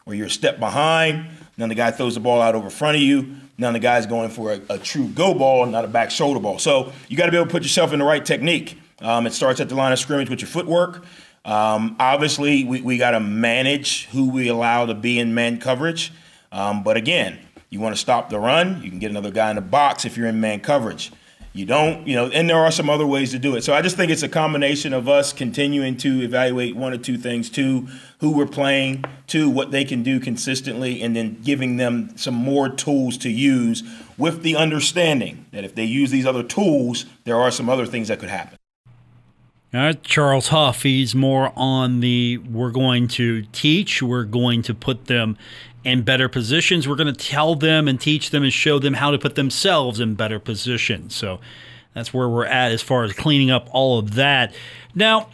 where 0.05 0.16
you're 0.16 0.27
a 0.27 0.31
step 0.31 0.59
behind, 0.59 1.27
then 1.57 1.69
the 1.69 1.75
guy 1.75 1.90
throws 1.90 2.14
the 2.14 2.21
ball 2.21 2.40
out 2.40 2.55
over 2.55 2.71
front 2.71 2.97
of 2.97 3.03
you, 3.03 3.37
now 3.59 3.73
the 3.73 3.79
guy's 3.79 4.07
going 4.07 4.29
for 4.29 4.53
a, 4.53 4.61
a 4.71 4.79
true 4.79 5.09
go 5.09 5.35
ball, 5.35 5.64
not 5.66 5.85
a 5.85 5.88
back 5.88 6.11
shoulder 6.11 6.40
ball. 6.40 6.59
So 6.59 6.92
you 7.09 7.16
got 7.16 7.27
to 7.27 7.33
be 7.33 7.38
able 7.38 7.47
to 7.47 7.53
put 7.53 7.62
yourself 7.62 7.92
in 7.92 7.99
the 7.99 8.05
right 8.05 8.25
technique. 8.25 8.79
Um, 9.01 9.27
it 9.27 9.33
starts 9.33 9.61
at 9.61 9.69
the 9.69 9.75
line 9.75 9.92
of 9.92 9.99
scrimmage 9.99 10.29
with 10.29 10.40
your 10.40 10.49
footwork. 10.49 11.05
Um, 11.45 11.97
obviously, 11.99 12.64
we, 12.64 12.81
we 12.83 12.99
got 12.99 13.12
to 13.12 13.21
manage 13.21 14.07
who 14.07 14.31
we 14.31 14.49
allow 14.49 14.87
to 14.87 14.95
be 14.95 15.19
in 15.19 15.33
man 15.33 15.59
coverage. 15.59 16.12
Um, 16.53 16.83
but 16.83 16.97
again, 16.97 17.38
you 17.71 17.81
want 17.81 17.95
to 17.95 18.01
stop 18.01 18.31
the 18.31 18.38
run, 18.38 18.83
you 18.83 18.90
can 18.90 18.99
get 18.99 19.11
another 19.11 19.31
guy 19.31 19.51
in 19.51 19.57
the 19.57 19.62
box 19.62 20.05
if 20.05 20.16
you're 20.16 20.27
in 20.27 20.40
man 20.40 20.61
coverage. 20.61 21.12
You 21.57 21.64
don't, 21.64 22.07
you 22.07 22.14
know, 22.14 22.29
and 22.29 22.51
there 22.51 22.59
are 22.59 22.71
some 22.71 22.90
other 22.90 23.07
ways 23.07 23.31
to 23.31 23.38
do 23.38 23.57
it. 23.57 23.64
So 23.64 23.73
I 23.73 23.81
just 23.81 23.97
think 23.97 24.11
it's 24.12 24.23
a 24.23 24.29
combination 24.29 24.92
of 24.92 25.09
us 25.09 25.33
continuing 25.33 25.97
to 25.99 26.21
evaluate 26.21 26.77
one 26.77 26.92
or 26.92 26.99
two 26.99 27.16
things: 27.16 27.49
two, 27.49 27.88
who 28.21 28.31
we're 28.31 28.45
playing; 28.45 29.05
two, 29.27 29.49
what 29.49 29.71
they 29.71 29.83
can 29.83 30.03
do 30.03 30.21
consistently, 30.21 31.03
and 31.03 31.16
then 31.16 31.40
giving 31.42 31.79
them 31.79 32.14
some 32.19 32.35
more 32.35 32.69
tools 32.69 33.16
to 33.19 33.31
use 33.31 33.83
with 34.19 34.42
the 34.42 34.55
understanding 34.55 35.47
that 35.53 35.64
if 35.64 35.75
they 35.75 35.85
use 35.85 36.11
these 36.11 36.27
other 36.27 36.42
tools, 36.42 37.07
there 37.25 37.37
are 37.37 37.51
some 37.51 37.71
other 37.71 37.87
things 37.87 38.09
that 38.09 38.19
could 38.19 38.29
happen. 38.29 38.59
Right, 39.73 40.03
Charles 40.03 40.49
Huff, 40.49 40.83
he's 40.83 41.14
more 41.14 41.53
on 41.57 42.01
the 42.01 42.38
we're 42.38 42.71
going 42.71 43.09
to 43.09 43.42
teach, 43.53 44.03
we're 44.03 44.25
going 44.25 44.62
to 44.62 44.75
put 44.75 45.07
them 45.07 45.37
in 45.87 46.03
better 46.03 46.29
positions. 46.29 46.88
We're 46.88 46.96
going 46.96 47.14
to 47.14 47.25
tell 47.25 47.55
them 47.55 47.87
and 47.87 48.01
teach 48.01 48.31
them 48.31 48.42
and 48.42 48.53
show 48.53 48.81
them 48.81 48.94
how 48.94 49.12
to 49.12 49.18
put 49.18 49.37
themselves 49.37 50.01
in 50.01 50.16
better 50.16 50.40
positions. 50.40 51.14
So 51.14 51.38
that's 51.94 52.12
where 52.12 52.29
we're 52.29 52.44
at 52.44 52.72
as 52.72 52.83
far 52.83 53.05
as 53.05 53.12
cleaning 53.12 53.53
up 53.53 53.68
all 53.70 54.01
of 54.01 54.14
that. 54.16 54.53
Now, 54.96 55.29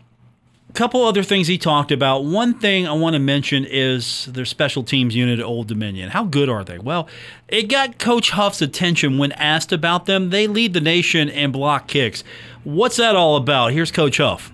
a 0.69 0.73
couple 0.75 1.05
other 1.05 1.23
things 1.23 1.47
he 1.49 1.57
talked 1.57 1.91
about. 1.91 2.25
One 2.25 2.53
thing 2.59 2.87
I 2.87 2.93
want 2.93 3.15
to 3.15 3.19
mention 3.19 3.65
is 3.65 4.27
their 4.27 4.45
special 4.45 4.83
teams 4.83 5.17
unit 5.17 5.39
at 5.39 5.45
Old 5.45 5.69
Dominion. 5.69 6.11
How 6.11 6.25
good 6.25 6.51
are 6.51 6.65
they? 6.65 6.79
Well, 6.79 7.09
it 7.49 7.69
got 7.71 7.99
Coach 7.99 8.31
Huff's 8.31 8.61
attention 8.61 9.17
when 9.17 9.33
asked 9.33 9.73
about 9.73 10.05
them. 10.05 10.29
They 10.29 10.47
lead 10.47 10.75
the 10.75 10.83
nation 10.83 11.31
in 11.31 11.51
block 11.51 11.89
kicks. 11.89 12.25
What's 12.63 12.97
that 12.97 13.17
all 13.17 13.37
about? 13.37 13.73
Here's 13.73 13.91
Coach 13.91 14.19
Huff. 14.19 14.53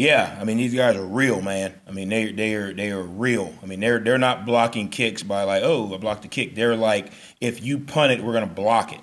Yeah, 0.00 0.34
I 0.40 0.44
mean 0.44 0.56
these 0.56 0.72
guys 0.72 0.96
are 0.96 1.04
real, 1.04 1.42
man. 1.42 1.78
I 1.86 1.90
mean 1.90 2.08
they 2.08 2.32
they 2.32 2.54
are 2.54 2.72
they 2.72 2.90
are 2.90 3.02
real. 3.02 3.52
I 3.62 3.66
mean 3.66 3.80
they're 3.80 3.98
they're 3.98 4.16
not 4.16 4.46
blocking 4.46 4.88
kicks 4.88 5.22
by 5.22 5.42
like 5.42 5.62
oh 5.62 5.94
I 5.94 5.98
blocked 5.98 6.22
the 6.22 6.28
kick. 6.28 6.54
They're 6.54 6.74
like 6.74 7.12
if 7.38 7.62
you 7.62 7.80
punt 7.80 8.12
it, 8.12 8.24
we're 8.24 8.32
gonna 8.32 8.46
block 8.46 8.94
it. 8.94 9.00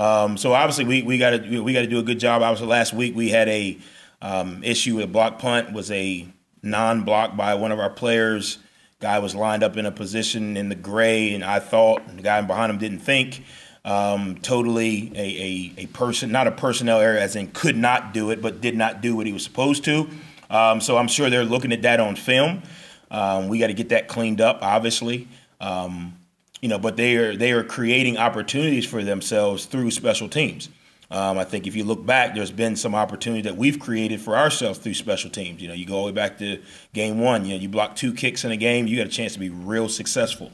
Um, 0.00 0.38
so 0.38 0.54
obviously 0.54 0.86
we 0.86 1.02
we 1.02 1.18
got 1.18 1.30
to 1.30 1.60
we 1.60 1.74
got 1.74 1.82
to 1.82 1.86
do 1.86 1.98
a 1.98 2.02
good 2.02 2.18
job. 2.18 2.40
Obviously 2.40 2.68
last 2.68 2.94
week 2.94 3.14
we 3.14 3.28
had 3.28 3.50
a 3.50 3.76
um, 4.22 4.64
issue 4.64 4.96
with 4.96 5.04
a 5.04 5.08
block 5.08 5.40
punt 5.40 5.74
was 5.74 5.90
a 5.90 6.26
non-block 6.62 7.36
by 7.36 7.54
one 7.54 7.70
of 7.70 7.78
our 7.78 7.90
players. 7.90 8.56
Guy 8.98 9.18
was 9.18 9.34
lined 9.34 9.62
up 9.62 9.76
in 9.76 9.84
a 9.84 9.92
position 9.92 10.56
in 10.56 10.70
the 10.70 10.74
gray, 10.74 11.34
and 11.34 11.44
I 11.44 11.58
thought 11.58 12.16
the 12.16 12.22
guy 12.22 12.40
behind 12.40 12.70
him 12.70 12.78
didn't 12.78 13.00
think. 13.00 13.44
Um, 13.82 14.36
totally 14.42 15.10
a, 15.14 15.18
a, 15.18 15.74
a, 15.84 15.86
person, 15.86 16.30
not 16.30 16.46
a 16.46 16.50
personnel 16.50 17.00
error, 17.00 17.16
as 17.16 17.34
in 17.34 17.50
could 17.50 17.78
not 17.78 18.12
do 18.12 18.30
it, 18.30 18.42
but 18.42 18.60
did 18.60 18.76
not 18.76 19.00
do 19.00 19.16
what 19.16 19.26
he 19.26 19.32
was 19.32 19.42
supposed 19.42 19.84
to. 19.84 20.06
Um, 20.50 20.82
so 20.82 20.98
I'm 20.98 21.08
sure 21.08 21.30
they're 21.30 21.44
looking 21.44 21.72
at 21.72 21.82
that 21.82 21.98
on 21.98 22.14
film. 22.14 22.62
Um, 23.10 23.48
we 23.48 23.58
got 23.58 23.68
to 23.68 23.74
get 23.74 23.88
that 23.88 24.06
cleaned 24.06 24.40
up, 24.40 24.58
obviously. 24.60 25.28
Um, 25.60 26.14
you 26.60 26.68
know, 26.68 26.78
but 26.78 26.96
they 26.96 27.16
are 27.16 27.36
they 27.36 27.52
are 27.52 27.64
creating 27.64 28.18
opportunities 28.18 28.84
for 28.84 29.02
themselves 29.02 29.64
through 29.64 29.90
special 29.92 30.28
teams. 30.28 30.68
Um, 31.10 31.38
I 31.38 31.44
think 31.44 31.66
if 31.66 31.74
you 31.74 31.82
look 31.82 32.06
back, 32.06 32.34
there's 32.34 32.52
been 32.52 32.76
some 32.76 32.94
opportunity 32.94 33.42
that 33.42 33.56
we've 33.56 33.80
created 33.80 34.20
for 34.20 34.36
ourselves 34.36 34.78
through 34.78 34.94
special 34.94 35.28
teams. 35.28 35.60
You 35.60 35.68
know, 35.68 35.74
you 35.74 35.84
go 35.84 35.96
all 35.96 36.06
the 36.06 36.12
way 36.12 36.14
back 36.14 36.38
to 36.38 36.62
game 36.92 37.18
one. 37.18 37.44
You 37.44 37.56
know, 37.56 37.60
you 37.60 37.68
block 37.68 37.96
two 37.96 38.12
kicks 38.12 38.44
in 38.44 38.52
a 38.52 38.56
game, 38.56 38.86
you 38.86 38.96
got 38.96 39.06
a 39.06 39.10
chance 39.10 39.32
to 39.32 39.40
be 39.40 39.48
real 39.48 39.88
successful. 39.88 40.52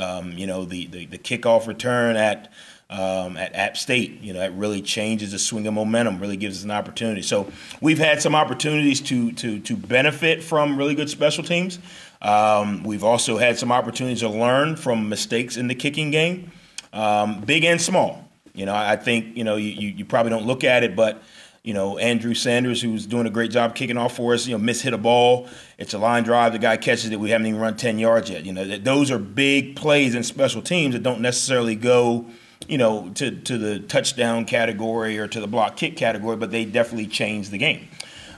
Um, 0.00 0.32
you 0.32 0.46
know, 0.46 0.64
the, 0.64 0.86
the, 0.86 1.06
the 1.06 1.18
kickoff 1.18 1.66
return 1.66 2.16
at 2.16 2.52
um, 2.88 3.36
at 3.36 3.54
App 3.54 3.76
State, 3.76 4.20
you 4.20 4.32
know, 4.32 4.38
that 4.38 4.54
really 4.54 4.80
changes 4.80 5.32
the 5.32 5.38
swing 5.38 5.66
of 5.66 5.74
momentum, 5.74 6.20
really 6.20 6.36
gives 6.36 6.58
us 6.58 6.64
an 6.64 6.70
opportunity. 6.70 7.22
So 7.22 7.50
we've 7.80 7.98
had 7.98 8.22
some 8.22 8.34
opportunities 8.34 9.00
to 9.02 9.32
to 9.32 9.58
to 9.60 9.76
benefit 9.76 10.42
from 10.42 10.76
really 10.76 10.94
good 10.94 11.10
special 11.10 11.42
teams. 11.42 11.78
Um, 12.22 12.84
we've 12.84 13.04
also 13.04 13.38
had 13.38 13.58
some 13.58 13.72
opportunities 13.72 14.20
to 14.20 14.28
learn 14.28 14.76
from 14.76 15.08
mistakes 15.08 15.56
in 15.56 15.68
the 15.68 15.74
kicking 15.74 16.10
game, 16.10 16.52
um, 16.92 17.40
big 17.40 17.64
and 17.64 17.80
small. 17.80 18.24
You 18.54 18.66
know, 18.66 18.74
I 18.74 18.96
think 18.96 19.36
you 19.36 19.44
know 19.44 19.56
you, 19.56 19.88
you 19.88 20.04
probably 20.04 20.30
don't 20.30 20.46
look 20.46 20.62
at 20.64 20.84
it, 20.84 20.94
but 20.94 21.22
you 21.66 21.74
know, 21.74 21.98
Andrew 21.98 22.32
Sanders, 22.32 22.80
who's 22.80 23.06
doing 23.06 23.26
a 23.26 23.30
great 23.30 23.50
job 23.50 23.74
kicking 23.74 23.98
off 23.98 24.14
for 24.14 24.32
us, 24.32 24.46
you 24.46 24.56
know, 24.56 24.62
miss 24.62 24.82
hit 24.82 24.92
a 24.92 24.98
ball. 24.98 25.48
It's 25.78 25.94
a 25.94 25.98
line 25.98 26.22
drive. 26.22 26.52
The 26.52 26.60
guy 26.60 26.76
catches 26.76 27.10
it. 27.10 27.18
We 27.18 27.30
haven't 27.30 27.48
even 27.48 27.60
run 27.60 27.76
10 27.76 27.98
yards 27.98 28.30
yet. 28.30 28.46
You 28.46 28.52
know, 28.52 28.78
those 28.78 29.10
are 29.10 29.18
big 29.18 29.74
plays 29.74 30.14
in 30.14 30.22
special 30.22 30.62
teams 30.62 30.94
that 30.94 31.02
don't 31.02 31.20
necessarily 31.20 31.74
go, 31.74 32.26
you 32.68 32.78
know, 32.78 33.10
to, 33.16 33.32
to 33.32 33.58
the 33.58 33.80
touchdown 33.80 34.44
category 34.44 35.18
or 35.18 35.26
to 35.26 35.40
the 35.40 35.48
block 35.48 35.76
kick 35.76 35.96
category, 35.96 36.36
but 36.36 36.52
they 36.52 36.64
definitely 36.64 37.08
change 37.08 37.50
the 37.50 37.58
game. 37.58 37.88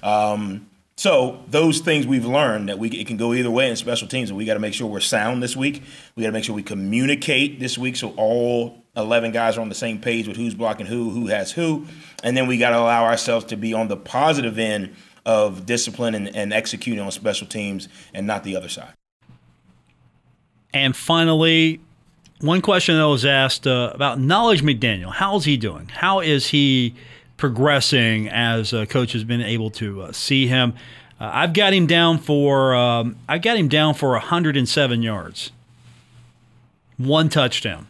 Um, 0.03 0.67
so 0.97 1.45
those 1.49 1.81
things 1.81 2.07
we've 2.07 2.25
learned 2.25 2.71
that 2.71 2.79
we 2.79 2.89
it 2.89 3.07
can 3.07 3.19
go 3.19 3.35
either 3.35 3.51
way 3.51 3.69
in 3.69 3.77
special 3.77 4.09
teams, 4.09 4.31
and 4.31 4.39
we 4.39 4.47
got 4.47 4.55
to 4.55 4.61
make 4.61 4.73
sure 4.73 4.87
we're 4.87 5.01
sound 5.01 5.43
this 5.43 5.55
week. 5.55 5.83
We 6.17 6.23
got 6.23 6.31
to 6.31 6.33
make 6.33 6.45
sure 6.45 6.55
we 6.55 6.63
communicate 6.63 7.61
this 7.61 7.77
week, 7.77 7.97
so 7.97 8.15
all 8.17 8.83
11 8.99 9.33
guys 9.33 9.57
are 9.57 9.61
on 9.61 9.69
the 9.69 9.75
same 9.75 10.01
page 10.01 10.27
with 10.27 10.37
who's 10.37 10.55
blocking 10.55 10.87
who, 10.87 11.11
who 11.11 11.29
has 11.29 11.53
who. 11.53 11.87
And 12.23 12.37
then 12.37 12.47
we 12.47 12.59
got 12.59 12.71
to 12.71 12.79
allow 12.79 13.05
ourselves 13.05 13.47
to 13.47 13.57
be 13.57 13.73
on 13.73 13.89
the 13.89 13.97
positive 13.97 14.59
end 14.59 14.95
of 15.25 15.65
discipline 15.67 16.15
and, 16.15 16.35
and 16.35 16.53
executing 16.53 17.01
on 17.01 17.11
special 17.13 17.47
teams 17.47 17.89
and 18.13 18.27
not 18.27 18.45
the 18.45 18.57
other 18.57 18.69
side. 18.69 18.93
And 20.75 20.95
finally, 20.95 21.81
one 22.41 22.61
question 22.61 22.97
that 22.97 23.09
was 23.09 23.25
asked 23.25 23.67
uh, 23.67 23.91
about 23.95 24.21
Knowledge 24.21 24.63
McDaniel. 24.63 25.13
How's 25.13 25.45
he 25.45 25.57
doing? 25.57 25.89
How 25.89 26.21
is 26.21 26.49
he 26.49 26.95
progressing 27.37 28.29
as 28.29 28.73
uh, 28.73 28.85
coach 28.87 29.13
has 29.13 29.25
been 29.25 29.41
able 29.41 29.71
to 29.73 30.03
uh, 30.03 30.13
see 30.13 30.47
him? 30.47 30.75
Uh, 31.21 31.31
I've 31.33 31.53
got 31.53 31.73
him 31.73 31.87
down 31.87 32.19
for 32.19 32.75
um, 32.75 33.17
I 33.29 33.39
got 33.39 33.57
him 33.57 33.69
down 33.69 33.95
for 33.95 34.11
107 34.11 35.03
yards, 35.03 35.53
one 36.97 37.29
touchdown. 37.29 37.87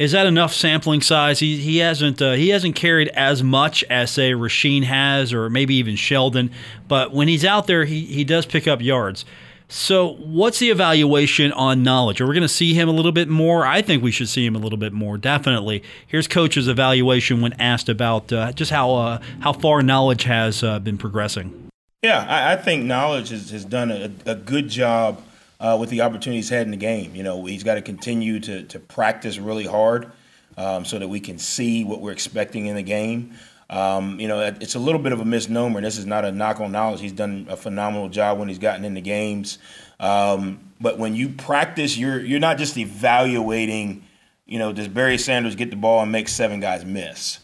Is 0.00 0.12
that 0.12 0.26
enough 0.26 0.54
sampling 0.54 1.02
size? 1.02 1.40
He, 1.40 1.58
he 1.58 1.76
hasn't 1.76 2.22
uh, 2.22 2.32
he 2.32 2.48
hasn't 2.48 2.74
carried 2.74 3.08
as 3.08 3.42
much 3.42 3.84
as 3.90 4.10
say 4.10 4.32
Rasheen 4.32 4.84
has, 4.84 5.34
or 5.34 5.50
maybe 5.50 5.74
even 5.74 5.94
Sheldon. 5.94 6.50
But 6.88 7.12
when 7.12 7.28
he's 7.28 7.44
out 7.44 7.66
there, 7.66 7.84
he 7.84 8.06
he 8.06 8.24
does 8.24 8.46
pick 8.46 8.66
up 8.66 8.80
yards. 8.80 9.26
So, 9.68 10.14
what's 10.14 10.58
the 10.58 10.70
evaluation 10.70 11.52
on 11.52 11.82
knowledge? 11.82 12.22
Are 12.22 12.26
we 12.26 12.32
going 12.32 12.40
to 12.42 12.48
see 12.48 12.72
him 12.72 12.88
a 12.88 12.92
little 12.92 13.12
bit 13.12 13.28
more? 13.28 13.66
I 13.66 13.82
think 13.82 14.02
we 14.02 14.10
should 14.10 14.30
see 14.30 14.44
him 14.44 14.56
a 14.56 14.58
little 14.58 14.78
bit 14.78 14.94
more, 14.94 15.18
definitely. 15.18 15.82
Here's 16.06 16.26
coach's 16.26 16.66
evaluation 16.66 17.42
when 17.42 17.52
asked 17.60 17.90
about 17.90 18.32
uh, 18.32 18.52
just 18.52 18.70
how 18.70 18.94
uh, 18.94 19.20
how 19.40 19.52
far 19.52 19.82
knowledge 19.82 20.24
has 20.24 20.64
uh, 20.64 20.78
been 20.78 20.96
progressing. 20.96 21.68
Yeah, 22.02 22.24
I, 22.26 22.54
I 22.54 22.56
think 22.56 22.86
knowledge 22.86 23.28
has, 23.28 23.50
has 23.50 23.66
done 23.66 23.90
a, 23.90 24.10
a 24.24 24.34
good 24.34 24.68
job 24.68 25.22
uh, 25.60 25.76
with 25.78 25.90
the 25.90 26.00
opportunities 26.00 26.48
he's 26.48 26.56
had 26.56 26.66
in 26.66 26.70
the 26.70 26.76
game. 26.76 27.14
You 27.14 27.22
know, 27.22 27.44
he's 27.44 27.62
got 27.62 27.74
to 27.74 27.82
continue 27.82 28.40
to, 28.40 28.64
to 28.64 28.80
practice 28.80 29.38
really 29.38 29.66
hard 29.66 30.10
um, 30.56 30.84
so 30.84 30.98
that 30.98 31.08
we 31.08 31.20
can 31.20 31.38
see 31.38 31.84
what 31.84 32.00
we're 32.00 32.12
expecting 32.12 32.66
in 32.66 32.76
the 32.76 32.82
game. 32.82 33.34
Um, 33.68 34.18
you 34.18 34.26
know, 34.26 34.40
it's 34.40 34.74
a 34.74 34.80
little 34.80 35.00
bit 35.00 35.12
of 35.12 35.20
a 35.20 35.24
misnomer. 35.24 35.80
This 35.80 35.96
is 35.96 36.06
not 36.06 36.24
a 36.24 36.32
knock 36.32 36.58
on 36.58 36.72
knowledge. 36.72 37.00
He's 37.00 37.12
done 37.12 37.46
a 37.48 37.56
phenomenal 37.56 38.08
job 38.08 38.38
when 38.38 38.48
he's 38.48 38.58
gotten 38.58 38.84
into 38.84 39.00
games. 39.00 39.58
Um, 40.00 40.72
but 40.80 40.98
when 40.98 41.14
you 41.14 41.28
practice, 41.28 41.96
you're 41.96 42.18
you're 42.18 42.40
not 42.40 42.58
just 42.58 42.76
evaluating. 42.76 44.04
You 44.44 44.58
know, 44.58 44.72
does 44.72 44.88
Barry 44.88 45.18
Sanders 45.18 45.54
get 45.54 45.70
the 45.70 45.76
ball 45.76 46.02
and 46.02 46.10
make 46.10 46.28
seven 46.28 46.58
guys 46.58 46.84
miss? 46.84 47.38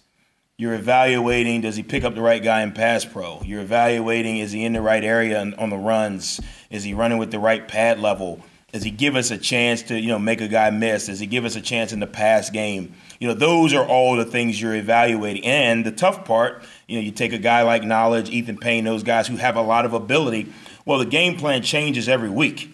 You're 0.59 0.75
evaluating 0.75 1.61
does 1.61 1.77
he 1.77 1.83
pick 1.83 2.03
up 2.03 2.14
the 2.14 2.23
right 2.23 2.42
guy 2.42 2.62
in 2.62 2.73
pass 2.73 3.05
pro? 3.05 3.42
You're 3.42 3.61
evaluating 3.61 4.38
is 4.38 4.53
he 4.53 4.64
in 4.64 4.73
the 4.73 4.81
right 4.81 5.05
area 5.05 5.38
on 5.59 5.69
the 5.69 5.77
runs? 5.77 6.40
Is 6.71 6.83
he 6.83 6.95
running 6.95 7.19
with 7.19 7.31
the 7.31 7.38
right 7.38 7.69
pad 7.69 8.01
level? 8.01 8.40
Does 8.73 8.83
he 8.83 8.90
give 8.90 9.16
us 9.16 9.31
a 9.31 9.37
chance 9.37 9.83
to 9.83 10.01
you 10.01 10.09
know 10.09 10.19
make 10.19 10.40
a 10.40 10.49
guy 10.49 10.71
miss? 10.71 11.07
Does 11.07 11.19
he 11.19 11.27
give 11.27 11.45
us 11.45 11.57
a 11.57 11.61
chance 11.61 11.92
in 11.92 12.01
the 12.01 12.07
pass 12.07 12.49
game? 12.49 12.95
You 13.21 13.29
know 13.29 13.35
those 13.35 13.75
are 13.75 13.87
all 13.87 14.16
the 14.16 14.25
things 14.25 14.61
you're 14.61 14.75
evaluating. 14.75 15.45
And 15.45 15.85
the 15.85 15.92
tough 15.92 16.25
part, 16.25 16.62
you 16.87 16.97
know, 16.97 17.05
you 17.05 17.11
take 17.11 17.35
a 17.35 17.38
guy 17.38 17.61
like 17.62 17.85
Knowledge, 17.85 18.31
Ethan 18.31 18.57
Payne, 18.57 18.85
those 18.85 19.03
guys 19.03 19.29
who 19.29 19.37
have 19.37 19.57
a 19.57 19.62
lot 19.62 19.85
of 19.85 19.92
ability. 19.92 20.53
Well, 20.87 20.99
the 20.99 21.05
game 21.05 21.37
plan 21.37 21.62
changes 21.62 22.09
every 22.09 22.31
week 22.31 22.73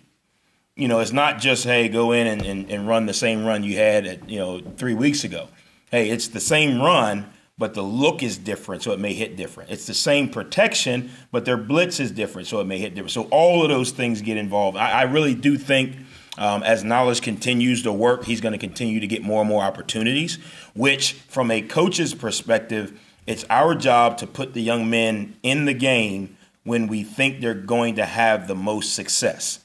you 0.74 0.88
know, 0.88 1.00
it's 1.00 1.12
not 1.12 1.38
just 1.38 1.64
hey, 1.64 1.88
go 1.88 2.12
in 2.12 2.26
and, 2.26 2.42
and, 2.42 2.70
and, 2.70 2.88
run 2.88 3.04
the 3.04 3.12
same 3.12 3.44
run 3.44 3.62
you 3.62 3.76
had 3.76 4.06
at, 4.06 4.30
you 4.30 4.38
know 4.38 4.60
three 4.76 4.94
weeks 4.94 5.22
ago. 5.22 5.48
Hey, 5.90 6.08
it's 6.08 6.28
the 6.28 6.40
same 6.40 6.80
run, 6.80 7.30
but 7.58 7.74
the 7.74 7.82
look 7.82 8.22
is 8.22 8.38
different, 8.38 8.82
so 8.82 8.92
it 8.92 8.98
may 8.98 9.12
hit 9.12 9.36
different. 9.36 9.70
It's 9.70 9.86
the 9.86 9.94
same 9.94 10.28
protection, 10.28 11.10
but 11.30 11.44
their 11.44 11.56
blitz 11.56 12.00
is 12.00 12.10
different, 12.10 12.48
so 12.48 12.60
it 12.60 12.64
may 12.64 12.78
hit 12.78 12.94
different. 12.94 13.12
So 13.12 13.24
all 13.24 13.62
of 13.62 13.68
those 13.68 13.90
things 13.90 14.22
get 14.22 14.36
involved. 14.36 14.76
I, 14.76 14.90
I 14.90 15.02
really 15.02 15.34
do 15.34 15.58
think 15.58 15.96
um, 16.38 16.62
as 16.62 16.82
knowledge 16.82 17.20
continues 17.20 17.82
to 17.82 17.92
work, 17.92 18.24
he's 18.24 18.40
going 18.40 18.52
to 18.52 18.58
continue 18.58 19.00
to 19.00 19.06
get 19.06 19.22
more 19.22 19.40
and 19.42 19.48
more 19.48 19.62
opportunities, 19.62 20.38
which, 20.74 21.12
from 21.12 21.50
a 21.50 21.60
coach's 21.60 22.14
perspective, 22.14 22.98
it's 23.26 23.44
our 23.50 23.74
job 23.74 24.16
to 24.18 24.26
put 24.26 24.54
the 24.54 24.62
young 24.62 24.88
men 24.88 25.36
in 25.42 25.66
the 25.66 25.74
game 25.74 26.36
when 26.64 26.86
we 26.86 27.02
think 27.02 27.40
they're 27.40 27.54
going 27.54 27.96
to 27.96 28.04
have 28.06 28.48
the 28.48 28.54
most 28.54 28.94
success, 28.94 29.60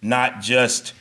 not 0.00 0.40
just, 0.40 0.92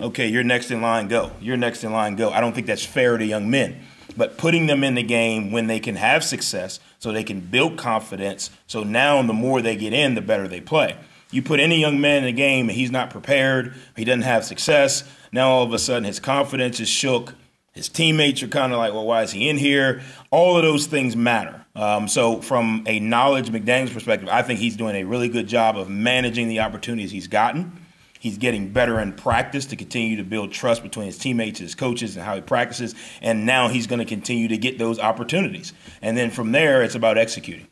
okay, 0.00 0.26
you're 0.28 0.44
next 0.44 0.70
in 0.70 0.80
line, 0.80 1.08
go. 1.08 1.32
You're 1.40 1.56
next 1.56 1.84
in 1.84 1.92
line, 1.92 2.16
go. 2.16 2.30
I 2.30 2.40
don't 2.40 2.54
think 2.54 2.66
that's 2.66 2.84
fair 2.84 3.18
to 3.18 3.24
young 3.24 3.50
men 3.50 3.80
but 4.16 4.36
putting 4.38 4.66
them 4.66 4.84
in 4.84 4.94
the 4.94 5.02
game 5.02 5.52
when 5.52 5.66
they 5.66 5.80
can 5.80 5.96
have 5.96 6.24
success 6.24 6.80
so 6.98 7.12
they 7.12 7.24
can 7.24 7.40
build 7.40 7.78
confidence. 7.78 8.50
So 8.66 8.82
now 8.82 9.22
the 9.22 9.32
more 9.32 9.62
they 9.62 9.76
get 9.76 9.92
in, 9.92 10.14
the 10.14 10.20
better 10.20 10.48
they 10.48 10.60
play. 10.60 10.96
You 11.30 11.42
put 11.42 11.60
any 11.60 11.80
young 11.80 12.00
man 12.00 12.18
in 12.18 12.24
the 12.24 12.32
game 12.32 12.68
and 12.68 12.76
he's 12.76 12.90
not 12.90 13.10
prepared, 13.10 13.74
he 13.96 14.04
doesn't 14.04 14.22
have 14.22 14.44
success. 14.44 15.04
Now 15.32 15.50
all 15.50 15.62
of 15.62 15.72
a 15.72 15.78
sudden 15.78 16.04
his 16.04 16.18
confidence 16.20 16.80
is 16.80 16.88
shook. 16.88 17.34
His 17.72 17.88
teammates 17.88 18.42
are 18.42 18.48
kind 18.48 18.72
of 18.72 18.78
like, 18.78 18.92
well, 18.92 19.06
why 19.06 19.22
is 19.22 19.30
he 19.30 19.48
in 19.48 19.56
here? 19.56 20.02
All 20.30 20.56
of 20.56 20.64
those 20.64 20.86
things 20.86 21.14
matter. 21.14 21.64
Um, 21.76 22.08
so, 22.08 22.42
from 22.42 22.82
a 22.86 22.98
knowledge 22.98 23.48
McDaniel's 23.48 23.92
perspective, 23.92 24.28
I 24.28 24.42
think 24.42 24.58
he's 24.58 24.76
doing 24.76 24.96
a 24.96 25.04
really 25.04 25.28
good 25.28 25.46
job 25.46 25.78
of 25.78 25.88
managing 25.88 26.48
the 26.48 26.60
opportunities 26.60 27.12
he's 27.12 27.28
gotten. 27.28 27.79
He's 28.20 28.36
getting 28.36 28.68
better 28.68 29.00
in 29.00 29.14
practice 29.14 29.64
to 29.66 29.76
continue 29.76 30.18
to 30.18 30.24
build 30.24 30.52
trust 30.52 30.82
between 30.82 31.06
his 31.06 31.16
teammates, 31.16 31.58
his 31.58 31.74
coaches, 31.74 32.16
and 32.16 32.24
how 32.24 32.34
he 32.34 32.42
practices. 32.42 32.94
And 33.22 33.46
now 33.46 33.68
he's 33.68 33.86
going 33.86 33.98
to 33.98 34.04
continue 34.04 34.46
to 34.48 34.58
get 34.58 34.78
those 34.78 34.98
opportunities. 34.98 35.72
And 36.02 36.18
then 36.18 36.30
from 36.30 36.52
there, 36.52 36.82
it's 36.82 36.94
about 36.94 37.16
executing. 37.16 37.69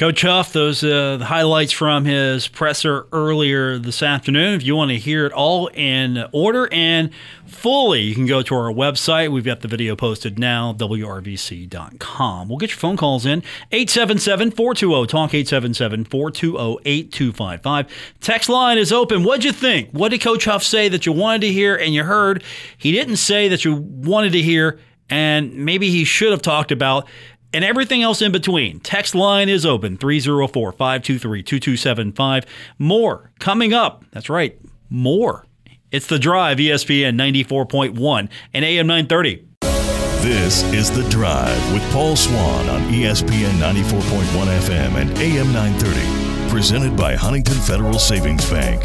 Coach 0.00 0.22
Huff, 0.22 0.54
those 0.54 0.82
uh, 0.82 1.18
the 1.18 1.26
highlights 1.26 1.72
from 1.72 2.06
his 2.06 2.48
presser 2.48 3.06
earlier 3.12 3.76
this 3.76 4.02
afternoon. 4.02 4.54
If 4.54 4.62
you 4.62 4.74
want 4.74 4.92
to 4.92 4.96
hear 4.96 5.26
it 5.26 5.32
all 5.34 5.66
in 5.66 6.24
order 6.32 6.72
and 6.72 7.10
fully, 7.44 8.00
you 8.00 8.14
can 8.14 8.24
go 8.24 8.40
to 8.40 8.54
our 8.54 8.72
website. 8.72 9.30
We've 9.30 9.44
got 9.44 9.60
the 9.60 9.68
video 9.68 9.94
posted 9.96 10.38
now, 10.38 10.72
wrvc.com. 10.72 12.48
We'll 12.48 12.56
get 12.56 12.70
your 12.70 12.78
phone 12.78 12.96
calls 12.96 13.26
in 13.26 13.42
877 13.72 14.52
420 14.52 15.06
Talk 15.06 15.34
877 15.34 16.04
420 16.06 16.78
8255. 16.86 17.86
Text 18.20 18.48
line 18.48 18.78
is 18.78 18.94
open. 18.94 19.22
What'd 19.22 19.44
you 19.44 19.52
think? 19.52 19.90
What 19.90 20.12
did 20.12 20.22
Coach 20.22 20.46
Huff 20.46 20.62
say 20.62 20.88
that 20.88 21.04
you 21.04 21.12
wanted 21.12 21.42
to 21.42 21.52
hear 21.52 21.76
and 21.76 21.92
you 21.92 22.04
heard? 22.04 22.42
He 22.78 22.90
didn't 22.90 23.16
say 23.16 23.48
that 23.48 23.66
you 23.66 23.74
wanted 23.74 24.32
to 24.32 24.40
hear 24.40 24.80
and 25.10 25.54
maybe 25.54 25.90
he 25.90 26.04
should 26.04 26.30
have 26.30 26.40
talked 26.40 26.72
about 26.72 27.06
and 27.52 27.64
everything 27.64 28.02
else 28.02 28.22
in 28.22 28.32
between. 28.32 28.80
Text 28.80 29.14
line 29.14 29.48
is 29.48 29.66
open 29.66 29.96
304 29.96 30.72
523 30.72 31.42
2275. 31.42 32.46
More 32.78 33.30
coming 33.38 33.72
up. 33.72 34.04
That's 34.12 34.30
right, 34.30 34.58
more. 34.88 35.46
It's 35.90 36.06
The 36.06 36.18
Drive, 36.18 36.58
ESPN 36.58 37.16
94.1 37.16 38.28
and 38.54 38.64
AM 38.64 38.86
930. 38.86 39.46
This 40.22 40.62
is 40.72 40.90
The 40.90 41.08
Drive 41.08 41.72
with 41.72 41.82
Paul 41.92 42.14
Swann 42.14 42.68
on 42.68 42.82
ESPN 42.92 43.52
94.1 43.58 44.22
FM 44.60 44.94
and 44.94 45.18
AM 45.18 45.52
930. 45.52 46.50
Presented 46.50 46.96
by 46.96 47.14
Huntington 47.14 47.54
Federal 47.54 47.98
Savings 47.98 48.48
Bank. 48.50 48.82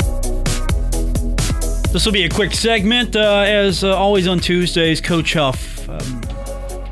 This 1.91 2.05
will 2.05 2.13
be 2.13 2.23
a 2.23 2.29
quick 2.29 2.53
segment. 2.53 3.15
Uh, 3.15 3.43
as 3.45 3.83
uh, 3.83 3.95
always 3.95 4.27
on 4.27 4.39
Tuesdays, 4.39 4.99
Coach 4.99 5.33
Huff. 5.33 5.87
Um, 5.89 6.24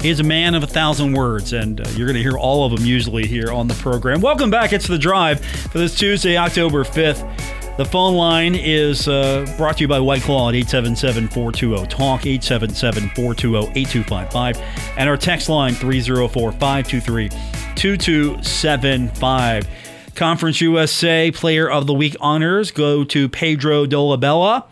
he 0.04 0.10
is 0.10 0.20
a 0.20 0.24
man 0.24 0.54
of 0.54 0.64
a 0.64 0.68
thousand 0.68 1.14
words, 1.14 1.54
and 1.54 1.80
uh, 1.80 1.90
you're 1.92 2.06
going 2.06 2.18
to 2.18 2.22
hear 2.22 2.38
all 2.38 2.66
of 2.66 2.76
them 2.76 2.86
usually 2.86 3.26
here 3.26 3.54
on 3.54 3.70
the 3.70 3.74
program. 3.76 4.20
Welcome 4.20 4.50
back. 4.50 4.74
It's 4.74 4.86
The 4.86 4.98
Drive 4.98 5.40
for 5.40 5.78
this 5.78 5.96
Tuesday, 5.96 6.36
October 6.36 6.84
5th. 6.84 7.78
The 7.78 7.86
phone 7.86 8.16
line 8.16 8.54
is 8.54 9.08
uh, 9.08 9.52
brought 9.56 9.78
to 9.78 9.84
you 9.84 9.88
by 9.88 10.02
White 10.02 10.22
Claw 10.24 10.50
at 10.50 10.56
877 10.56 11.30
420 11.30 11.88
TALK, 11.88 12.26
877 12.26 13.10
420 13.16 13.80
8255. 13.80 14.62
And 14.98 15.10
our 15.10 15.16
text 15.16 15.48
line 15.48 15.74
304 15.74 16.52
523 16.52 17.30
2275. 17.76 19.68
Conference 20.16 20.60
USA 20.60 21.32
Player 21.32 21.72
of 21.72 21.88
the 21.88 21.94
Week 21.94 22.18
honors 22.20 22.72
go 22.72 23.06
to 23.06 23.30
Pedro 23.30 23.86
Dolabella. 23.86 24.66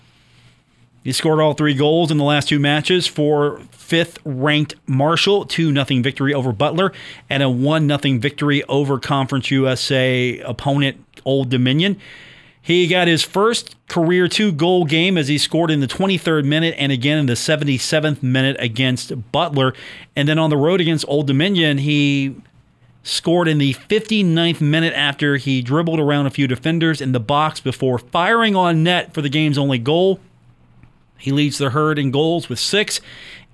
He 1.04 1.12
scored 1.12 1.40
all 1.40 1.54
three 1.54 1.74
goals 1.74 2.12
in 2.12 2.18
the 2.18 2.24
last 2.24 2.50
two 2.50 2.60
matches 2.60 3.08
for 3.08 3.62
fifth 3.72 4.20
ranked 4.24 4.76
Marshall, 4.86 5.46
2 5.46 5.74
0 5.74 6.02
victory 6.02 6.34
over 6.34 6.52
Butler, 6.52 6.94
and 7.30 7.42
a 7.42 7.50
1 7.50 7.88
0 7.88 8.20
victory 8.20 8.64
over 8.66 9.00
Conference 9.00 9.50
USA 9.50 10.40
opponent 10.40 11.04
Old 11.26 11.50
Dominion. 11.50 11.98
He 12.62 12.88
got 12.88 13.08
his 13.08 13.24
first 13.24 13.76
career 13.88 14.28
two 14.28 14.52
goal 14.52 14.86
game 14.86 15.18
as 15.18 15.28
he 15.28 15.40
scored 15.40 15.72
in 15.72 15.80
the 15.80 15.88
23rd 15.88 16.46
minute 16.46 16.76
and 16.78 16.92
again 16.92 17.18
in 17.18 17.26
the 17.26 17.34
77th 17.34 18.22
minute 18.22 18.56
against 18.60 19.32
Butler. 19.32 19.74
And 20.16 20.30
then 20.30 20.38
on 20.38 20.52
the 20.52 20.58
road 20.58 20.80
against 20.80 21.06
Old 21.08 21.26
Dominion, 21.26 21.80
he 21.80 22.36
scored 23.02 23.48
in 23.48 23.58
the 23.58 23.74
59th 23.74 24.62
minute 24.62 24.94
after 24.94 25.38
he 25.38 25.64
dribbled 25.64 26.00
around 26.00 26.28
a 26.28 26.30
few 26.30 26.48
defenders 26.48 27.02
in 27.02 27.14
the 27.14 27.20
box 27.20 27.60
before 27.60 27.98
firing 27.98 28.56
on 28.56 28.84
net 28.84 29.12
for 29.12 29.24
the 29.24 29.30
game's 29.30 29.58
only 29.58 29.80
goal. 29.80 30.20
He 31.22 31.32
leads 31.32 31.58
the 31.58 31.70
herd 31.70 32.00
in 32.00 32.12
goals 32.12 32.50
with 32.50 32.60
six 32.60 33.00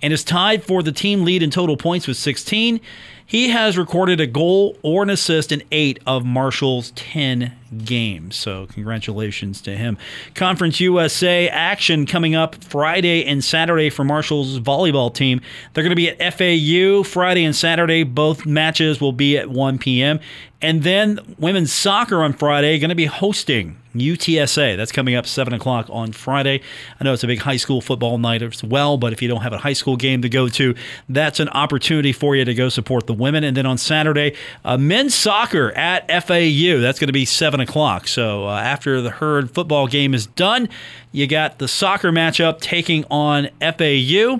and 0.02 0.14
is 0.14 0.24
tied 0.24 0.64
for 0.64 0.82
the 0.82 0.92
team 0.92 1.24
lead 1.24 1.44
in 1.44 1.52
total 1.52 1.76
points 1.76 2.08
with 2.08 2.18
16. 2.18 2.80
He 3.26 3.50
has 3.50 3.78
recorded 3.78 4.22
a 4.22 4.28
goal 4.28 4.78
or 4.84 5.04
an 5.04 5.10
assist 5.10 5.52
in 5.52 5.64
eight 5.72 6.00
of 6.08 6.24
Marshall's 6.24 6.92
10 6.92 7.54
games. 7.84 8.36
So, 8.36 8.68
congratulations 8.68 9.62
to 9.62 9.76
him. 9.76 9.98
Conference 10.36 10.80
USA 10.80 11.50
action 11.50 12.06
coming 12.06 12.36
up 12.36 12.64
Friday 12.64 13.26
and 13.26 13.44
Saturday 13.44 13.90
for 13.90 14.04
Marshall's 14.04 14.60
volleyball 14.60 15.14
team. 15.14 15.42
They're 15.74 15.84
going 15.84 15.92
to 15.92 15.96
be 15.96 16.10
at 16.10 16.34
FAU 16.34 17.04
Friday 17.04 17.44
and 17.44 17.56
Saturday. 17.56 18.04
Both 18.04 18.46
matches 18.46 19.02
will 19.02 19.12
be 19.12 19.38
at 19.38 19.50
1 19.50 19.78
p.m. 19.80 20.20
And 20.62 20.82
then 20.82 21.20
women's 21.38 21.72
soccer 21.72 22.24
on 22.24 22.34
Friday 22.34 22.80
going 22.80 22.90
to 22.90 22.96
be 22.96 23.06
hosting 23.06 23.78
UTSA. 23.94 24.76
That's 24.76 24.92
coming 24.92 25.14
up 25.16 25.28
7 25.28 25.54
o'clock 25.54 25.88
on 25.92 26.12
Friday. 26.12 26.62
I 27.00 27.04
know 27.04 27.14
it's 27.14 27.24
a 27.24 27.28
big 27.28 27.40
high 27.40 27.58
school 27.58 27.80
football 27.80 28.18
night 28.18 28.42
as 28.42 28.64
well, 28.64 28.98
but 28.98 29.14
if 29.14 29.22
you 29.22 29.28
don't 29.28 29.42
have 29.42 29.54
a 29.54 29.60
high 29.60 29.74
school 29.74 29.98
game 29.98 30.24
to 30.24 30.30
go 30.30 30.48
to, 30.50 30.74
that's 31.10 31.40
an 31.40 31.50
opportunity 31.50 32.12
for 32.12 32.36
you 32.36 32.44
to 32.44 32.54
go 32.56 32.70
support 32.70 33.06
the 33.06 33.14
women. 33.14 33.44
And 33.44 33.56
then 33.56 33.68
on 33.68 33.78
Saturday, 33.78 34.36
uh, 34.66 34.78
men's 34.78 35.14
soccer 35.14 35.72
at 35.74 36.08
FAU. 36.24 36.80
That's 36.80 37.00
going 37.00 37.08
to 37.08 37.14
be 37.14 37.26
7 37.26 37.57
o'clock. 37.62 38.08
So 38.08 38.48
uh, 38.48 38.60
after 38.60 39.02
the 39.02 39.12
herd 39.12 39.52
football 39.52 39.88
game 39.88 40.14
is 40.14 40.28
done, 40.28 40.70
you 41.12 41.28
got 41.28 41.60
the 41.60 41.68
soccer 41.68 42.12
matchup 42.12 42.60
taking 42.60 43.06
on 43.10 43.50
FAU. 43.60 44.40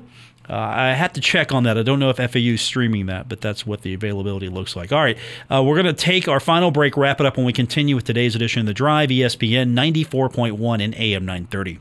Uh, 0.50 0.54
I 0.56 0.94
have 0.94 1.12
to 1.14 1.22
check 1.22 1.52
on 1.52 1.64
that. 1.64 1.78
I 1.78 1.84
don't 1.84 2.00
know 2.00 2.10
if 2.10 2.18
FAU 2.18 2.40
is 2.40 2.62
streaming 2.62 3.08
that, 3.08 3.28
but 3.28 3.42
that's 3.42 3.66
what 3.66 3.82
the 3.82 3.94
availability 3.94 4.48
looks 4.48 4.76
like. 4.78 4.94
All 4.94 5.02
right, 5.02 5.18
uh, 5.52 5.62
we're 5.62 5.76
going 5.76 5.94
to 5.94 5.94
take 5.94 6.28
our 6.30 6.40
final 6.40 6.72
break, 6.72 6.96
wrap 6.96 7.20
it 7.20 7.26
up 7.26 7.36
when 7.36 7.46
we 7.46 7.52
continue 7.52 7.96
with 7.96 8.06
today's 8.06 8.34
edition 8.34 8.62
of 8.62 8.66
The 8.68 8.74
Drive, 8.74 9.10
ESPN 9.10 9.74
94.1 9.74 10.84
and 10.84 10.96
AM 10.96 11.26
930. 11.26 11.80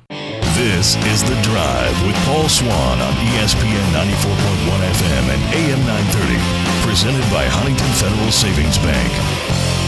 This 0.57 0.97
is 0.97 1.23
The 1.23 1.41
Drive 1.43 1.95
with 2.07 2.17
Paul 2.25 2.49
Swann 2.49 2.99
on 3.01 3.13
ESPN 3.39 3.93
94.1 3.93 4.81
FM 4.99 5.25
and 5.31 5.55
AM 5.55 5.79
930. 5.87 6.87
Presented 6.89 7.31
by 7.31 7.45
Huntington 7.47 7.93
Federal 8.01 8.33
Savings 8.33 8.79
Bank. 8.79 9.86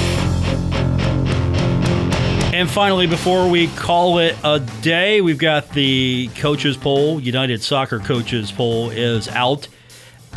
And 2.59 2.69
finally, 2.69 3.07
before 3.07 3.49
we 3.49 3.69
call 3.69 4.19
it 4.19 4.37
a 4.43 4.59
day, 4.83 5.21
we've 5.21 5.39
got 5.39 5.71
the 5.71 6.29
coaches 6.35 6.77
poll. 6.77 7.21
United 7.21 7.63
Soccer 7.63 8.01
coaches 8.01 8.51
poll 8.51 8.91
is 8.91 9.29
out, 9.29 9.69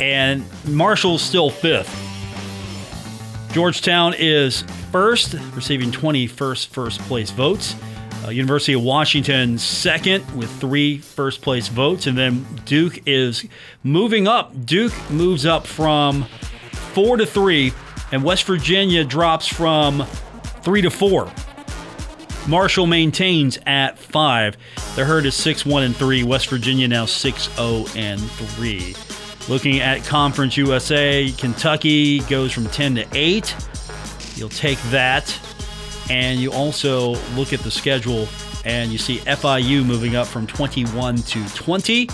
and 0.00 0.44
Marshall's 0.64 1.20
still 1.20 1.50
fifth. 1.50 1.90
Georgetown 3.50 4.14
is 4.16 4.62
first, 4.92 5.34
receiving 5.52 5.90
21st 5.90 6.68
first 6.68 7.00
place 7.00 7.32
votes. 7.32 7.74
Uh, 8.24 8.30
University 8.30 8.74
of 8.74 8.84
Washington 8.84 9.58
second 9.58 10.24
with 10.36 10.48
three 10.60 10.98
first 10.98 11.42
place 11.42 11.66
votes, 11.66 12.06
and 12.06 12.16
then 12.16 12.46
Duke 12.66 13.00
is 13.04 13.44
moving 13.82 14.28
up. 14.28 14.64
Duke 14.64 14.94
moves 15.10 15.44
up 15.44 15.66
from 15.66 16.22
four 16.94 17.16
to 17.16 17.26
three, 17.26 17.72
and 18.12 18.22
West 18.22 18.44
Virginia 18.44 19.02
drops 19.02 19.48
from 19.48 20.04
three 20.62 20.82
to 20.82 20.88
four. 20.88 21.28
Marshall 22.48 22.86
maintains 22.86 23.58
at 23.66 23.98
five. 23.98 24.56
The 24.96 25.04
herd 25.04 25.26
is 25.26 25.34
6 25.36 25.64
1 25.64 25.82
and 25.84 25.96
3. 25.96 26.24
West 26.24 26.48
Virginia 26.48 26.88
now 26.88 27.06
6 27.06 27.54
0 27.54 27.84
and 27.96 28.20
3. 28.20 28.94
Looking 29.48 29.80
at 29.80 30.04
Conference 30.04 30.56
USA, 30.56 31.30
Kentucky 31.38 32.20
goes 32.20 32.52
from 32.52 32.66
10 32.66 32.96
to 32.96 33.06
8. 33.12 33.56
You'll 34.34 34.48
take 34.48 34.80
that. 34.90 35.38
And 36.10 36.40
you 36.40 36.52
also 36.52 37.10
look 37.34 37.52
at 37.52 37.60
the 37.60 37.70
schedule 37.70 38.28
and 38.64 38.90
you 38.90 38.98
see 38.98 39.18
FIU 39.18 39.84
moving 39.84 40.16
up 40.16 40.26
from 40.26 40.46
21 40.46 41.16
to 41.16 41.54
20. 41.54 42.08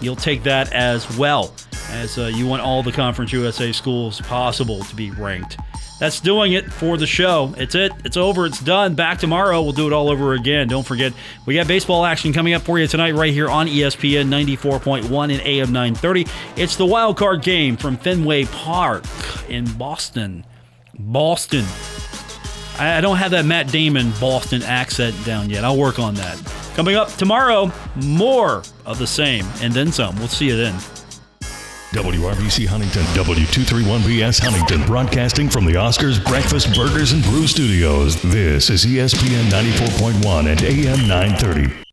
You'll 0.00 0.16
take 0.16 0.44
that 0.44 0.72
as 0.72 1.16
well, 1.18 1.52
as 1.90 2.16
uh, 2.18 2.26
you 2.26 2.46
want 2.46 2.62
all 2.62 2.82
the 2.82 2.92
Conference 2.92 3.32
USA 3.32 3.72
schools 3.72 4.20
possible 4.22 4.84
to 4.84 4.94
be 4.94 5.10
ranked. 5.10 5.56
That's 5.98 6.20
doing 6.20 6.52
it 6.52 6.72
for 6.72 6.96
the 6.96 7.06
show. 7.06 7.54
It's 7.56 7.74
it. 7.74 7.92
It's 8.04 8.16
over. 8.16 8.46
It's 8.46 8.60
done. 8.60 8.94
Back 8.94 9.18
tomorrow. 9.18 9.60
We'll 9.62 9.72
do 9.72 9.86
it 9.88 9.92
all 9.92 10.08
over 10.08 10.34
again. 10.34 10.68
Don't 10.68 10.86
forget, 10.86 11.12
we 11.44 11.54
got 11.54 11.66
baseball 11.66 12.04
action 12.04 12.32
coming 12.32 12.54
up 12.54 12.62
for 12.62 12.78
you 12.78 12.86
tonight, 12.86 13.14
right 13.14 13.32
here 13.32 13.48
on 13.48 13.66
ESPN 13.66 14.28
94.1 14.28 15.32
and 15.32 15.42
AM 15.42 15.72
930. 15.72 16.26
It's 16.56 16.76
the 16.76 16.86
wild 16.86 17.16
card 17.16 17.42
game 17.42 17.76
from 17.76 17.96
Fenway 17.96 18.44
Park 18.44 19.04
in 19.48 19.64
Boston. 19.76 20.44
Boston. 20.98 21.64
I 22.78 23.00
don't 23.00 23.16
have 23.16 23.32
that 23.32 23.44
Matt 23.44 23.72
Damon 23.72 24.12
Boston 24.20 24.62
accent 24.62 25.16
down 25.24 25.50
yet. 25.50 25.64
I'll 25.64 25.76
work 25.76 25.98
on 25.98 26.14
that. 26.14 26.38
Coming 26.76 26.94
up 26.94 27.08
tomorrow, 27.14 27.72
more 27.96 28.62
of 28.86 29.00
the 29.00 29.06
same 29.06 29.44
and 29.60 29.72
then 29.72 29.90
some. 29.90 30.16
We'll 30.16 30.28
see 30.28 30.46
you 30.46 30.56
then. 30.56 30.78
WRVC 31.92 32.66
Huntington, 32.66 33.02
W231BS 33.14 34.40
Huntington, 34.40 34.84
broadcasting 34.86 35.48
from 35.48 35.64
the 35.64 35.72
Oscars 35.72 36.22
Breakfast 36.22 36.74
Burgers 36.74 37.12
and 37.12 37.22
Brew 37.24 37.46
Studios. 37.46 38.20
This 38.20 38.68
is 38.68 38.84
ESPN 38.84 39.44
94.1 39.44 40.50
and 40.52 40.62
AM 40.62 41.08
930. 41.08 41.87